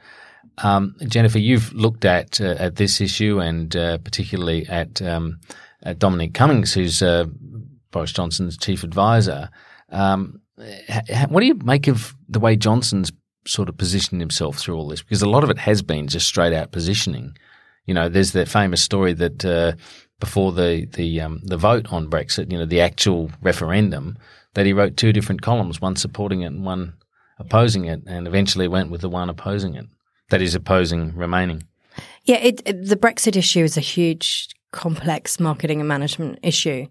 Um, 0.58 0.94
Jennifer, 1.06 1.38
you've 1.38 1.72
looked 1.74 2.04
at 2.04 2.40
uh, 2.40 2.56
at 2.58 2.76
this 2.76 3.00
issue 3.00 3.40
and 3.40 3.74
uh, 3.76 3.98
particularly 3.98 4.66
at, 4.68 5.02
um, 5.02 5.38
at 5.82 5.98
Dominic 5.98 6.32
Cummings, 6.32 6.72
who's 6.72 7.02
uh, 7.02 7.26
Boris 7.90 8.12
Johnson's 8.12 8.56
chief 8.56 8.82
advisor. 8.82 9.50
Um, 9.90 10.40
ha- 10.88 11.26
what 11.28 11.40
do 11.40 11.46
you 11.46 11.56
make 11.56 11.88
of 11.88 12.14
the 12.28 12.40
way 12.40 12.56
Johnson's 12.56 13.12
sort 13.46 13.68
of 13.68 13.76
positioned 13.76 14.20
himself 14.20 14.56
through 14.58 14.76
all 14.76 14.88
this? 14.88 15.02
Because 15.02 15.22
a 15.22 15.28
lot 15.28 15.44
of 15.44 15.50
it 15.50 15.58
has 15.58 15.82
been 15.82 16.08
just 16.08 16.26
straight 16.26 16.54
out 16.54 16.72
positioning. 16.72 17.36
You 17.84 17.94
know, 17.94 18.08
there's 18.08 18.32
that 18.32 18.48
famous 18.48 18.82
story 18.82 19.12
that 19.12 19.44
uh, 19.44 19.72
before 20.20 20.52
the 20.52 20.86
the 20.94 21.20
um, 21.20 21.40
the 21.44 21.58
vote 21.58 21.92
on 21.92 22.10
Brexit, 22.10 22.50
you 22.50 22.58
know, 22.58 22.66
the 22.66 22.80
actual 22.80 23.30
referendum, 23.42 24.16
that 24.54 24.66
he 24.66 24.72
wrote 24.72 24.96
two 24.96 25.12
different 25.12 25.42
columns, 25.42 25.80
one 25.80 25.96
supporting 25.96 26.40
it 26.40 26.46
and 26.46 26.64
one 26.64 26.94
opposing 27.38 27.84
it, 27.84 28.02
and 28.06 28.26
eventually 28.26 28.68
went 28.68 28.90
with 28.90 29.00
the 29.02 29.08
won 29.08 29.28
opposing 29.30 29.74
it. 29.74 29.86
That 30.30 30.42
is 30.42 30.54
opposing 30.54 31.14
remaining. 31.14 31.64
Yeah, 32.24 32.36
it, 32.38 32.60
it- 32.64 32.86
the 32.88 32.96
Brexit 32.96 33.36
issue 33.36 33.64
is 33.64 33.76
a 33.76 33.80
huge, 33.80 34.48
complex 34.72 35.40
marketing 35.40 35.80
and 35.80 35.88
management 35.88 36.38
issue 36.42 36.86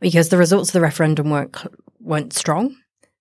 because 0.00 0.28
the 0.30 0.38
results 0.38 0.70
of 0.70 0.72
the 0.72 0.80
referendum 0.80 1.30
weren't 1.30 1.56
weren't 2.00 2.32
strong. 2.32 2.74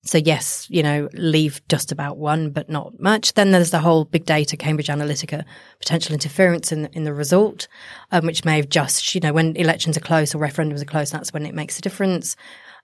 So 0.04 0.18
yes, 0.18 0.66
you 0.70 0.82
know, 0.82 1.10
leave 1.14 1.62
just 1.68 1.92
about 1.92 2.18
one, 2.18 2.52
but 2.52 2.70
not 2.70 2.98
much. 3.00 3.34
Then 3.34 3.52
there's 3.52 3.72
the 3.72 3.80
whole 3.80 4.06
big 4.06 4.26
data, 4.26 4.56
Cambridge 4.56 4.88
Analytica, 4.88 5.44
potential 5.80 6.14
interference 6.14 6.72
in 6.72 6.86
in 6.94 7.04
the 7.04 7.14
result, 7.14 7.68
um, 8.12 8.26
which 8.26 8.46
may 8.46 8.56
have 8.58 8.70
just, 8.70 9.14
you 9.14 9.22
know, 9.22 9.34
when 9.34 9.56
elections 9.58 9.98
are 9.98 10.02
close 10.02 10.34
or 10.34 10.40
referendums 10.40 10.82
are 10.82 10.86
close, 10.86 11.12
that's 11.12 11.34
when 11.34 11.46
it 11.46 11.54
makes 11.54 11.78
a 11.78 11.82
difference. 11.82 12.36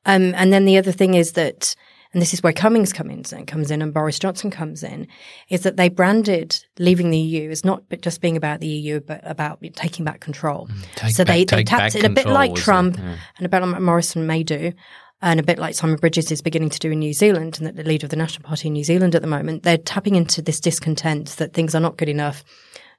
Um, 0.06 0.34
and 0.36 0.52
then 0.52 0.66
the 0.66 0.78
other 0.78 0.92
thing 0.92 1.14
is 1.14 1.32
that, 1.32 1.76
and 2.14 2.22
this 2.22 2.34
is 2.34 2.44
where 2.44 2.54
Cummings 2.54 2.94
comes 2.94 3.34
in, 3.34 3.46
comes 3.46 3.72
in, 3.72 3.82
and 3.82 3.94
Boris 3.94 4.20
Johnson 4.20 4.52
comes 4.52 4.84
in, 4.84 5.08
is 5.50 5.62
that 5.64 5.78
they 5.78 5.90
branded 5.90 6.64
leaving 6.78 7.10
the 7.10 7.18
EU 7.18 7.50
as 7.50 7.66
not 7.66 7.84
just 8.02 8.22
being 8.22 8.38
about 8.38 8.60
the 8.60 8.68
EU, 8.68 9.00
but 9.00 9.22
about 9.24 9.64
taking 9.74 10.06
back 10.06 10.20
control. 10.20 10.70
Take 10.96 11.16
so 11.16 11.24
they, 11.24 11.44
back- 11.44 11.50
they 11.50 11.64
take 11.64 11.68
tapped 11.68 11.96
it 11.96 12.06
a 12.06 12.10
bit 12.10 12.28
like 12.28 12.54
Trump 12.54 12.98
yeah. 12.98 13.18
and 13.38 13.46
a 13.46 13.50
bit 13.50 13.64
like 13.64 13.82
Morrison 13.82 14.28
may 14.28 14.44
do. 14.44 14.74
And 15.22 15.40
a 15.40 15.44
bit 15.44 15.58
like 15.58 15.74
Simon 15.74 15.96
Bridges 15.96 16.34
is 16.34 16.42
beginning 16.42 16.70
to 16.72 16.80
do 16.80 16.92
in 16.92 17.00
New 17.00 17.14
Zealand, 17.14 17.58
and 17.58 17.66
that 17.66 17.78
the 17.78 17.84
leader 17.84 18.06
of 18.06 18.10
the 18.10 18.18
National 18.18 18.46
Party 18.46 18.68
in 18.68 18.74
New 18.74 18.84
Zealand 18.84 19.16
at 19.16 19.22
the 19.22 19.28
moment, 19.28 19.64
they're 19.64 19.78
tapping 19.78 20.16
into 20.16 20.42
this 20.42 20.60
discontent 20.60 21.30
that 21.38 21.54
things 21.54 21.74
are 21.74 21.80
not 21.80 21.96
good 21.96 22.10
enough, 22.10 22.44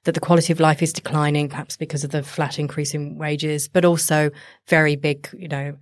that 0.04 0.12
the 0.12 0.20
quality 0.20 0.50
of 0.50 0.58
life 0.58 0.82
is 0.82 0.90
declining, 0.90 1.50
perhaps 1.50 1.76
because 1.76 2.02
of 2.02 2.12
the 2.12 2.22
flat 2.22 2.58
increase 2.58 2.94
in 2.94 3.18
wages, 3.18 3.68
but 3.68 3.84
also 3.84 4.30
very 4.68 4.96
big, 4.96 5.28
you 5.36 5.48
know, 5.48 5.76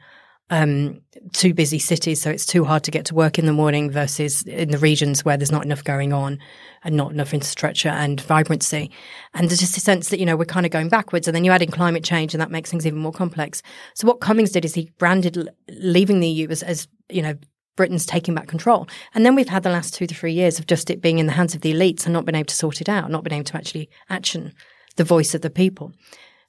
um, 0.52 1.00
too 1.32 1.54
busy 1.54 1.78
cities, 1.78 2.20
so 2.20 2.28
it's 2.28 2.44
too 2.44 2.64
hard 2.64 2.84
to 2.84 2.90
get 2.90 3.06
to 3.06 3.14
work 3.14 3.38
in 3.38 3.46
the 3.46 3.54
morning 3.54 3.90
versus 3.90 4.42
in 4.42 4.70
the 4.70 4.76
regions 4.76 5.24
where 5.24 5.38
there's 5.38 5.50
not 5.50 5.64
enough 5.64 5.82
going 5.82 6.12
on 6.12 6.38
and 6.84 6.94
not 6.94 7.10
enough 7.10 7.32
infrastructure 7.32 7.88
and 7.88 8.20
vibrancy. 8.20 8.90
And 9.32 9.48
there's 9.48 9.60
just 9.60 9.78
a 9.78 9.80
sense 9.80 10.10
that, 10.10 10.20
you 10.20 10.26
know, 10.26 10.36
we're 10.36 10.44
kind 10.44 10.66
of 10.66 10.72
going 10.72 10.90
backwards. 10.90 11.26
And 11.26 11.34
then 11.34 11.44
you 11.44 11.52
add 11.52 11.62
in 11.62 11.70
climate 11.70 12.04
change 12.04 12.34
and 12.34 12.40
that 12.42 12.50
makes 12.50 12.70
things 12.70 12.86
even 12.86 12.98
more 12.98 13.12
complex. 13.12 13.62
So 13.94 14.06
what 14.06 14.20
Cummings 14.20 14.50
did 14.50 14.66
is 14.66 14.74
he 14.74 14.90
branded 14.98 15.48
leaving 15.70 16.20
the 16.20 16.28
EU 16.28 16.46
as, 16.50 16.62
as, 16.62 16.86
you 17.08 17.22
know, 17.22 17.34
Britain's 17.74 18.04
taking 18.04 18.34
back 18.34 18.48
control. 18.48 18.86
And 19.14 19.24
then 19.24 19.34
we've 19.34 19.48
had 19.48 19.62
the 19.62 19.70
last 19.70 19.94
two 19.94 20.06
to 20.06 20.14
three 20.14 20.34
years 20.34 20.58
of 20.58 20.66
just 20.66 20.90
it 20.90 21.00
being 21.00 21.18
in 21.18 21.26
the 21.26 21.32
hands 21.32 21.54
of 21.54 21.62
the 21.62 21.72
elites 21.72 22.04
and 22.04 22.12
not 22.12 22.26
being 22.26 22.36
able 22.36 22.48
to 22.48 22.54
sort 22.54 22.82
it 22.82 22.90
out, 22.90 23.10
not 23.10 23.24
being 23.24 23.38
able 23.38 23.46
to 23.46 23.56
actually 23.56 23.88
action 24.10 24.52
the 24.96 25.04
voice 25.04 25.34
of 25.34 25.40
the 25.40 25.48
people. 25.48 25.94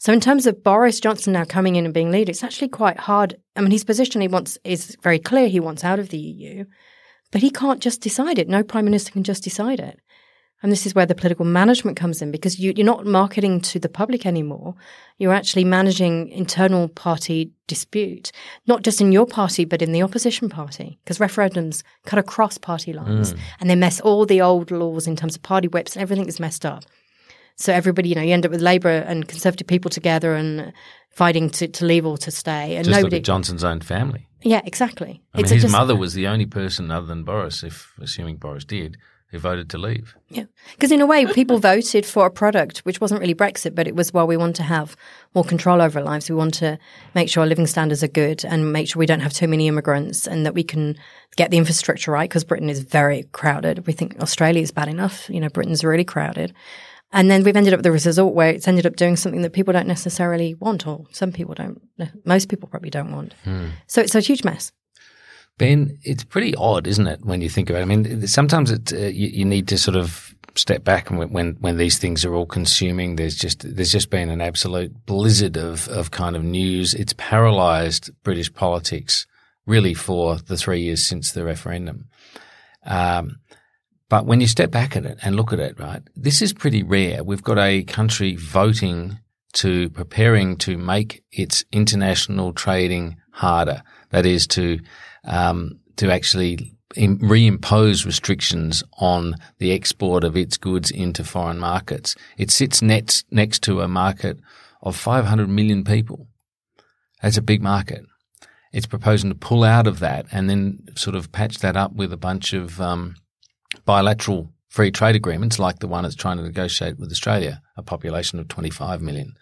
So 0.03 0.11
in 0.11 0.19
terms 0.19 0.45
of 0.45 0.65
Boris 0.65 0.99
Johnson 0.99 1.31
now 1.31 1.45
coming 1.45 1.77
in 1.77 1.85
and 1.85 1.93
being 1.93 2.11
leader, 2.11 2.29
it's 2.29 2.43
actually 2.43 2.67
quite 2.67 2.99
hard. 2.99 3.37
I 3.55 3.61
mean, 3.61 3.71
his 3.71 3.85
position 3.85 4.19
he 4.19 4.27
wants 4.27 4.57
is 4.65 4.97
very 5.01 5.17
clear. 5.17 5.47
He 5.47 5.61
wants 5.61 5.85
out 5.85 5.97
of 5.97 6.09
the 6.09 6.17
EU, 6.17 6.65
but 7.31 7.39
he 7.39 7.49
can't 7.49 7.79
just 7.79 8.01
decide 8.01 8.37
it. 8.37 8.49
No 8.49 8.63
prime 8.63 8.83
minister 8.83 9.13
can 9.13 9.23
just 9.23 9.45
decide 9.45 9.79
it. 9.79 10.01
And 10.61 10.73
this 10.73 10.85
is 10.85 10.93
where 10.93 11.05
the 11.05 11.15
political 11.15 11.45
management 11.45 11.95
comes 11.95 12.21
in 12.21 12.31
because 12.31 12.59
you, 12.59 12.73
you're 12.75 12.85
not 12.85 13.05
marketing 13.05 13.61
to 13.61 13.79
the 13.79 13.87
public 13.87 14.25
anymore. 14.25 14.75
You're 15.19 15.31
actually 15.31 15.63
managing 15.63 16.27
internal 16.27 16.89
party 16.89 17.53
dispute, 17.67 18.33
not 18.67 18.83
just 18.83 18.99
in 18.99 19.13
your 19.13 19.25
party, 19.25 19.63
but 19.63 19.81
in 19.81 19.93
the 19.93 20.03
opposition 20.03 20.49
party, 20.49 20.99
because 21.05 21.19
referendums 21.19 21.81
cut 22.05 22.19
across 22.19 22.57
party 22.57 22.91
lines 22.91 23.33
mm. 23.33 23.39
and 23.61 23.69
they 23.69 23.75
mess 23.75 24.01
all 24.01 24.25
the 24.25 24.41
old 24.41 24.69
laws 24.69 25.07
in 25.07 25.15
terms 25.15 25.37
of 25.37 25.43
party 25.43 25.69
whips 25.69 25.95
and 25.95 26.01
everything 26.01 26.27
is 26.27 26.41
messed 26.41 26.65
up. 26.65 26.83
So 27.55 27.71
everybody, 27.73 28.09
you 28.09 28.15
know, 28.15 28.21
you 28.21 28.33
end 28.33 28.45
up 28.45 28.51
with 28.51 28.61
Labour 28.61 28.89
and 28.89 29.27
Conservative 29.27 29.67
people 29.67 29.89
together 29.91 30.33
and 30.33 30.73
fighting 31.11 31.49
to, 31.51 31.67
to 31.67 31.85
leave 31.85 32.05
or 32.05 32.17
to 32.17 32.31
stay. 32.31 32.75
And 32.75 32.85
Just 32.85 32.95
nobody, 32.97 33.17
look 33.17 33.21
at 33.21 33.25
Johnson's 33.25 33.63
own 33.63 33.81
family. 33.81 34.27
yeah, 34.41 34.61
exactly. 34.65 35.21
I 35.33 35.41
It's 35.41 35.51
a 35.51 35.55
his 35.55 35.63
just- 35.63 35.71
mother 35.71 35.95
was 35.95 36.13
the 36.15 36.27
only 36.27 36.45
person 36.47 36.89
other 36.91 37.05
than 37.05 37.23
Boris, 37.23 37.63
if 37.63 37.93
assuming 38.01 38.37
Boris 38.37 38.65
did, 38.65 38.97
who 39.29 39.37
voted 39.39 39.69
to 39.71 39.77
leave. 39.79 40.15
Yeah. 40.29 40.45
Because 40.73 40.91
in 40.91 41.01
a 41.01 41.05
way, 41.05 41.25
people 41.27 41.57
voted 41.73 42.05
for 42.05 42.25
a 42.25 42.31
product 42.31 42.79
which 42.79 42.99
wasn't 43.01 43.19
really 43.21 43.35
Brexit, 43.35 43.73
but 43.75 43.87
it 43.87 43.95
was, 43.95 44.11
well, 44.13 44.25
we 44.27 44.37
want 44.37 44.55
to 44.57 44.63
have 44.63 44.95
more 45.35 45.43
control 45.43 45.81
over 45.81 45.99
our 45.99 46.05
lives. 46.05 46.29
We 46.29 46.35
want 46.35 46.53
to 46.55 46.77
make 47.15 47.29
sure 47.29 47.41
our 47.41 47.47
living 47.47 47.67
standards 47.67 48.03
are 48.03 48.07
good 48.07 48.43
and 48.45 48.73
make 48.73 48.87
sure 48.87 48.99
we 48.99 49.05
don't 49.07 49.21
have 49.21 49.33
too 49.33 49.47
many 49.47 49.67
immigrants 49.67 50.27
and 50.27 50.45
that 50.45 50.53
we 50.55 50.63
can 50.63 50.95
get 51.35 51.51
the 51.51 51.57
infrastructure 51.57 52.11
right 52.11 52.29
because 52.29 52.43
Britain 52.43 52.69
is 52.69 52.79
very 52.81 53.23
crowded. 53.31 53.85
We 53.87 53.93
think 53.93 54.19
Australia 54.19 54.61
is 54.63 54.71
bad 54.71 54.87
enough. 54.87 55.29
You 55.29 55.39
know, 55.39 55.49
Britain's 55.49 55.83
really 55.83 56.05
crowded. 56.05 56.53
And 57.13 57.31
then 57.31 57.43
we've 57.43 57.55
ended 57.55 57.73
up 57.73 57.79
with 57.79 57.85
a 57.85 57.91
result 57.91 58.33
where 58.33 58.49
it's 58.49 58.67
ended 58.67 58.85
up 58.85 58.95
doing 58.95 59.15
something 59.15 59.43
that 59.43 59.53
people 59.53 59.71
don't 59.71 59.87
necessarily 59.87 60.55
want, 60.55 60.85
or 60.85 61.05
some 61.11 61.31
people 61.31 61.53
don't, 61.53 61.81
most 62.25 62.49
people 62.49 62.67
probably 62.67 62.89
don't 62.89 63.11
want. 63.11 63.35
So 63.87 64.01
it's 64.01 64.15
a 64.15 64.19
huge 64.19 64.43
mess. 64.43 64.71
Ben, 65.59 65.99
it's 66.01 66.23
pretty 66.23 66.55
odd, 66.55 66.87
isn't 66.87 67.05
it, 67.05 67.23
when 67.23 67.39
you 67.39 67.49
think 67.49 67.69
about 67.69 67.79
it? 67.79 67.83
I 67.83 67.85
mean, 67.85 68.27
sometimes 68.27 68.71
it, 68.71 68.91
uh, 68.91 68.97
you, 68.97 69.27
you 69.27 69.45
need 69.45 69.67
to 69.67 69.77
sort 69.77 69.95
of 69.95 70.33
step 70.55 70.83
back 70.83 71.09
and 71.09 71.31
when 71.31 71.53
when 71.61 71.77
these 71.77 71.97
things 71.97 72.23
are 72.25 72.33
all 72.33 72.45
consuming, 72.45 73.15
there's 73.15 73.35
just 73.35 73.75
there's 73.75 73.91
just 73.91 74.09
been 74.09 74.29
an 74.29 74.41
absolute 74.41 75.05
blizzard 75.05 75.57
of 75.57 75.87
of 75.87 76.11
kind 76.11 76.35
of 76.35 76.43
news. 76.43 76.93
It's 76.93 77.13
paralysed 77.13 78.11
British 78.23 78.53
politics 78.53 79.25
really 79.65 79.93
for 79.93 80.37
the 80.37 80.57
three 80.57 80.81
years 80.81 81.05
since 81.05 81.31
the 81.31 81.43
referendum. 81.43 82.07
Um, 82.85 83.39
but 84.09 84.25
when 84.25 84.41
you 84.41 84.47
step 84.47 84.71
back 84.71 84.95
at 84.95 85.05
it 85.05 85.17
and 85.23 85.35
look 85.35 85.53
at 85.53 85.59
it, 85.59 85.79
right, 85.79 86.01
this 86.15 86.41
is 86.41 86.53
pretty 86.53 86.83
rare. 86.83 87.23
We've 87.23 87.43
got 87.43 87.57
a 87.57 87.83
country 87.83 88.35
voting 88.35 89.19
to 89.53 89.89
preparing 89.91 90.57
to 90.57 90.77
make 90.77 91.23
its 91.31 91.63
international 91.71 92.53
trading 92.53 93.17
harder. 93.31 93.83
That 94.09 94.25
is 94.25 94.47
to 94.47 94.79
um, 95.23 95.79
to 95.95 96.11
actually 96.11 96.75
reimpose 96.95 98.05
restrictions 98.05 98.83
on 98.99 99.35
the 99.57 99.71
export 99.71 100.23
of 100.23 100.37
its 100.37 100.57
goods 100.57 100.91
into 100.91 101.23
foreign 101.23 101.59
markets. 101.59 102.15
It 102.37 102.51
sits 102.51 102.81
next, 102.81 103.25
next 103.31 103.63
to 103.63 103.81
a 103.81 103.87
market 103.87 104.39
of 104.81 104.95
500 104.95 105.49
million 105.49 105.83
people. 105.83 106.27
That's 107.21 107.37
a 107.37 107.41
big 107.41 107.61
market. 107.61 108.05
It's 108.71 108.85
proposing 108.85 109.29
to 109.29 109.35
pull 109.35 109.63
out 109.63 109.87
of 109.87 109.99
that 109.99 110.25
and 110.31 110.49
then 110.49 110.79
sort 110.95 111.15
of 111.15 111.31
patch 111.31 111.59
that 111.59 111.77
up 111.77 111.93
with 111.93 112.11
a 112.11 112.17
bunch 112.17 112.53
of 112.53 112.81
um, 112.81 113.15
bilateral 113.85 114.51
free 114.67 114.91
trade 114.91 115.15
agreements 115.15 115.59
like 115.59 115.79
the 115.79 115.87
one 115.87 116.03
it's 116.03 116.15
trying 116.15 116.37
to 116.37 116.43
negotiate 116.43 116.97
with 116.97 117.11
Australia, 117.11 117.61
a 117.77 117.83
population 117.83 118.39
of 118.39 118.47
25 118.47 119.01
million. 119.01 119.35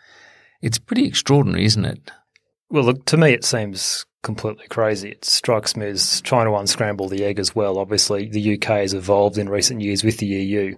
It's 0.61 0.77
pretty 0.77 1.05
extraordinary, 1.05 1.65
isn't 1.65 1.85
it? 1.85 2.11
Well, 2.69 2.83
look, 2.83 3.05
to 3.05 3.17
me, 3.17 3.31
it 3.31 3.45
seems 3.45 4.05
completely 4.23 4.67
crazy. 4.67 5.09
It 5.09 5.25
strikes 5.25 5.75
me 5.75 5.87
as 5.87 6.21
trying 6.21 6.45
to 6.45 6.55
unscramble 6.55 7.09
the 7.09 7.23
egg 7.23 7.39
as 7.39 7.55
well. 7.55 7.79
Obviously, 7.79 8.29
the 8.29 8.55
UK 8.55 8.67
has 8.81 8.93
evolved 8.93 9.37
in 9.37 9.49
recent 9.49 9.81
years 9.81 10.03
with 10.03 10.17
the 10.17 10.27
EU. 10.27 10.77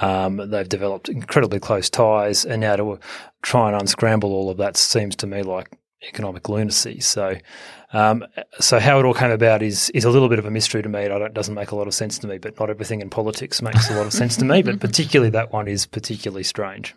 Um, 0.00 0.50
they've 0.50 0.68
developed 0.68 1.08
incredibly 1.08 1.58
close 1.58 1.88
ties, 1.88 2.44
and 2.44 2.60
now 2.60 2.76
to 2.76 2.98
try 3.42 3.68
and 3.68 3.80
unscramble 3.80 4.32
all 4.32 4.50
of 4.50 4.58
that 4.58 4.76
seems 4.76 5.16
to 5.16 5.26
me 5.26 5.42
like 5.42 5.70
economic 6.08 6.48
lunacy. 6.48 7.00
So, 7.00 7.36
um, 7.92 8.24
so 8.60 8.78
how 8.78 8.98
it 9.00 9.04
all 9.04 9.14
came 9.14 9.30
about 9.30 9.62
is 9.62 9.90
is 9.90 10.04
a 10.04 10.10
little 10.10 10.28
bit 10.28 10.38
of 10.38 10.46
a 10.46 10.50
mystery 10.50 10.82
to 10.82 10.88
me. 10.88 11.00
It 11.00 11.34
doesn't 11.34 11.54
make 11.54 11.70
a 11.70 11.76
lot 11.76 11.86
of 11.86 11.94
sense 11.94 12.18
to 12.20 12.26
me. 12.26 12.38
But 12.38 12.58
not 12.58 12.70
everything 12.70 13.00
in 13.00 13.10
politics 13.10 13.62
makes 13.62 13.90
a 13.90 13.96
lot 13.96 14.06
of 14.06 14.12
sense 14.12 14.36
to 14.36 14.44
me. 14.44 14.62
But 14.62 14.80
particularly 14.88 15.30
that 15.30 15.52
one 15.52 15.68
is 15.68 15.86
particularly 15.86 16.44
strange. 16.44 16.94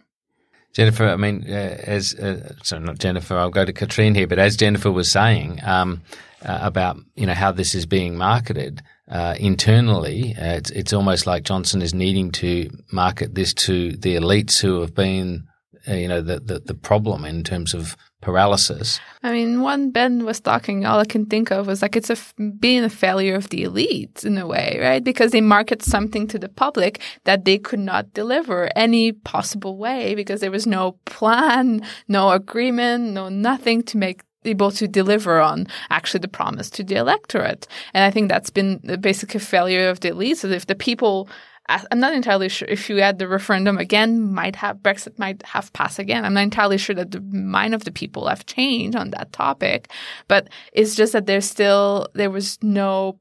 Jennifer, 0.74 1.08
I 1.08 1.18
mean, 1.18 1.46
uh, 1.48 1.78
as 1.84 2.16
uh, 2.16 2.54
sorry, 2.64 2.84
not 2.84 2.98
Jennifer. 2.98 3.38
I'll 3.38 3.52
go 3.52 3.64
to 3.64 3.74
Katrine 3.74 4.16
here, 4.16 4.28
but 4.28 4.40
as 4.40 4.58
Jennifer 4.58 4.92
was 4.92 5.12
saying 5.12 5.60
um, 5.64 6.02
uh, 6.44 6.60
about 6.62 6.98
you 7.16 7.28
know 7.28 7.34
how 7.34 7.52
this 7.52 7.76
is 7.76 7.86
being 7.86 8.18
marketed 8.18 8.82
uh, 9.10 9.36
internally, 9.40 10.36
uh, 10.36 10.56
it's 10.56 10.72
it's 10.72 10.94
almost 10.94 11.28
like 11.28 11.44
Johnson 11.44 11.82
is 11.82 11.94
needing 11.94 12.32
to 12.34 12.72
market 12.92 13.36
this 13.36 13.54
to 13.54 13.92
the 13.92 14.16
elites 14.16 14.60
who 14.60 14.82
have 14.82 14.96
been 14.96 15.48
Uh, 15.88 15.94
you 15.96 16.08
know 16.08 16.22
the, 16.22 16.40
the 16.40 16.60
the 16.60 16.74
problem 16.74 17.26
in 17.26 17.44
terms 17.44 17.74
of 17.74 17.98
paralysis. 18.22 19.02
I 19.22 19.34
mean, 19.34 19.62
when 19.62 19.92
Ben 19.92 20.24
was 20.24 20.40
talking, 20.40 20.86
all 20.86 21.00
I 21.00 21.06
can 21.06 21.26
think 21.26 21.52
of 21.52 21.68
was 21.68 21.82
like 21.82 21.98
it's 21.98 22.10
a 22.10 22.14
f- 22.14 22.34
being 22.58 22.84
a 22.86 22.90
failure 22.90 23.36
of 23.36 23.50
the 23.50 23.66
elites 23.66 24.24
in 24.24 24.38
a 24.38 24.48
way, 24.48 24.80
right? 24.82 25.04
Because 25.04 25.32
they 25.32 25.42
market 25.42 25.84
something 25.84 26.26
to 26.28 26.40
the 26.40 26.48
public 26.48 27.02
that 27.26 27.44
they 27.44 27.58
could 27.58 27.80
not 27.80 28.14
deliver 28.14 28.70
any 28.78 29.12
possible 29.12 29.78
way 29.78 30.16
because 30.16 30.40
there 30.40 30.52
was 30.52 30.66
no 30.66 30.94
plan, 31.06 31.86
no 32.08 32.32
agreement, 32.32 33.12
no 33.12 33.28
nothing 33.28 33.84
to 33.84 33.98
make 33.98 34.22
able 34.46 34.72
to 34.72 34.88
deliver 34.88 35.40
on 35.40 35.68
actually 35.90 36.20
the 36.20 36.28
promise 36.28 36.70
to 36.70 36.84
the 36.84 36.96
electorate. 36.96 37.68
And 37.94 38.04
I 38.04 38.12
think 38.12 38.30
that's 38.30 38.50
been 38.50 38.76
uh, 38.76 38.92
the 38.92 38.98
basic 38.98 39.32
failure 39.42 39.90
of 39.90 40.00
the 40.00 40.12
elites. 40.12 40.38
So 40.38 40.50
if 40.50 40.66
the 40.66 40.76
people 40.76 41.30
I'm 41.70 42.00
not 42.00 42.14
entirely 42.14 42.50
sure 42.50 42.68
if 42.68 42.90
you 42.90 42.98
had 42.98 43.20
the 43.20 43.28
referendum 43.28 43.78
again, 43.78 44.34
might 44.34 44.56
have 44.58 44.78
Brexit 44.78 45.18
might 45.18 45.42
have 45.44 45.72
passed 45.72 45.98
again. 45.98 46.26
I'm 46.26 46.34
not 46.34 46.44
entirely 46.44 46.78
sure 46.78 46.96
that 46.96 47.12
the 47.12 47.22
mind 47.22 47.74
of 47.74 47.86
the 47.86 47.92
people 47.92 48.28
have 48.28 48.46
changed 48.46 48.98
on 48.98 49.12
that 49.12 49.32
topic, 49.32 49.90
but 50.28 50.50
it's 50.74 50.96
just 50.96 51.14
that 51.14 51.26
there's 51.26 51.50
still 51.50 52.08
there 52.14 52.32
was 52.32 52.58
no 52.62 53.18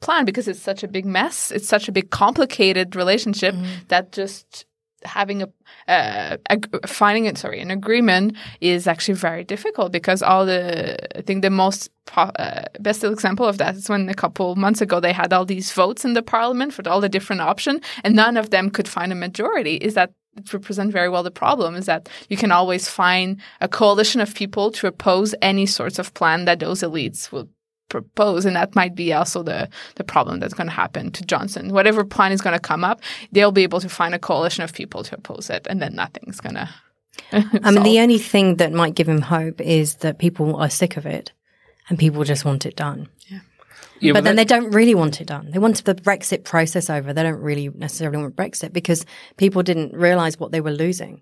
plan 0.00 0.24
because 0.24 0.48
it's 0.48 0.60
such 0.60 0.82
a 0.82 0.88
big 0.88 1.04
mess. 1.04 1.50
It's 1.50 1.68
such 1.68 1.88
a 1.88 1.92
big 1.92 2.10
complicated 2.10 2.96
relationship 2.96 3.54
mm. 3.54 3.66
that 3.88 4.12
just 4.12 4.64
having 5.04 5.42
a, 5.42 5.48
uh, 5.86 6.36
a, 6.50 6.88
finding 6.88 7.26
it 7.26 7.38
sorry 7.38 7.60
an 7.60 7.70
agreement 7.70 8.36
is 8.60 8.86
actually 8.86 9.14
very 9.14 9.44
difficult 9.44 9.92
because 9.92 10.22
all 10.22 10.44
the 10.44 11.16
I 11.16 11.22
think 11.22 11.42
the 11.42 11.50
most 11.50 11.90
uh, 12.16 12.62
best 12.80 13.04
example 13.04 13.46
of 13.46 13.58
that 13.58 13.76
is 13.76 13.88
when 13.88 14.08
a 14.08 14.14
couple 14.14 14.56
months 14.56 14.80
ago 14.80 15.00
they 15.00 15.12
had 15.12 15.32
all 15.32 15.44
these 15.44 15.72
votes 15.72 16.04
in 16.04 16.14
the 16.14 16.22
parliament 16.22 16.72
for 16.72 16.88
all 16.88 17.00
the 17.00 17.08
different 17.08 17.42
options 17.42 17.82
and 18.04 18.14
none 18.14 18.36
of 18.36 18.50
them 18.50 18.70
could 18.70 18.88
find 18.88 19.12
a 19.12 19.14
majority. 19.14 19.76
Is 19.76 19.94
that 19.94 20.12
it 20.36 20.52
represents 20.52 20.92
very 20.92 21.08
well 21.08 21.22
the 21.22 21.30
problem 21.30 21.74
is 21.74 21.86
that 21.86 22.08
you 22.28 22.36
can 22.36 22.52
always 22.52 22.88
find 22.88 23.40
a 23.60 23.68
coalition 23.68 24.20
of 24.20 24.34
people 24.34 24.70
to 24.70 24.86
oppose 24.86 25.34
any 25.42 25.66
sorts 25.66 25.98
of 25.98 26.14
plan 26.14 26.44
that 26.44 26.60
those 26.60 26.82
elites 26.82 27.32
will 27.32 27.48
propose, 27.88 28.44
and 28.44 28.56
that 28.56 28.74
might 28.74 28.94
be 28.94 29.12
also 29.12 29.42
the 29.42 29.68
the 29.96 30.04
problem 30.04 30.40
that's 30.40 30.54
going 30.54 30.66
to 30.66 30.72
happen 30.72 31.10
to 31.12 31.24
Johnson. 31.24 31.72
Whatever 31.72 32.04
plan 32.04 32.32
is 32.32 32.40
going 32.40 32.54
to 32.54 32.60
come 32.60 32.84
up, 32.84 33.00
they'll 33.32 33.52
be 33.52 33.62
able 33.62 33.80
to 33.80 33.88
find 33.88 34.14
a 34.14 34.18
coalition 34.18 34.64
of 34.64 34.72
people 34.72 35.02
to 35.04 35.16
oppose 35.16 35.50
it, 35.50 35.66
and 35.68 35.80
then 35.80 35.94
nothing's 35.94 36.40
going 36.40 36.54
to. 36.54 36.68
I 37.32 37.70
mean, 37.70 37.82
the 37.82 38.00
only 38.00 38.18
thing 38.18 38.56
that 38.56 38.72
might 38.72 38.94
give 38.94 39.08
him 39.08 39.22
hope 39.22 39.60
is 39.60 39.96
that 39.96 40.18
people 40.18 40.56
are 40.56 40.70
sick 40.70 40.96
of 40.96 41.06
it, 41.06 41.32
and 41.88 41.98
people 41.98 42.24
just 42.24 42.44
want 42.44 42.66
it 42.66 42.76
done. 42.76 43.08
Yeah. 43.28 43.40
Yeah, 44.00 44.12
but 44.12 44.22
then 44.22 44.36
they 44.36 44.44
don't 44.44 44.70
really 44.70 44.94
want 44.94 45.20
it 45.20 45.26
done. 45.26 45.50
They 45.50 45.58
want 45.58 45.84
the 45.84 45.94
Brexit 45.94 46.44
process 46.44 46.88
over. 46.88 47.12
They 47.12 47.24
don't 47.24 47.40
really 47.40 47.68
necessarily 47.68 48.18
want 48.18 48.36
Brexit 48.36 48.72
because 48.72 49.04
people 49.38 49.64
didn't 49.64 49.92
realize 49.92 50.38
what 50.38 50.52
they 50.52 50.60
were 50.60 50.70
losing 50.70 51.20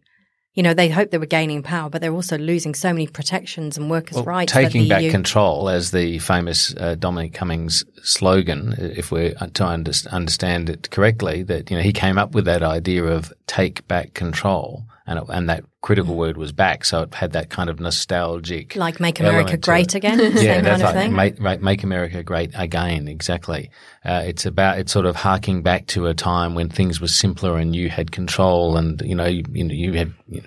you 0.57 0.63
know, 0.63 0.73
they 0.73 0.89
hope 0.89 1.11
they 1.11 1.19
were 1.19 1.27
gaining 1.27 1.63
power, 1.63 1.91
but 1.91 2.01
they're 2.01 2.15
also 2.15 2.39
losing 2.39 2.75
so 2.75 2.91
many 2.91 3.07
protections 3.07 3.77
and 3.77 3.91
workers' 3.91 4.17
well, 4.17 4.25
rights. 4.25 4.53
Taking 4.53 4.89
back 4.89 5.03
EU... 5.03 5.11
control, 5.11 5.69
as 5.69 5.91
the 5.91 6.19
famous 6.21 6.75
uh, 6.79 6.95
Dominic 6.95 7.35
Cummings 7.35 7.85
slogan, 8.03 8.75
if 8.79 9.13
we're 9.13 9.35
trying 9.53 9.85
to 9.85 10.11
understand 10.11 10.71
it 10.71 10.91
correctly, 10.91 11.43
that 11.43 11.71
you 11.71 11.77
know 11.77 11.83
he 11.83 11.93
came 11.93 12.17
up 12.17 12.33
with 12.33 12.47
that 12.47 12.63
idea 12.63 13.05
of 13.05 13.35
take 13.47 13.87
back 13.87 14.15
control, 14.15 14.85
and 15.07 15.21
it, 15.21 15.25
and 15.29 15.49
that 15.49 15.65
critical 15.83 16.15
mm. 16.15 16.19
word 16.19 16.37
was 16.37 16.53
back, 16.53 16.85
so 16.85 17.03
it 17.03 17.15
had 17.15 17.33
that 17.33 17.49
kind 17.49 17.71
of 17.71 17.79
nostalgic, 17.79 18.75
like 18.75 18.99
make 18.99 19.21
America 19.21 19.57
great 19.57 19.95
again. 19.95 20.19
yeah, 20.37 20.61
that's 20.61 20.83
right. 20.83 21.11
Make, 21.11 21.63
make, 21.63 21.85
America 21.85 22.23
great 22.23 22.51
again. 22.55 23.07
Exactly. 23.07 23.71
Uh, 24.05 24.23
it's 24.27 24.45
about 24.45 24.79
it's 24.79 24.93
sort 24.93 25.07
of 25.07 25.15
harking 25.15 25.63
back 25.63 25.87
to 25.89 26.07
a 26.07 26.15
time 26.15 26.55
when 26.55 26.69
things 26.69 27.01
were 27.01 27.09
simpler 27.09 27.57
and 27.57 27.77
you 27.77 27.89
had 27.89 28.11
control, 28.11 28.77
and 28.77 29.01
you 29.03 29.15
know 29.15 29.27
you, 29.27 29.45
you, 29.53 29.65
know, 29.65 29.75
you 29.75 29.93
had 29.93 30.13
you 30.29 30.43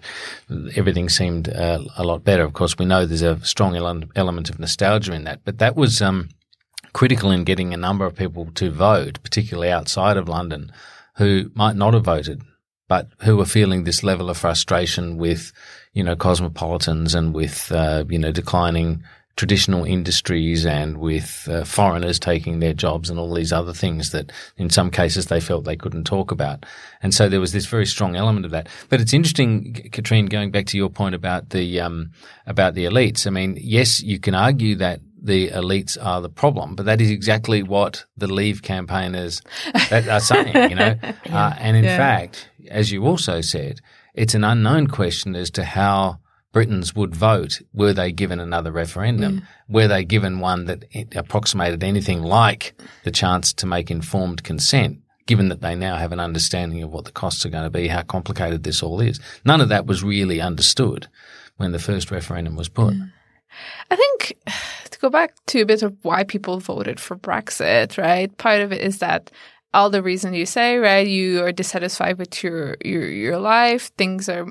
know, 0.50 0.70
everything 0.76 1.08
seemed 1.08 1.48
uh, 1.50 1.80
a 1.96 2.04
lot 2.04 2.24
better. 2.24 2.44
Of 2.44 2.54
course, 2.54 2.78
we 2.78 2.86
know 2.86 3.06
there's 3.06 3.22
a 3.22 3.40
strong 3.46 3.76
element 4.16 4.50
of 4.50 4.60
nostalgia 4.60 5.14
in 5.14 5.24
that, 5.24 5.42
but 5.46 5.60
that 5.60 5.78
was 5.78 6.02
um, 6.02 6.30
critical 6.92 7.32
in 7.32 7.46
getting 7.46 7.74
a 7.74 7.78
number 7.78 8.06
of 8.06 8.16
people 8.16 8.50
to 8.56 8.72
vote, 8.72 9.20
particularly 9.24 9.72
outside 9.72 10.18
of 10.18 10.28
London, 10.28 10.72
who 11.16 11.50
might 11.56 11.76
not 11.78 11.94
have 11.94 12.04
voted 12.04 12.42
but 12.90 13.08
who 13.20 13.40
are 13.40 13.46
feeling 13.46 13.86
this 13.86 14.04
level 14.04 14.30
of 14.30 14.38
frustration 14.38 15.18
with, 15.18 15.54
you 15.94 16.04
know, 16.04 16.18
cosmopolitans 16.18 17.16
and 17.16 17.34
with, 17.34 17.72
uh, 17.72 18.04
you 18.10 18.20
know, 18.20 18.32
declining 18.32 19.02
traditional 19.38 19.86
industries 19.86 20.66
and 20.66 20.98
with 20.98 21.48
uh, 21.50 21.64
foreigners 21.64 22.20
taking 22.20 22.60
their 22.60 22.74
jobs 22.74 23.10
and 23.10 23.18
all 23.18 23.34
these 23.34 23.54
other 23.54 23.72
things 23.72 24.12
that 24.12 24.34
in 24.58 24.70
some 24.70 24.92
cases 24.92 25.28
they 25.28 25.40
felt 25.40 25.64
they 25.64 25.78
couldn't 25.78 26.04
talk 26.04 26.30
about. 26.30 26.66
And 27.02 27.14
so 27.14 27.30
there 27.30 27.40
was 27.40 27.54
this 27.54 27.66
very 27.66 27.86
strong 27.86 28.18
element 28.18 28.46
of 28.46 28.52
that. 28.52 28.68
But 28.90 29.00
it's 29.00 29.14
interesting, 29.14 29.90
Katrine, 29.94 30.26
going 30.26 30.52
back 30.52 30.66
to 30.66 30.78
your 30.78 30.90
point 30.90 31.16
about 31.16 31.52
the, 31.52 31.80
um, 31.80 32.12
about 32.48 32.74
the 32.74 32.84
elites. 32.84 33.26
I 33.26 33.30
mean, 33.30 33.58
yes, 33.62 34.02
you 34.02 34.20
can 34.20 34.36
argue 34.36 34.76
that 34.76 35.00
the 35.22 35.50
elites 35.50 35.98
are 36.02 36.22
the 36.22 36.30
problem, 36.30 36.76
but 36.76 36.86
that 36.86 37.02
is 37.02 37.10
exactly 37.10 37.64
what 37.64 38.06
the 38.18 38.28
Leave 38.28 38.62
campaigners 38.62 39.42
are 39.92 40.20
saying, 40.20 40.70
you 40.70 40.76
know. 40.76 40.96
yeah. 41.04 41.16
uh, 41.30 41.56
and 41.60 41.78
in 41.78 41.84
yeah. 41.84 41.98
fact, 41.98 42.50
as 42.70 42.92
you 42.92 43.06
also 43.06 43.42
said, 43.42 43.82
it's 44.14 44.34
an 44.34 44.44
unknown 44.44 44.88
question 44.88 45.36
as 45.36 45.50
to 45.52 45.64
how 45.64 46.20
Britons 46.52 46.96
would 46.96 47.16
vote 47.16 47.62
were 47.74 47.94
they 47.94 48.12
given 48.12 48.40
another 48.40 48.72
referendum, 48.72 49.36
yeah. 49.36 49.42
were 49.68 49.88
they 49.88 50.04
given 50.04 50.40
one 50.40 50.66
that 50.66 50.86
approximated 51.16 51.84
anything 51.84 52.24
like 52.24 52.74
the 53.04 53.12
chance 53.12 53.54
to 53.54 53.66
make 53.68 53.92
informed 53.92 54.44
consent, 54.44 55.00
given 55.28 55.50
that 55.50 55.62
they 55.62 55.76
now 55.76 55.96
have 55.98 56.12
an 56.12 56.20
understanding 56.20 56.82
of 56.82 56.92
what 56.92 57.06
the 57.06 57.12
costs 57.12 57.46
are 57.46 57.50
going 57.50 57.66
to 57.66 57.70
be, 57.70 57.88
how 57.88 58.02
complicated 58.02 58.64
this 58.64 58.82
all 58.82 59.00
is. 59.00 59.20
None 59.46 59.62
of 59.62 59.70
that 59.70 59.86
was 59.86 60.04
really 60.04 60.42
understood 60.42 61.08
when 61.58 61.72
the 61.72 61.80
first 61.80 62.10
referendum 62.10 62.56
was 62.56 62.70
put. 62.70 62.96
I 63.92 63.96
think 63.96 64.34
go 65.00 65.10
back 65.10 65.34
to 65.48 65.62
a 65.62 65.66
bit 65.66 65.84
of 65.84 65.96
why 66.04 66.24
people 66.24 66.60
voted 66.60 67.00
for 67.00 67.18
Brexit, 67.18 67.98
right? 67.98 68.36
Part 68.38 68.62
of 68.62 68.72
it 68.72 68.82
is 68.82 69.00
that 69.00 69.32
all 69.74 69.90
the 69.90 70.02
reasons 70.04 70.36
you 70.36 70.46
say, 70.46 70.78
right? 70.78 71.08
You 71.08 71.44
are 71.44 71.52
dissatisfied 71.52 72.18
with 72.18 72.44
your 72.44 72.78
your 72.84 73.06
your 73.06 73.40
life. 73.40 73.92
Things 73.98 74.30
are 74.30 74.48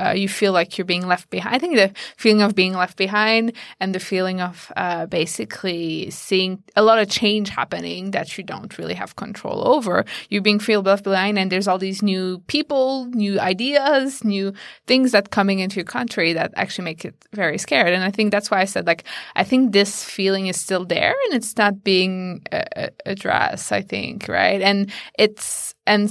uh, 0.00 0.12
you 0.12 0.28
feel 0.28 0.52
like 0.52 0.78
you're 0.78 0.84
being 0.84 1.06
left 1.06 1.30
behind. 1.30 1.54
I 1.54 1.58
think 1.58 1.76
the 1.76 1.92
feeling 2.16 2.42
of 2.42 2.54
being 2.54 2.74
left 2.74 2.96
behind 2.96 3.52
and 3.80 3.94
the 3.94 4.00
feeling 4.00 4.40
of 4.40 4.72
uh, 4.76 5.06
basically 5.06 6.10
seeing 6.10 6.62
a 6.76 6.82
lot 6.82 6.98
of 6.98 7.08
change 7.08 7.48
happening 7.50 8.12
that 8.12 8.36
you 8.36 8.44
don't 8.44 8.76
really 8.78 8.94
have 8.94 9.16
control 9.16 9.66
over. 9.66 10.04
You're 10.28 10.42
being 10.42 10.58
feel 10.58 10.82
left 10.82 11.04
behind, 11.04 11.38
and 11.38 11.50
there's 11.50 11.68
all 11.68 11.78
these 11.78 12.02
new 12.02 12.38
people, 12.46 13.06
new 13.06 13.38
ideas, 13.40 14.24
new 14.24 14.52
things 14.86 15.12
that 15.12 15.30
coming 15.30 15.58
into 15.58 15.76
your 15.76 15.84
country 15.84 16.32
that 16.32 16.52
actually 16.56 16.84
make 16.84 17.04
it 17.04 17.14
very 17.32 17.58
scared. 17.58 17.92
And 17.92 18.04
I 18.04 18.10
think 18.10 18.30
that's 18.30 18.50
why 18.50 18.60
I 18.60 18.64
said 18.64 18.86
like 18.86 19.04
I 19.36 19.44
think 19.44 19.72
this 19.72 20.04
feeling 20.04 20.46
is 20.46 20.58
still 20.58 20.84
there 20.84 21.14
and 21.24 21.34
it's 21.34 21.56
not 21.56 21.84
being 21.84 22.42
uh, 22.52 22.88
addressed. 23.06 23.72
I 23.72 23.82
think 23.82 24.28
right, 24.28 24.60
and 24.62 24.90
it's 25.18 25.74
and 25.90 26.08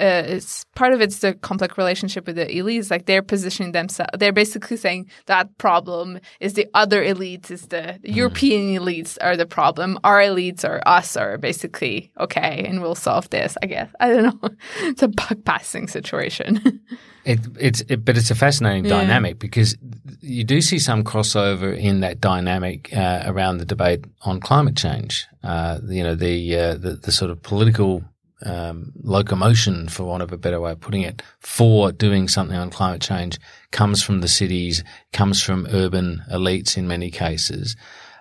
uh, 0.00 0.34
it's 0.34 0.64
part 0.74 0.92
of 0.92 1.00
it's 1.00 1.20
the 1.20 1.34
complex 1.34 1.78
relationship 1.78 2.26
with 2.26 2.34
the 2.34 2.46
elites. 2.46 2.90
Like 2.90 3.06
they're 3.06 3.22
positioning 3.22 3.70
themselves, 3.70 4.10
they're 4.18 4.32
basically 4.32 4.76
saying 4.76 5.08
that 5.26 5.56
problem 5.58 6.18
is 6.40 6.54
the 6.54 6.66
other 6.74 7.04
elites, 7.04 7.48
is 7.48 7.68
the, 7.68 8.00
the 8.02 8.08
mm. 8.08 8.16
European 8.16 8.76
elites 8.76 9.18
are 9.20 9.36
the 9.36 9.46
problem. 9.46 9.96
Our 10.02 10.18
elites 10.18 10.68
are 10.68 10.82
us 10.86 11.16
are 11.16 11.38
basically 11.38 12.10
okay, 12.18 12.64
and 12.66 12.82
we'll 12.82 12.96
solve 12.96 13.30
this. 13.30 13.56
I 13.62 13.66
guess 13.66 13.90
I 14.00 14.08
don't 14.08 14.42
know. 14.42 14.50
it's 14.80 15.04
a 15.04 15.08
buck 15.08 15.38
passing 15.44 15.86
situation. 15.86 16.80
it, 17.24 17.38
it's 17.60 17.82
it, 17.82 18.04
but 18.04 18.16
it's 18.16 18.32
a 18.32 18.34
fascinating 18.34 18.86
yeah. 18.86 18.98
dynamic 18.98 19.38
because 19.38 19.76
you 20.20 20.42
do 20.42 20.60
see 20.60 20.80
some 20.80 21.04
crossover 21.04 21.78
in 21.78 22.00
that 22.00 22.20
dynamic 22.20 22.92
uh, 22.92 23.22
around 23.26 23.58
the 23.58 23.64
debate 23.64 24.04
on 24.22 24.40
climate 24.40 24.76
change. 24.76 25.28
Uh, 25.44 25.78
you 25.86 26.02
know 26.02 26.16
the, 26.16 26.56
uh, 26.56 26.74
the 26.74 26.94
the 26.94 27.12
sort 27.12 27.30
of 27.30 27.40
political 27.40 28.02
um, 28.44 28.92
locomotion, 29.02 29.88
for 29.88 30.04
want 30.04 30.22
of 30.22 30.32
a 30.32 30.38
better 30.38 30.60
way 30.60 30.72
of 30.72 30.80
putting 30.80 31.02
it, 31.02 31.22
for 31.40 31.92
doing 31.92 32.28
something 32.28 32.56
on 32.56 32.70
climate 32.70 33.02
change 33.02 33.38
comes 33.70 34.02
from 34.02 34.20
the 34.20 34.28
cities, 34.28 34.84
comes 35.12 35.42
from 35.42 35.66
urban 35.70 36.22
elites 36.30 36.76
in 36.76 36.86
many 36.88 37.10
cases. 37.10 37.76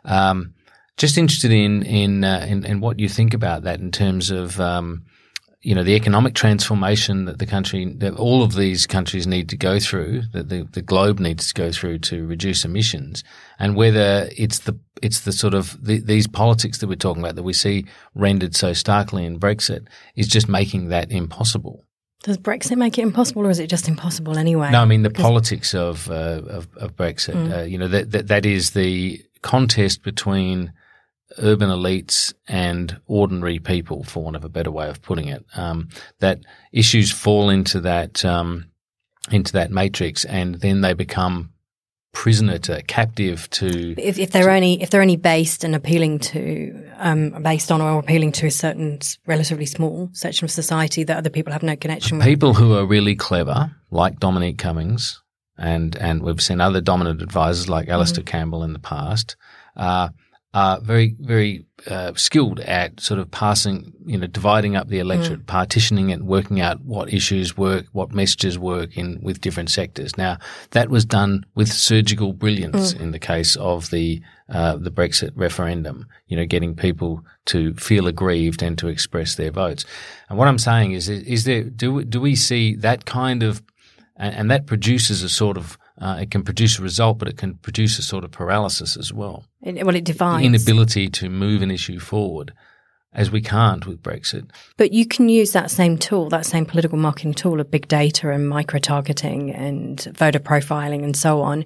Um, 0.05 0.53
just 0.97 1.17
interested 1.17 1.51
in 1.51 1.83
in, 1.83 2.23
uh, 2.23 2.45
in, 2.47 2.65
in 2.65 2.79
what 2.79 2.99
you 2.99 3.09
think 3.09 3.33
about 3.33 3.63
that 3.63 3.79
in 3.79 3.91
terms 3.91 4.29
of 4.29 4.59
um, 4.59 5.05
you 5.61 5.75
know, 5.75 5.83
the 5.83 5.95
economic 5.95 6.33
transformation 6.33 7.25
that 7.25 7.37
the 7.37 7.45
country, 7.45 7.85
that 7.97 8.15
all 8.15 8.41
of 8.41 8.55
these 8.55 8.87
countries 8.87 9.27
need 9.27 9.47
to 9.49 9.57
go 9.57 9.79
through, 9.79 10.23
that 10.33 10.49
the, 10.49 10.67
the 10.71 10.81
globe 10.81 11.19
needs 11.19 11.47
to 11.47 11.53
go 11.53 11.71
through 11.71 11.99
to 11.99 12.25
reduce 12.25 12.65
emissions, 12.65 13.23
and 13.59 13.75
whether 13.75 14.27
it's 14.35 14.59
the 14.59 14.77
it's 15.03 15.21
the 15.21 15.31
sort 15.31 15.53
of 15.53 15.77
the, 15.83 15.99
these 15.99 16.27
politics 16.27 16.79
that 16.79 16.87
we're 16.87 16.95
talking 16.95 17.21
about 17.21 17.35
that 17.35 17.43
we 17.43 17.53
see 17.53 17.85
rendered 18.15 18.55
so 18.55 18.73
starkly 18.73 19.23
in 19.23 19.39
Brexit 19.39 19.87
is 20.15 20.27
just 20.27 20.49
making 20.49 20.89
that 20.89 21.11
impossible. 21.11 21.83
Does 22.23 22.37
Brexit 22.37 22.77
make 22.77 22.97
it 22.97 23.03
impossible, 23.03 23.45
or 23.45 23.49
is 23.49 23.59
it 23.59 23.67
just 23.67 23.87
impossible 23.87 24.37
anyway? 24.37 24.71
No, 24.71 24.81
I 24.81 24.85
mean 24.85 25.03
the 25.03 25.11
politics 25.11 25.75
of 25.75 26.09
uh, 26.09 26.41
of, 26.47 26.67
of, 26.77 26.95
Brexit. 26.95 27.35
Mm. 27.35 27.57
Uh, 27.57 27.63
you 27.63 27.77
know 27.77 27.87
that, 27.87 28.11
that 28.11 28.27
that 28.27 28.45
is 28.47 28.71
the 28.71 29.23
contest 29.43 30.01
between 30.01 30.73
urban 31.37 31.69
elites 31.69 32.33
and 32.47 32.99
ordinary 33.07 33.59
people, 33.59 34.03
for 34.03 34.23
want 34.23 34.35
of 34.35 34.43
a 34.43 34.49
better 34.49 34.71
way 34.71 34.89
of 34.89 35.01
putting 35.01 35.27
it. 35.27 35.45
Um, 35.55 35.89
that 36.19 36.39
issues 36.71 37.11
fall 37.11 37.49
into 37.49 37.81
that 37.81 38.23
um, 38.25 38.65
into 39.31 39.53
that 39.53 39.71
matrix, 39.71 40.25
and 40.25 40.55
then 40.55 40.81
they 40.81 40.93
become 40.93 41.51
prisoner 42.13 42.57
to 42.59 42.81
captive 42.83 43.49
to. 43.51 43.95
If, 43.97 44.19
if 44.19 44.31
they're 44.31 44.45
to, 44.45 44.53
only 44.53 44.81
if 44.81 44.89
they're 44.89 45.01
only 45.01 45.15
based 45.15 45.63
and 45.63 45.75
appealing 45.75 46.19
to 46.19 46.89
um, 46.97 47.41
based 47.43 47.71
on 47.71 47.81
or 47.81 47.99
appealing 47.99 48.31
to 48.33 48.47
a 48.47 48.51
certain 48.51 48.99
relatively 49.25 49.65
small 49.65 50.09
section 50.13 50.45
of 50.45 50.51
society 50.51 51.03
that 51.03 51.17
other 51.17 51.29
people 51.29 51.53
have 51.53 51.63
no 51.63 51.75
connection 51.75 52.17
with. 52.17 52.27
People 52.27 52.53
who 52.53 52.75
are 52.75 52.85
really 52.85 53.15
clever, 53.15 53.75
like 53.89 54.19
Dominic 54.19 54.57
Cummings, 54.57 55.21
and 55.57 55.95
and 55.97 56.23
we've 56.23 56.41
seen 56.41 56.61
other 56.61 56.81
dominant 56.81 57.21
advisors 57.21 57.69
like 57.69 57.87
mm-hmm. 57.87 58.23
Campbell 58.23 58.63
in 58.63 58.73
the 58.73 58.79
past. 58.79 59.35
Uh, 59.75 60.09
are 60.53 60.81
very, 60.81 61.15
very 61.19 61.65
uh, 61.87 62.13
skilled 62.15 62.59
at 62.59 62.99
sort 62.99 63.19
of 63.19 63.31
passing, 63.31 63.93
you 64.05 64.17
know, 64.17 64.27
dividing 64.27 64.75
up 64.75 64.89
the 64.89 64.99
electorate, 64.99 65.41
mm. 65.41 65.47
partitioning 65.47 66.09
it, 66.09 66.21
working 66.21 66.59
out 66.59 66.81
what 66.81 67.13
issues 67.13 67.55
work, 67.55 67.85
what 67.93 68.11
messages 68.11 68.59
work 68.59 68.97
in 68.97 69.19
with 69.23 69.39
different 69.39 69.69
sectors. 69.69 70.17
Now, 70.17 70.37
that 70.71 70.89
was 70.89 71.05
done 71.05 71.45
with 71.55 71.71
surgical 71.71 72.33
brilliance 72.33 72.93
mm. 72.93 72.99
in 72.99 73.11
the 73.11 73.19
case 73.19 73.55
of 73.55 73.89
the 73.91 74.21
uh, 74.49 74.75
the 74.75 74.91
Brexit 74.91 75.31
referendum. 75.35 76.07
You 76.27 76.35
know, 76.35 76.45
getting 76.45 76.75
people 76.75 77.23
to 77.45 77.73
feel 77.75 78.07
aggrieved 78.07 78.61
and 78.61 78.77
to 78.79 78.89
express 78.89 79.35
their 79.35 79.51
votes. 79.51 79.85
And 80.27 80.37
what 80.37 80.49
I'm 80.49 80.59
saying 80.59 80.91
is, 80.91 81.07
is 81.07 81.45
there 81.45 81.63
do 81.63 82.03
do 82.03 82.19
we 82.19 82.35
see 82.35 82.75
that 82.75 83.05
kind 83.05 83.41
of 83.41 83.61
and, 84.17 84.35
and 84.35 84.51
that 84.51 84.67
produces 84.67 85.23
a 85.23 85.29
sort 85.29 85.55
of 85.55 85.77
uh, 86.01 86.17
it 86.19 86.31
can 86.31 86.43
produce 86.43 86.79
a 86.79 86.81
result, 86.81 87.19
but 87.19 87.27
it 87.27 87.37
can 87.37 87.55
produce 87.55 87.99
a 87.99 88.01
sort 88.01 88.23
of 88.23 88.31
paralysis 88.31 88.97
as 88.97 89.13
well. 89.13 89.45
It, 89.61 89.85
well, 89.85 89.95
it 89.95 90.03
divides. 90.03 90.41
The 90.41 90.47
inability 90.47 91.09
to 91.09 91.29
move 91.29 91.61
an 91.61 91.69
issue 91.69 91.99
forward, 91.99 92.53
as 93.13 93.29
we 93.29 93.39
can't 93.39 93.85
with 93.85 94.01
Brexit. 94.01 94.49
But 94.77 94.93
you 94.93 95.05
can 95.05 95.29
use 95.29 95.51
that 95.51 95.69
same 95.69 95.97
tool, 95.99 96.27
that 96.29 96.47
same 96.47 96.65
political 96.65 96.97
marketing 96.97 97.35
tool 97.35 97.59
of 97.59 97.69
big 97.69 97.87
data 97.87 98.31
and 98.31 98.49
micro 98.49 98.79
targeting 98.79 99.51
and 99.51 100.01
voter 100.15 100.39
profiling 100.39 101.03
and 101.03 101.15
so 101.15 101.41
on 101.41 101.65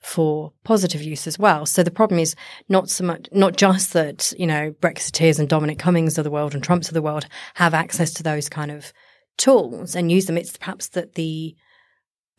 for 0.00 0.52
positive 0.64 1.02
use 1.02 1.26
as 1.28 1.38
well. 1.38 1.64
So 1.64 1.82
the 1.84 1.90
problem 1.90 2.18
is 2.18 2.34
not 2.68 2.88
so 2.88 3.04
much, 3.04 3.28
not 3.32 3.56
just 3.56 3.92
that, 3.92 4.32
you 4.38 4.46
know, 4.46 4.72
Brexiteers 4.80 5.38
and 5.38 5.48
Dominic 5.48 5.78
Cummings 5.78 6.18
of 6.18 6.24
the 6.24 6.30
world 6.30 6.54
and 6.54 6.62
Trumps 6.62 6.88
of 6.88 6.94
the 6.94 7.02
world 7.02 7.26
have 7.54 7.74
access 7.74 8.12
to 8.14 8.22
those 8.24 8.48
kind 8.48 8.70
of 8.70 8.92
tools 9.36 9.94
and 9.94 10.10
use 10.10 10.26
them. 10.26 10.36
It's 10.36 10.56
perhaps 10.56 10.88
that 10.88 11.14
the 11.14 11.54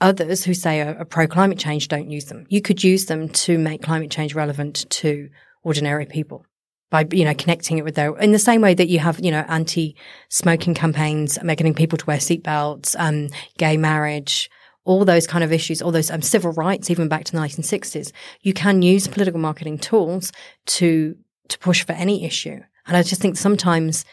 Others 0.01 0.45
who 0.45 0.53
say 0.53 0.81
are, 0.81 0.97
are 0.97 1.05
pro 1.05 1.27
climate 1.27 1.59
change 1.59 1.87
don't 1.87 2.09
use 2.09 2.25
them. 2.25 2.45
You 2.49 2.61
could 2.61 2.83
use 2.83 3.07
them 3.07 3.29
to 3.29 3.57
make 3.57 3.81
climate 3.81 4.11
change 4.11 4.33
relevant 4.33 4.89
to 4.89 5.29
ordinary 5.63 6.05
people 6.05 6.45
by 6.89 7.07
you 7.11 7.25
know 7.25 7.33
connecting 7.33 7.77
it 7.77 7.83
with 7.83 7.95
their 7.95 8.17
in 8.17 8.31
the 8.31 8.39
same 8.39 8.61
way 8.61 8.73
that 8.73 8.87
you 8.87 8.99
have 8.99 9.19
you 9.19 9.31
know 9.31 9.45
anti-smoking 9.47 10.73
campaigns, 10.73 11.41
making 11.43 11.73
people 11.73 11.97
to 11.97 12.05
wear 12.05 12.17
seatbelts, 12.17 12.95
um, 12.99 13.27
gay 13.57 13.77
marriage, 13.77 14.49
all 14.85 15.05
those 15.05 15.27
kind 15.27 15.43
of 15.43 15.51
issues, 15.51 15.81
all 15.81 15.91
those 15.91 16.11
um, 16.11 16.21
civil 16.21 16.51
rights, 16.53 16.89
even 16.89 17.07
back 17.07 17.25
to 17.25 17.31
the 17.31 17.37
1960s. 17.37 18.11
You 18.41 18.53
can 18.53 18.81
use 18.81 19.07
political 19.07 19.39
marketing 19.39 19.77
tools 19.77 20.31
to 20.67 21.15
to 21.49 21.59
push 21.59 21.85
for 21.85 21.93
any 21.93 22.25
issue, 22.25 22.59
and 22.87 22.97
I 22.97 23.03
just 23.03 23.21
think 23.21 23.37
sometimes 23.37 24.05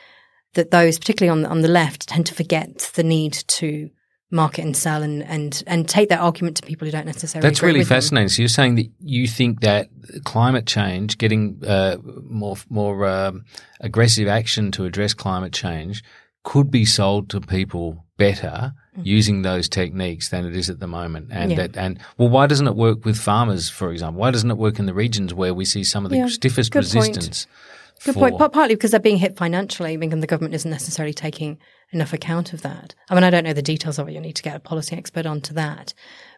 that 0.54 0.70
those, 0.70 0.98
particularly 0.98 1.38
on 1.38 1.50
on 1.50 1.62
the 1.62 1.68
left, 1.68 2.08
tend 2.08 2.26
to 2.26 2.34
forget 2.34 2.90
the 2.94 3.02
need 3.04 3.32
to 3.32 3.90
market 4.30 4.64
and 4.64 4.76
sell 4.76 5.02
and, 5.02 5.22
and, 5.22 5.62
and 5.66 5.88
take 5.88 6.08
that 6.08 6.20
argument 6.20 6.56
to 6.56 6.62
people 6.62 6.86
who 6.86 6.92
don't 6.92 7.06
necessarily 7.06 7.48
That's 7.48 7.62
really 7.62 7.84
fascinating. 7.84 8.26
Them. 8.26 8.30
So 8.30 8.42
you're 8.42 8.48
saying 8.48 8.74
that 8.76 8.90
you 9.00 9.26
think 9.26 9.60
that 9.60 9.88
climate 10.24 10.66
change, 10.66 11.18
getting 11.18 11.62
uh, 11.66 11.96
more 12.24 12.56
more 12.68 13.06
um, 13.06 13.44
aggressive 13.80 14.28
action 14.28 14.72
to 14.72 14.84
address 14.84 15.14
climate 15.14 15.52
change, 15.52 16.02
could 16.42 16.70
be 16.70 16.84
sold 16.84 17.30
to 17.30 17.40
people 17.40 18.04
better 18.16 18.72
mm-hmm. 18.94 19.02
using 19.04 19.42
those 19.42 19.68
techniques 19.68 20.30
than 20.30 20.44
it 20.44 20.56
is 20.56 20.70
at 20.70 20.80
the 20.80 20.86
moment. 20.86 21.28
And 21.30 21.52
yeah. 21.52 21.56
that 21.58 21.76
and 21.76 21.98
well, 22.18 22.28
why 22.28 22.46
doesn't 22.46 22.66
it 22.66 22.76
work 22.76 23.04
with 23.04 23.16
farmers, 23.16 23.68
for 23.68 23.92
example? 23.92 24.20
Why 24.20 24.30
doesn't 24.30 24.50
it 24.50 24.58
work 24.58 24.78
in 24.78 24.86
the 24.86 24.94
regions 24.94 25.34
where 25.34 25.54
we 25.54 25.64
see 25.64 25.84
some 25.84 26.04
of 26.04 26.10
the 26.10 26.18
yeah, 26.18 26.26
stiffest 26.26 26.74
resistance? 26.74 27.46
Point. 27.46 28.04
Good 28.04 28.14
for. 28.14 28.30
point. 28.30 28.52
Partly 28.52 28.74
because 28.74 28.90
they're 28.90 29.00
being 29.00 29.18
hit 29.18 29.36
financially, 29.36 29.94
and 29.94 30.22
the 30.22 30.26
government 30.26 30.54
isn't 30.54 30.70
necessarily 30.70 31.14
taking 31.14 31.58
enough 31.92 32.12
account 32.12 32.52
of 32.52 32.62
that. 32.62 32.94
I 33.08 33.14
mean, 33.14 33.24
I 33.24 33.30
don't 33.30 33.44
know 33.44 33.52
the 33.52 33.62
details 33.62 33.98
of 33.98 34.08
it. 34.08 34.12
You 34.12 34.20
need 34.20 34.36
to 34.36 34.42
get 34.42 34.56
a 34.56 34.60
policy 34.60 34.96
expert 34.96 35.26
onto 35.26 35.54
that. 35.54 35.94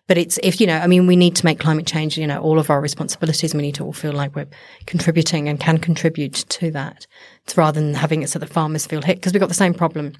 But 0.06 0.16
it's 0.16 0.38
if 0.42 0.60
you 0.60 0.66
know, 0.66 0.78
I 0.78 0.86
mean, 0.86 1.06
we 1.06 1.16
need 1.16 1.36
to 1.36 1.44
make 1.44 1.60
climate 1.60 1.86
change. 1.86 2.16
You 2.16 2.26
know, 2.26 2.40
all 2.40 2.58
of 2.58 2.70
our 2.70 2.80
responsibilities. 2.80 3.54
We 3.54 3.62
need 3.62 3.74
to 3.76 3.84
all 3.84 3.92
feel 3.92 4.12
like 4.12 4.34
we're 4.34 4.48
contributing 4.86 5.48
and 5.48 5.60
can 5.60 5.78
contribute 5.78 6.34
to 6.34 6.70
that, 6.72 7.06
it's 7.44 7.56
rather 7.56 7.80
than 7.80 7.94
having 7.94 8.22
it 8.22 8.30
so 8.30 8.38
the 8.38 8.46
farmers 8.46 8.86
feel 8.86 9.02
hit. 9.02 9.16
Because 9.16 9.32
we've 9.32 9.40
got 9.40 9.50
the 9.50 9.54
same 9.54 9.74
problem 9.74 10.14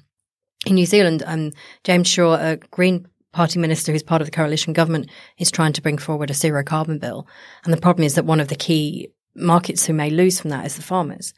in 0.65 0.75
New 0.75 0.85
Zealand. 0.85 1.23
Um, 1.25 1.51
James 1.83 2.07
Shaw, 2.07 2.35
a 2.35 2.57
Green 2.71 3.07
Party 3.31 3.59
minister 3.59 3.91
who's 3.91 4.03
part 4.03 4.21
of 4.21 4.27
the 4.27 4.31
coalition 4.31 4.73
government, 4.73 5.09
is 5.39 5.49
trying 5.49 5.73
to 5.73 5.81
bring 5.81 5.97
forward 5.97 6.29
a 6.29 6.35
zero 6.35 6.63
carbon 6.63 6.99
bill. 6.99 7.27
And 7.63 7.73
the 7.73 7.81
problem 7.81 8.03
is 8.03 8.15
that 8.15 8.25
one 8.25 8.39
of 8.39 8.47
the 8.47 8.55
key 8.55 9.09
markets 9.35 9.85
who 9.85 9.93
may 9.93 10.09
lose 10.09 10.39
from 10.39 10.51
that 10.51 10.65
is 10.65 10.75
the 10.75 10.81
farmers. 10.81 11.33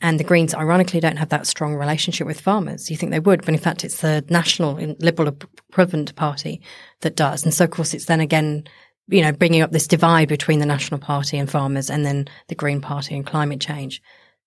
And 0.00 0.20
the 0.20 0.24
Greens, 0.24 0.54
ironically, 0.54 1.00
don't 1.00 1.16
have 1.16 1.30
that 1.30 1.46
strong 1.46 1.74
relationship 1.74 2.26
with 2.26 2.40
farmers. 2.40 2.90
You 2.90 2.96
think 2.96 3.10
they 3.10 3.18
would, 3.18 3.40
but 3.40 3.54
in 3.54 3.58
fact, 3.60 3.84
it's 3.84 4.00
the 4.00 4.24
National 4.30 4.74
Liberal 5.00 5.36
Equivalent 5.70 6.14
Party 6.14 6.60
that 7.00 7.16
does. 7.16 7.44
And 7.44 7.52
so, 7.52 7.64
of 7.64 7.70
course, 7.70 7.94
it's 7.94 8.04
then 8.04 8.20
again, 8.20 8.64
you 9.08 9.22
know, 9.22 9.32
bringing 9.32 9.60
up 9.60 9.72
this 9.72 9.88
divide 9.88 10.28
between 10.28 10.60
the 10.60 10.66
National 10.66 11.00
Party 11.00 11.36
and 11.36 11.50
farmers 11.50 11.90
and 11.90 12.06
then 12.06 12.28
the 12.46 12.54
Green 12.54 12.80
Party 12.80 13.16
and 13.16 13.26
climate 13.26 13.60
change 13.60 14.00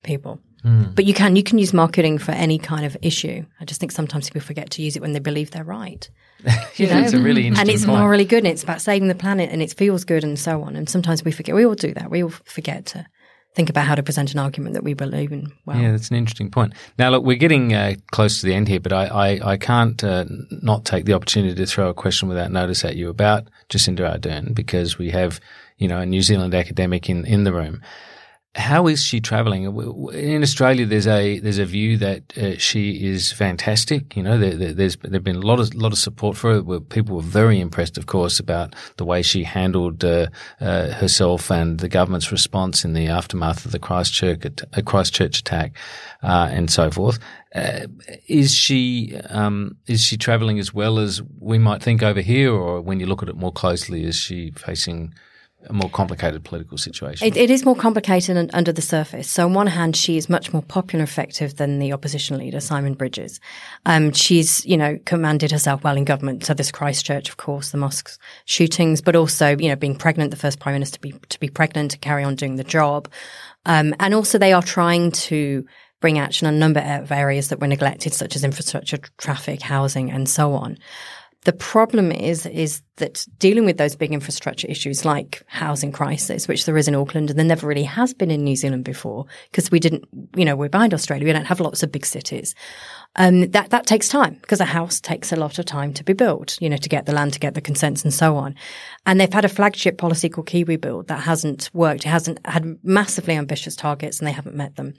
people. 0.04 0.40
Mm. 0.64 0.96
But 0.96 1.06
you 1.06 1.14
can, 1.14 1.36
you 1.36 1.44
can 1.44 1.58
use 1.58 1.74
marketing 1.74 2.18
for 2.18 2.32
any 2.32 2.58
kind 2.58 2.86
of 2.86 2.96
issue. 3.02 3.44
I 3.60 3.66
just 3.66 3.80
think 3.80 3.92
sometimes 3.92 4.30
people 4.30 4.42
forget 4.42 4.70
to 4.72 4.82
use 4.82 4.96
it 4.96 5.02
when 5.02 5.12
they 5.12 5.20
believe 5.20 5.52
they're 5.52 5.64
right. 5.64 6.10
You 6.76 6.88
yeah, 6.88 7.04
it's 7.04 7.14
a 7.14 7.20
really 7.20 7.46
interesting 7.48 7.70
And 7.70 7.76
it's 7.76 7.86
point. 7.86 8.00
morally 8.00 8.26
good 8.26 8.40
and 8.40 8.48
it's 8.48 8.64
about 8.64 8.82
saving 8.82 9.10
the 9.10 9.16
planet 9.16 9.50
and 9.52 9.62
it 9.62 9.74
feels 9.74 10.06
good 10.06 10.24
and 10.24 10.40
so 10.40 10.64
on. 10.64 10.76
And 10.76 10.90
sometimes 10.90 11.24
we 11.24 11.32
forget, 11.32 11.54
we 11.54 11.66
all 11.66 11.76
do 11.76 11.94
that. 11.94 12.10
We 12.10 12.24
all 12.24 12.30
forget 12.30 12.86
to 12.88 13.06
think 13.54 13.70
about 13.70 13.86
how 13.86 13.96
to 13.96 14.04
present 14.04 14.34
an 14.34 14.40
argument 14.40 14.74
that 14.74 14.84
we 14.84 14.94
believe 14.94 15.32
in 15.32 15.52
well. 15.66 15.78
Yeah, 15.78 15.92
that's 15.92 16.10
an 16.10 16.16
interesting 16.16 16.50
point. 16.50 16.74
Now, 16.98 17.10
look, 17.10 17.24
we're 17.24 17.38
getting 17.38 17.74
uh, 17.74 17.96
close 18.12 18.40
to 18.40 18.46
the 18.46 18.54
end 18.54 18.68
here, 18.68 18.80
but 18.80 18.94
I, 18.94 19.06
I, 19.06 19.52
I 19.52 19.58
can't 19.58 20.02
uh, 20.04 20.26
not 20.50 20.86
take 20.86 21.06
the 21.06 21.14
opportunity 21.14 21.56
to 21.56 21.66
throw 21.66 21.90
a 21.90 21.94
question 21.94 22.30
without 22.30 22.52
notice 22.52 22.86
at 22.86 22.96
you 22.96 23.10
about 23.10 23.48
Jacinda 23.70 24.18
Ardern 24.18 24.56
because 24.56 24.98
we 24.98 25.10
have, 25.12 25.40
you 25.78 25.88
know, 25.88 26.00
a 26.00 26.06
New 26.06 26.22
Zealand 26.22 26.56
academic 26.56 27.10
in, 27.10 27.26
in 27.26 27.44
the 27.44 27.54
room. 27.54 27.82
How 28.56 28.88
is 28.88 29.02
she 29.02 29.22
traveling? 29.22 29.64
In 30.14 30.44
Australia, 30.44 30.86
there's 30.86 31.08
a 31.08 31.40
there's 31.40 31.58
a 31.58 31.64
view 31.66 31.96
that 31.98 32.38
uh, 32.38 32.58
she 32.58 33.08
is 33.08 33.32
fantastic. 33.32 34.14
You 34.18 34.24
know, 34.24 34.38
there, 34.38 34.58
there, 34.58 34.74
there's 34.74 34.98
there've 34.98 35.24
been 35.24 35.38
a 35.38 35.48
lot 35.48 35.62
of 35.62 35.74
lot 35.74 35.94
of 35.94 35.98
support 35.98 36.36
for 36.36 36.56
her. 36.56 36.80
People 36.82 37.16
were 37.16 37.22
very 37.22 37.62
impressed, 37.62 37.98
of 37.98 38.08
course, 38.08 38.42
about 38.42 38.76
the 38.98 39.06
way 39.06 39.22
she 39.22 39.46
handled 39.46 40.04
uh, 40.04 40.28
uh, 40.60 40.88
herself 40.92 41.50
and 41.50 41.80
the 41.80 41.88
government's 41.88 42.30
response 42.30 42.84
in 42.84 42.92
the 42.92 43.08
aftermath 43.08 43.66
of 43.66 43.72
the 43.72 43.80
Christchurch 43.80 44.44
Christchurch 44.86 45.40
attack 45.40 45.78
uh, 46.22 46.50
and 46.52 46.70
so 46.70 46.92
forth. 46.92 47.20
Uh, 47.56 47.88
is 48.28 48.54
she 48.54 49.16
um, 49.30 49.78
is 49.88 50.02
she 50.02 50.18
traveling 50.18 50.60
as 50.60 50.74
well 50.74 51.00
as 51.00 51.22
we 51.40 51.58
might 51.58 51.82
think 51.82 52.04
over 52.04 52.20
here, 52.20 52.52
or 52.52 52.82
when 52.82 53.00
you 53.00 53.06
look 53.06 53.24
at 53.24 53.30
it 53.30 53.38
more 53.38 53.54
closely, 53.54 54.04
is 54.04 54.18
she 54.18 54.52
facing 54.52 55.14
a 55.68 55.74
more 55.74 55.90
complicated 55.90 56.44
political 56.44 56.78
situation. 56.78 57.28
It, 57.28 57.38
it 57.38 57.50
is 57.50 57.66
more 57.66 57.76
complicated 57.76 58.50
under 58.54 58.72
the 58.72 58.82
surface. 58.82 59.30
So, 59.30 59.46
on 59.46 59.54
one 59.54 59.68
hand, 59.68 59.96
she 59.96 60.18
is 60.18 60.30
much 60.30 60.54
more 60.54 60.62
popular, 60.62 61.04
effective 61.04 61.58
than 61.58 61.80
the 61.80 61.94
opposition 61.94 62.38
leader, 62.38 62.60
Simon 62.60 62.94
Bridges. 62.94 63.40
Um, 63.86 64.12
she's, 64.12 64.66
you 64.66 64.78
know, 64.78 64.98
commanded 65.06 65.52
herself 65.52 65.84
well 65.84 65.98
in 65.98 66.06
government. 66.06 66.46
So, 66.46 66.54
this 66.54 66.72
Christchurch, 66.72 67.30
of 67.30 67.38
course, 67.38 67.72
the 67.72 67.78
mosque 67.78 68.20
shootings, 68.46 69.02
but 69.02 69.16
also, 69.16 69.58
you 69.58 69.70
know, 69.70 69.76
being 69.76 69.96
pregnant, 69.96 70.32
the 70.32 70.38
first 70.38 70.60
prime 70.60 70.76
minister 70.76 70.96
to 70.96 71.02
be 71.02 71.14
to 71.30 71.40
be 71.40 71.50
pregnant 71.50 71.92
to 71.92 71.98
carry 71.98 72.24
on 72.24 72.36
doing 72.36 72.56
the 72.56 72.64
job, 72.64 73.08
um, 73.66 73.94
and 74.00 74.14
also 74.14 74.38
they 74.38 74.54
are 74.54 74.64
trying 74.64 75.12
to 75.12 75.66
bring 76.02 76.18
action 76.18 76.48
on 76.48 76.56
a 76.56 76.58
number 76.58 76.80
of 76.80 77.12
areas 77.12 77.50
that 77.50 77.60
were 77.60 77.68
neglected, 77.68 78.14
such 78.14 78.36
as 78.36 78.44
infrastructure, 78.44 78.98
traffic, 79.18 79.62
housing, 79.62 80.12
and 80.12 80.28
so 80.28 80.54
on. 80.54 80.78
The 81.44 81.54
problem 81.54 82.12
is, 82.12 82.46
is 82.46 82.84
that 82.98 83.26
dealing 83.40 83.66
with 83.66 83.78
those 83.78 83.96
big 83.96 84.14
infrastructure 84.14 84.68
issues 84.68 85.06
like 85.06 85.42
housing 85.48 85.92
crisis, 85.92 86.48
which 86.48 86.66
there 86.66 86.78
is 86.78 86.88
in 86.88 86.94
Auckland 86.94 87.32
and 87.32 87.40
there 87.40 87.46
never 87.46 87.66
really 87.66 87.84
has 87.84 88.14
been 88.14 88.30
in 88.30 88.44
New 88.44 88.56
Zealand 88.56 88.84
before, 88.84 89.26
because 89.50 89.72
we 89.72 89.80
didn't, 89.80 90.06
you 90.36 90.46
know, 90.46 90.56
we're 90.56 90.70
behind 90.70 90.94
Australia. 90.94 91.26
We 91.26 91.34
don't 91.34 91.46
have 91.46 91.60
lots 91.60 91.82
of 91.82 91.92
big 91.92 92.06
cities. 92.06 92.54
Um, 93.16 93.50
that, 93.52 93.72
that 93.72 93.88
takes 93.88 94.08
time 94.08 94.36
because 94.36 94.60
a 94.60 94.66
house 94.66 95.02
takes 95.02 95.32
a 95.32 95.36
lot 95.36 95.58
of 95.58 95.66
time 95.66 95.94
to 95.96 96.04
be 96.04 96.14
built, 96.14 96.62
you 96.62 96.70
know, 96.70 96.78
to 96.78 96.90
get 96.90 97.08
the 97.08 97.12
land, 97.12 97.34
to 97.34 97.40
get 97.40 97.56
the 97.56 97.62
consents 97.62 98.04
and 98.04 98.14
so 98.14 98.38
on. 98.38 98.54
And 99.08 99.20
they've 99.20 99.34
had 99.34 99.44
a 99.44 99.50
flagship 99.50 99.98
policy 99.98 100.30
called 100.30 100.46
Kiwi 100.46 100.76
Build 100.76 101.08
that 101.08 101.22
hasn't 101.22 101.72
worked. 101.74 102.06
It 102.06 102.10
hasn't 102.10 102.46
had 102.46 102.78
massively 102.84 103.34
ambitious 103.34 103.76
targets 103.76 104.20
and 104.20 104.28
they 104.28 104.32
haven't 104.32 104.56
met 104.56 104.76
them. 104.76 104.94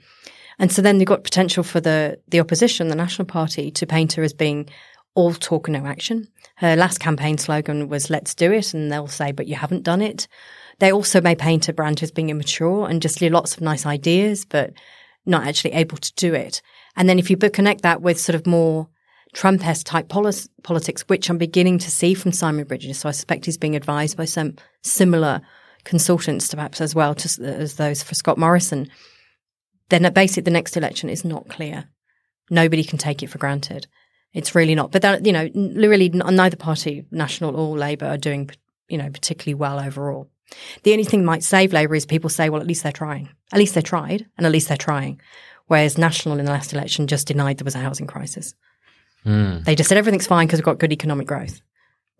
And 0.59 0.71
so 0.71 0.81
then 0.81 0.99
you've 0.99 1.07
got 1.07 1.23
potential 1.23 1.63
for 1.63 1.79
the, 1.79 2.19
the 2.27 2.39
opposition, 2.39 2.89
the 2.89 2.95
National 2.95 3.25
Party, 3.25 3.71
to 3.71 3.87
paint 3.87 4.13
her 4.13 4.23
as 4.23 4.33
being 4.33 4.69
all 5.15 5.33
talk 5.33 5.67
and 5.67 5.81
no 5.81 5.85
action. 5.87 6.27
Her 6.55 6.75
last 6.75 6.99
campaign 6.99 7.37
slogan 7.37 7.89
was 7.89 8.09
"Let's 8.09 8.33
do 8.35 8.51
it," 8.51 8.73
and 8.73 8.91
they'll 8.91 9.07
say, 9.07 9.31
"But 9.31 9.47
you 9.47 9.55
haven't 9.55 9.83
done 9.83 10.01
it." 10.01 10.27
They 10.79 10.91
also 10.91 11.21
may 11.21 11.35
paint 11.35 11.69
a 11.69 11.73
brand 11.73 12.01
as 12.01 12.11
being 12.11 12.29
immature 12.29 12.89
and 12.89 13.01
just 13.01 13.21
lots 13.21 13.53
of 13.55 13.61
nice 13.61 13.85
ideas, 13.85 14.45
but 14.45 14.73
not 15.25 15.47
actually 15.47 15.73
able 15.73 15.97
to 15.97 16.13
do 16.15 16.33
it. 16.33 16.61
And 16.95 17.07
then 17.07 17.19
if 17.19 17.29
you 17.29 17.37
connect 17.37 17.81
that 17.81 18.01
with 18.01 18.19
sort 18.19 18.35
of 18.35 18.47
more 18.47 18.89
Trump-esque 19.33 19.85
type 19.85 20.09
politics, 20.09 21.03
which 21.07 21.29
I'm 21.29 21.37
beginning 21.37 21.79
to 21.79 21.89
see 21.89 22.13
from 22.13 22.31
Simon 22.31 22.65
Bridges, 22.65 22.99
so 22.99 23.09
I 23.09 23.13
suspect 23.13 23.45
he's 23.45 23.57
being 23.57 23.75
advised 23.75 24.17
by 24.17 24.25
some 24.25 24.55
similar 24.83 25.41
consultants, 25.85 26.53
perhaps 26.53 26.81
as 26.81 26.93
well 26.93 27.15
to, 27.15 27.43
as 27.43 27.75
those 27.75 28.03
for 28.03 28.15
Scott 28.15 28.37
Morrison. 28.37 28.89
Then 29.89 30.11
basically 30.13 30.43
the 30.43 30.51
next 30.51 30.77
election 30.77 31.09
is 31.09 31.25
not 31.25 31.49
clear. 31.49 31.85
Nobody 32.49 32.83
can 32.83 32.97
take 32.97 33.23
it 33.23 33.29
for 33.29 33.37
granted. 33.37 33.87
It's 34.33 34.55
really 34.55 34.75
not. 34.75 34.91
But 34.91 35.01
that, 35.03 35.25
you 35.25 35.31
know, 35.31 35.49
really 35.53 36.09
neither 36.09 36.57
party, 36.57 37.05
National 37.11 37.55
or 37.55 37.77
Labour, 37.77 38.07
are 38.07 38.17
doing, 38.17 38.49
you 38.87 38.97
know, 38.97 39.09
particularly 39.09 39.53
well 39.53 39.79
overall. 39.79 40.29
The 40.83 40.91
only 40.91 41.03
thing 41.03 41.21
that 41.21 41.25
might 41.25 41.43
save 41.43 41.73
Labour 41.73 41.95
is 41.95 42.05
people 42.05 42.29
say, 42.29 42.49
well, 42.49 42.61
at 42.61 42.67
least 42.67 42.83
they're 42.83 42.91
trying. 42.91 43.29
At 43.51 43.59
least 43.59 43.75
they 43.75 43.81
tried, 43.81 44.25
and 44.37 44.45
at 44.45 44.51
least 44.51 44.67
they're 44.67 44.77
trying. 44.77 45.21
Whereas 45.67 45.97
National 45.97 46.37
in 46.37 46.45
the 46.45 46.51
last 46.51 46.73
election 46.73 47.07
just 47.07 47.27
denied 47.27 47.57
there 47.57 47.65
was 47.65 47.75
a 47.75 47.79
housing 47.79 48.07
crisis. 48.07 48.53
Mm. 49.25 49.63
They 49.63 49.75
just 49.75 49.87
said 49.87 49.97
everything's 49.97 50.27
fine 50.27 50.47
because 50.47 50.59
we've 50.59 50.65
got 50.65 50.79
good 50.79 50.91
economic 50.91 51.27
growth 51.27 51.61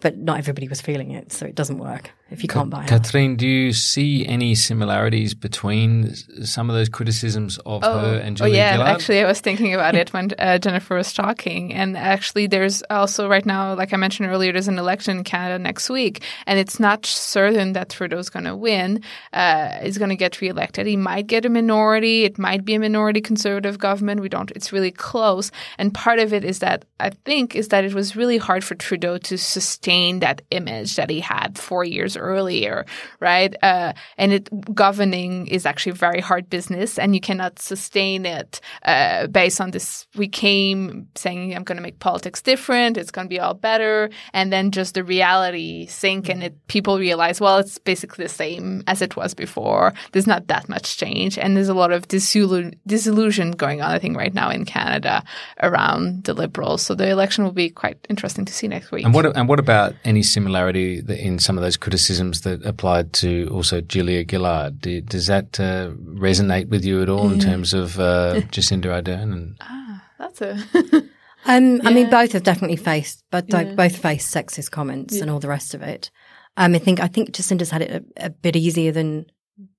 but 0.04 0.18
not 0.18 0.38
everybody 0.38 0.68
was 0.68 0.82
feeling 0.82 1.12
it, 1.12 1.32
so 1.32 1.46
it 1.46 1.56
doesn't 1.56 1.80
work 1.80 2.12
if 2.30 2.44
you 2.44 2.50
can't 2.50 2.70
buy 2.70 2.84
it. 2.84 2.90
Katrine, 2.90 3.38
do 3.38 3.48
you 3.48 3.72
see 3.72 4.26
any 4.28 4.54
similarities 4.54 5.34
between 5.34 6.14
some 6.14 6.70
of 6.70 6.76
those 6.76 6.90
criticisms 6.90 7.58
of 7.60 7.84
oh, 7.86 8.00
her 8.00 8.18
and 8.18 8.36
Julia 8.36 8.54
Oh 8.54 8.56
yeah, 8.58 8.74
Gillard? 8.74 8.88
actually, 8.90 9.22
I 9.22 9.26
was 9.26 9.40
thinking 9.40 9.74
about 9.74 9.96
it 9.96 10.12
when 10.14 10.32
uh, 10.38 10.58
Jennifer 10.58 10.98
was 10.98 11.14
talking, 11.14 11.74
and 11.74 11.96
actually, 11.96 12.48
there's 12.48 12.84
also 12.90 13.30
right 13.30 13.46
now, 13.46 13.76
like 13.76 13.94
I 13.94 13.98
mentioned 13.98 14.28
earlier, 14.30 14.52
there's 14.52 14.68
an 14.68 14.78
election 14.78 15.20
in 15.20 15.24
Canada 15.24 15.58
next 15.58 15.90
week, 15.90 16.22
and 16.46 16.60
it's 16.60 16.82
not 16.82 17.06
certain 17.06 17.72
that 17.74 17.90
Trudeau's 17.90 18.30
going 18.30 18.46
to 18.46 18.56
win. 18.56 19.02
Uh, 19.32 19.80
is 19.84 19.98
going 19.98 20.10
to 20.10 20.18
get 20.18 20.42
reelected. 20.42 20.86
He 20.86 20.98
might 20.98 21.28
get 21.28 21.46
a 21.46 21.50
minority. 21.50 22.26
It 22.26 22.38
might 22.38 22.66
be 22.66 22.74
a 22.74 22.80
minority 22.80 23.22
conservative 23.22 23.80
government. 23.80 24.20
We 24.20 24.28
don't. 24.28 24.52
It's 24.52 24.74
really 24.74 24.92
close, 24.92 25.50
and 25.78 25.94
part 25.94 26.20
of 26.20 26.34
it 26.34 26.44
is 26.44 26.60
that 26.60 26.84
I 27.00 27.12
think 27.24 27.56
is 27.56 27.70
that 27.70 27.86
it 27.86 27.94
was 27.94 28.18
really 28.18 28.38
hard 28.38 28.66
for 28.66 28.76
Trudeau 28.76 29.18
to 29.18 29.38
sustain 29.38 29.93
maintain 29.94 30.20
that 30.20 30.42
image 30.50 30.96
that 30.96 31.10
he 31.10 31.20
had 31.20 31.58
four 31.58 31.84
years 31.84 32.18
earlier, 32.18 32.86
right? 33.20 33.56
Uh, 33.64 33.94
and 34.18 34.34
it 34.34 34.50
governing 34.74 35.48
is 35.48 35.66
actually 35.66 35.94
very 35.94 36.22
hard 36.22 36.50
business, 36.50 37.00
and 37.00 37.14
you 37.14 37.22
cannot 37.22 37.60
sustain 37.60 38.26
it 38.26 38.62
uh, 38.86 39.28
based 39.28 39.62
on 39.62 39.72
this. 39.72 40.08
We 40.16 40.28
came 40.28 41.08
saying 41.16 41.56
I'm 41.56 41.64
going 41.64 41.78
to 41.78 41.82
make 41.82 42.00
politics 42.00 42.42
different. 42.42 42.98
It's 42.98 43.12
going 43.12 43.28
to 43.28 43.36
be 43.36 43.40
all 43.40 43.54
better, 43.54 44.10
and 44.34 44.52
then 44.52 44.72
just 44.72 44.96
the 44.96 45.04
reality 45.04 45.88
sink, 45.88 46.30
and 46.30 46.44
it 46.44 46.54
people 46.68 46.98
realize, 46.98 47.42
well, 47.42 47.58
it's 47.60 47.78
basically 47.80 48.26
the 48.26 48.30
same 48.30 48.84
as 48.88 49.02
it 49.02 49.16
was 49.16 49.34
before. 49.34 49.94
There's 50.12 50.28
not 50.28 50.48
that 50.48 50.70
much 50.70 50.98
change, 50.98 51.38
and 51.38 51.56
there's 51.56 51.70
a 51.70 51.74
lot 51.74 51.92
of 51.92 52.08
disillusion 52.08 53.52
going 53.52 53.82
on. 53.82 53.92
I 53.92 54.00
think 54.00 54.18
right 54.18 54.34
now 54.34 54.50
in 54.50 54.66
Canada 54.66 55.24
around 55.62 56.24
the 56.24 56.34
Liberals. 56.34 56.82
So 56.82 56.96
the 56.96 57.10
election 57.10 57.44
will 57.44 57.54
be 57.66 57.70
quite 57.70 57.98
interesting 58.10 58.46
to 58.46 58.54
see 58.54 58.68
next 58.68 58.92
week. 58.92 59.06
And 59.06 59.14
what 59.14 59.26
and 59.38 59.48
what 59.48 59.60
about 59.60 59.73
about 59.74 59.96
any 60.06 60.22
similarity 60.22 61.02
in 61.08 61.40
some 61.40 61.58
of 61.58 61.64
those 61.64 61.78
criticisms 61.78 62.42
that 62.42 62.64
applied 62.64 63.12
to 63.12 63.50
also 63.52 63.82
Julia 63.82 64.24
Gillard? 64.30 64.80
Does 64.82 65.26
that 65.28 65.60
uh, 65.60 65.90
resonate 66.28 66.70
with 66.70 66.86
you 66.86 67.02
at 67.02 67.10
all 67.10 67.32
in 67.32 67.40
terms 67.40 67.74
of 67.74 68.00
uh, 68.00 68.42
Jacinda 68.52 68.86
Ardern? 68.86 69.34
And 69.34 69.58
ah, 69.62 70.04
that's 70.20 70.42
a. 70.42 70.52
um, 71.46 71.78
yeah. 71.78 71.82
I 71.86 71.94
mean, 71.94 72.10
both 72.12 72.34
have 72.34 72.44
definitely 72.44 72.76
faced, 72.76 73.24
but 73.32 73.46
yeah. 73.50 73.74
both 73.74 73.98
faced 73.98 74.34
sexist 74.34 74.70
comments 74.70 75.16
yeah. 75.16 75.24
and 75.24 75.32
all 75.32 75.40
the 75.40 75.48
rest 75.48 75.74
of 75.74 75.82
it. 75.82 76.12
Um, 76.56 76.76
I 76.76 76.78
think 76.78 77.00
I 77.00 77.08
think 77.08 77.32
Jacinda's 77.32 77.72
had 77.72 77.82
it 77.82 78.06
a, 78.18 78.28
a 78.28 78.30
bit 78.30 78.56
easier 78.56 78.92
than 78.92 79.26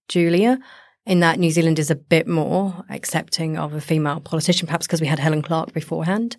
Julia 0.09 0.59
in 1.07 1.21
that 1.21 1.39
New 1.39 1.53
Zealand 1.53 1.79
is 1.79 1.91
a 1.91 1.95
bit 1.95 2.27
more 2.27 2.85
accepting 2.91 3.59
of 3.59 3.75
a 3.75 3.81
female 3.81 4.19
politician, 4.19 4.67
perhaps 4.67 4.89
because 4.89 5.01
we 5.01 5.07
had 5.07 5.21
Helen 5.21 5.43
Clark 5.43 5.73
beforehand 5.73 6.37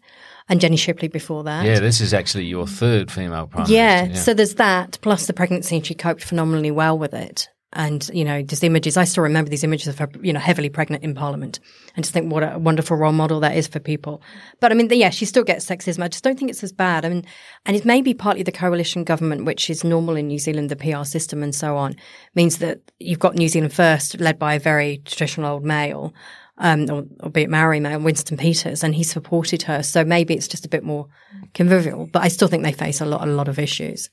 and 0.48 0.62
Jenny 0.62 0.78
Shipley 0.78 1.08
before 1.08 1.44
that. 1.44 1.66
Yeah, 1.66 1.80
this 1.80 2.02
is 2.02 2.14
actually 2.14 2.46
your 2.46 2.68
third 2.68 3.12
female 3.12 3.48
prime 3.48 3.66
yeah, 3.68 4.04
minister. 4.04 4.18
Yeah, 4.18 4.24
so 4.24 4.34
there's 4.34 4.56
that, 4.56 4.98
plus 5.02 5.28
the 5.28 5.34
pregnancy, 5.34 5.76
and 5.76 5.86
she 5.86 5.94
coped 5.96 6.24
phenomenally 6.24 6.72
well 6.72 6.98
with 6.98 7.14
it. 7.14 7.50
And, 7.78 8.10
you 8.14 8.24
know, 8.24 8.42
these 8.42 8.64
images, 8.64 8.96
I 8.96 9.04
still 9.04 9.24
remember 9.24 9.50
these 9.50 9.66
images 9.66 9.90
of 9.90 9.98
her, 10.00 10.10
you 10.22 10.32
know, 10.32 10.40
heavily 10.40 10.70
pregnant 10.70 11.04
in 11.04 11.14
Parliament 11.14 11.60
and 11.94 12.06
just 12.06 12.14
think 12.14 12.32
what 12.32 12.42
a 12.42 12.58
wonderful 12.58 12.96
role 12.96 13.12
model 13.12 13.42
that 13.42 13.58
is 13.58 13.68
for 13.68 13.82
people. 13.82 14.22
But 14.62 14.72
I 14.72 14.76
mean, 14.76 14.88
yeah, 14.92 15.10
she 15.10 15.26
still 15.26 15.44
gets 15.44 15.66
sexism. 15.66 16.02
I 16.02 16.08
just 16.08 16.24
don't 16.24 16.40
think 16.40 16.50
it's 16.50 16.64
as 16.64 16.72
bad. 16.72 17.04
I 17.04 17.10
mean, 17.10 17.26
and 17.66 17.76
it 17.76 17.84
may 17.84 18.02
be 18.02 18.14
partly 18.14 18.44
the 18.44 18.54
coalition 18.54 19.04
government, 19.04 19.44
which 19.44 19.70
is 19.70 19.84
normal 19.84 20.16
in 20.16 20.28
New 20.28 20.40
Zealand, 20.40 20.70
the 20.70 20.78
PR 20.78 21.04
system 21.04 21.44
and 21.44 21.54
so 21.54 21.76
on, 21.76 21.98
means 22.34 22.60
that 22.60 22.80
you've 23.00 23.20
got 23.20 23.36
New 23.36 23.50
Zealand 23.50 23.74
First 23.74 24.22
led 24.22 24.40
by 24.40 24.54
a 24.54 24.60
very 24.60 25.02
traditional 25.04 25.52
old 25.52 25.66
male 25.66 26.14
um, 26.58 26.90
or, 26.90 27.06
or 27.20 27.30
be 27.30 27.42
it 27.42 27.50
Maori 27.50 27.80
Mayor, 27.80 28.00
Winston 28.00 28.38
Peters, 28.38 28.84
and 28.84 28.96
he 28.96 29.04
supported 29.04 29.64
her. 29.64 29.84
So 29.84 30.04
maybe 30.04 30.34
it's 30.34 30.48
just 30.48 30.66
a 30.66 30.70
bit 30.70 30.84
more 30.84 31.08
convivial. 31.54 32.08
But 32.08 32.24
I 32.24 32.30
still 32.30 32.48
think 32.48 32.64
they 32.64 32.72
face 32.72 33.02
a 33.02 33.06
lot, 33.06 33.28
a 33.28 33.32
lot 33.32 33.48
of 33.48 33.60
issues. 33.60 34.10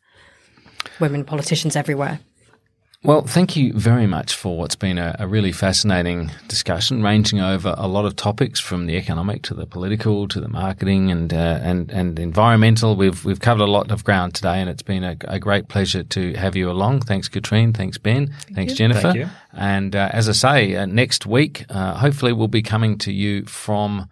Women 1.00 1.24
politicians 1.24 1.76
everywhere. 1.76 2.20
Well, 3.04 3.22
thank 3.22 3.56
you 3.56 3.72
very 3.72 4.06
much 4.06 4.32
for 4.32 4.56
what's 4.56 4.76
been 4.76 4.96
a, 4.96 5.16
a, 5.18 5.26
really 5.26 5.50
fascinating 5.50 6.30
discussion, 6.46 7.02
ranging 7.02 7.40
over 7.40 7.74
a 7.76 7.88
lot 7.88 8.04
of 8.04 8.14
topics 8.14 8.60
from 8.60 8.86
the 8.86 8.96
economic 8.96 9.42
to 9.42 9.54
the 9.54 9.66
political 9.66 10.28
to 10.28 10.40
the 10.40 10.48
marketing 10.48 11.10
and 11.10 11.34
uh, 11.34 11.58
and 11.62 11.90
and 11.90 12.20
environmental. 12.20 12.94
We've 12.94 13.24
we've 13.24 13.40
covered 13.40 13.64
a 13.64 13.70
lot 13.70 13.90
of 13.90 14.04
ground 14.04 14.36
today, 14.36 14.60
and 14.60 14.70
it's 14.70 14.84
been 14.84 15.02
a, 15.02 15.16
a 15.22 15.40
great 15.40 15.66
pleasure 15.66 16.04
to 16.04 16.34
have 16.34 16.54
you 16.54 16.70
along. 16.70 17.00
Thanks, 17.00 17.28
Katrine. 17.28 17.72
Thanks, 17.72 17.98
Ben. 17.98 18.28
Thank 18.28 18.54
thanks, 18.54 18.72
you. 18.72 18.76
Jennifer. 18.76 19.12
Thank 19.12 19.28
and 19.52 19.96
uh, 19.96 20.10
as 20.12 20.28
I 20.28 20.32
say, 20.32 20.76
uh, 20.76 20.86
next 20.86 21.26
week, 21.26 21.64
uh, 21.70 21.94
hopefully, 21.94 22.32
we'll 22.32 22.46
be 22.46 22.62
coming 22.62 22.98
to 22.98 23.12
you 23.12 23.44
from 23.46 24.08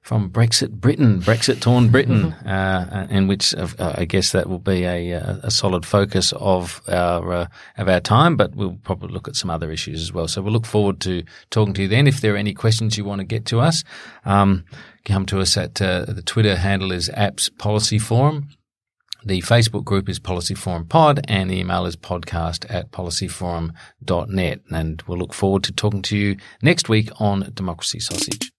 from 0.00 0.30
Brexit 0.30 0.70
Britain, 0.70 1.20
Brexit 1.20 1.60
torn 1.60 1.90
Britain, 1.90 2.32
uh, 2.46 3.06
in 3.10 3.28
which 3.28 3.54
uh, 3.54 3.68
I 3.78 4.04
guess 4.04 4.32
that 4.32 4.48
will 4.48 4.58
be 4.58 4.84
a, 4.84 5.12
a 5.42 5.50
solid 5.50 5.84
focus 5.84 6.32
of 6.36 6.80
our 6.88 7.32
uh, 7.32 7.46
of 7.76 7.88
our 7.88 8.00
time. 8.00 8.36
But 8.36 8.54
we'll 8.54 8.78
probably 8.82 9.12
look 9.12 9.28
at 9.28 9.36
some 9.36 9.50
other 9.50 9.70
issues 9.70 10.00
as 10.00 10.12
well. 10.12 10.28
So 10.28 10.42
we'll 10.42 10.52
look 10.52 10.66
forward 10.66 11.00
to 11.00 11.22
talking 11.50 11.74
to 11.74 11.82
you 11.82 11.88
then. 11.88 12.06
If 12.06 12.20
there 12.20 12.34
are 12.34 12.38
any 12.38 12.54
questions 12.54 12.96
you 12.96 13.04
want 13.04 13.20
to 13.20 13.26
get 13.26 13.44
to 13.46 13.60
us, 13.60 13.84
um, 14.24 14.64
come 15.04 15.26
to 15.26 15.40
us 15.40 15.56
at 15.56 15.80
uh, 15.80 16.06
the 16.06 16.22
Twitter 16.22 16.56
handle 16.56 16.92
is 16.92 17.08
APPS 17.10 17.56
Policy 17.58 17.98
Forum. 17.98 18.48
The 19.22 19.42
Facebook 19.42 19.84
group 19.84 20.08
is 20.08 20.18
Policy 20.18 20.54
Forum 20.54 20.86
Pod 20.86 21.20
and 21.28 21.50
the 21.50 21.58
email 21.58 21.84
is 21.84 21.94
podcast 21.94 22.64
at 22.70 22.90
policyforum.net. 22.90 24.60
And 24.70 25.02
we'll 25.06 25.18
look 25.18 25.34
forward 25.34 25.62
to 25.64 25.72
talking 25.72 26.00
to 26.02 26.16
you 26.16 26.36
next 26.62 26.88
week 26.88 27.10
on 27.20 27.50
Democracy 27.54 28.00
Sausage. 28.00 28.50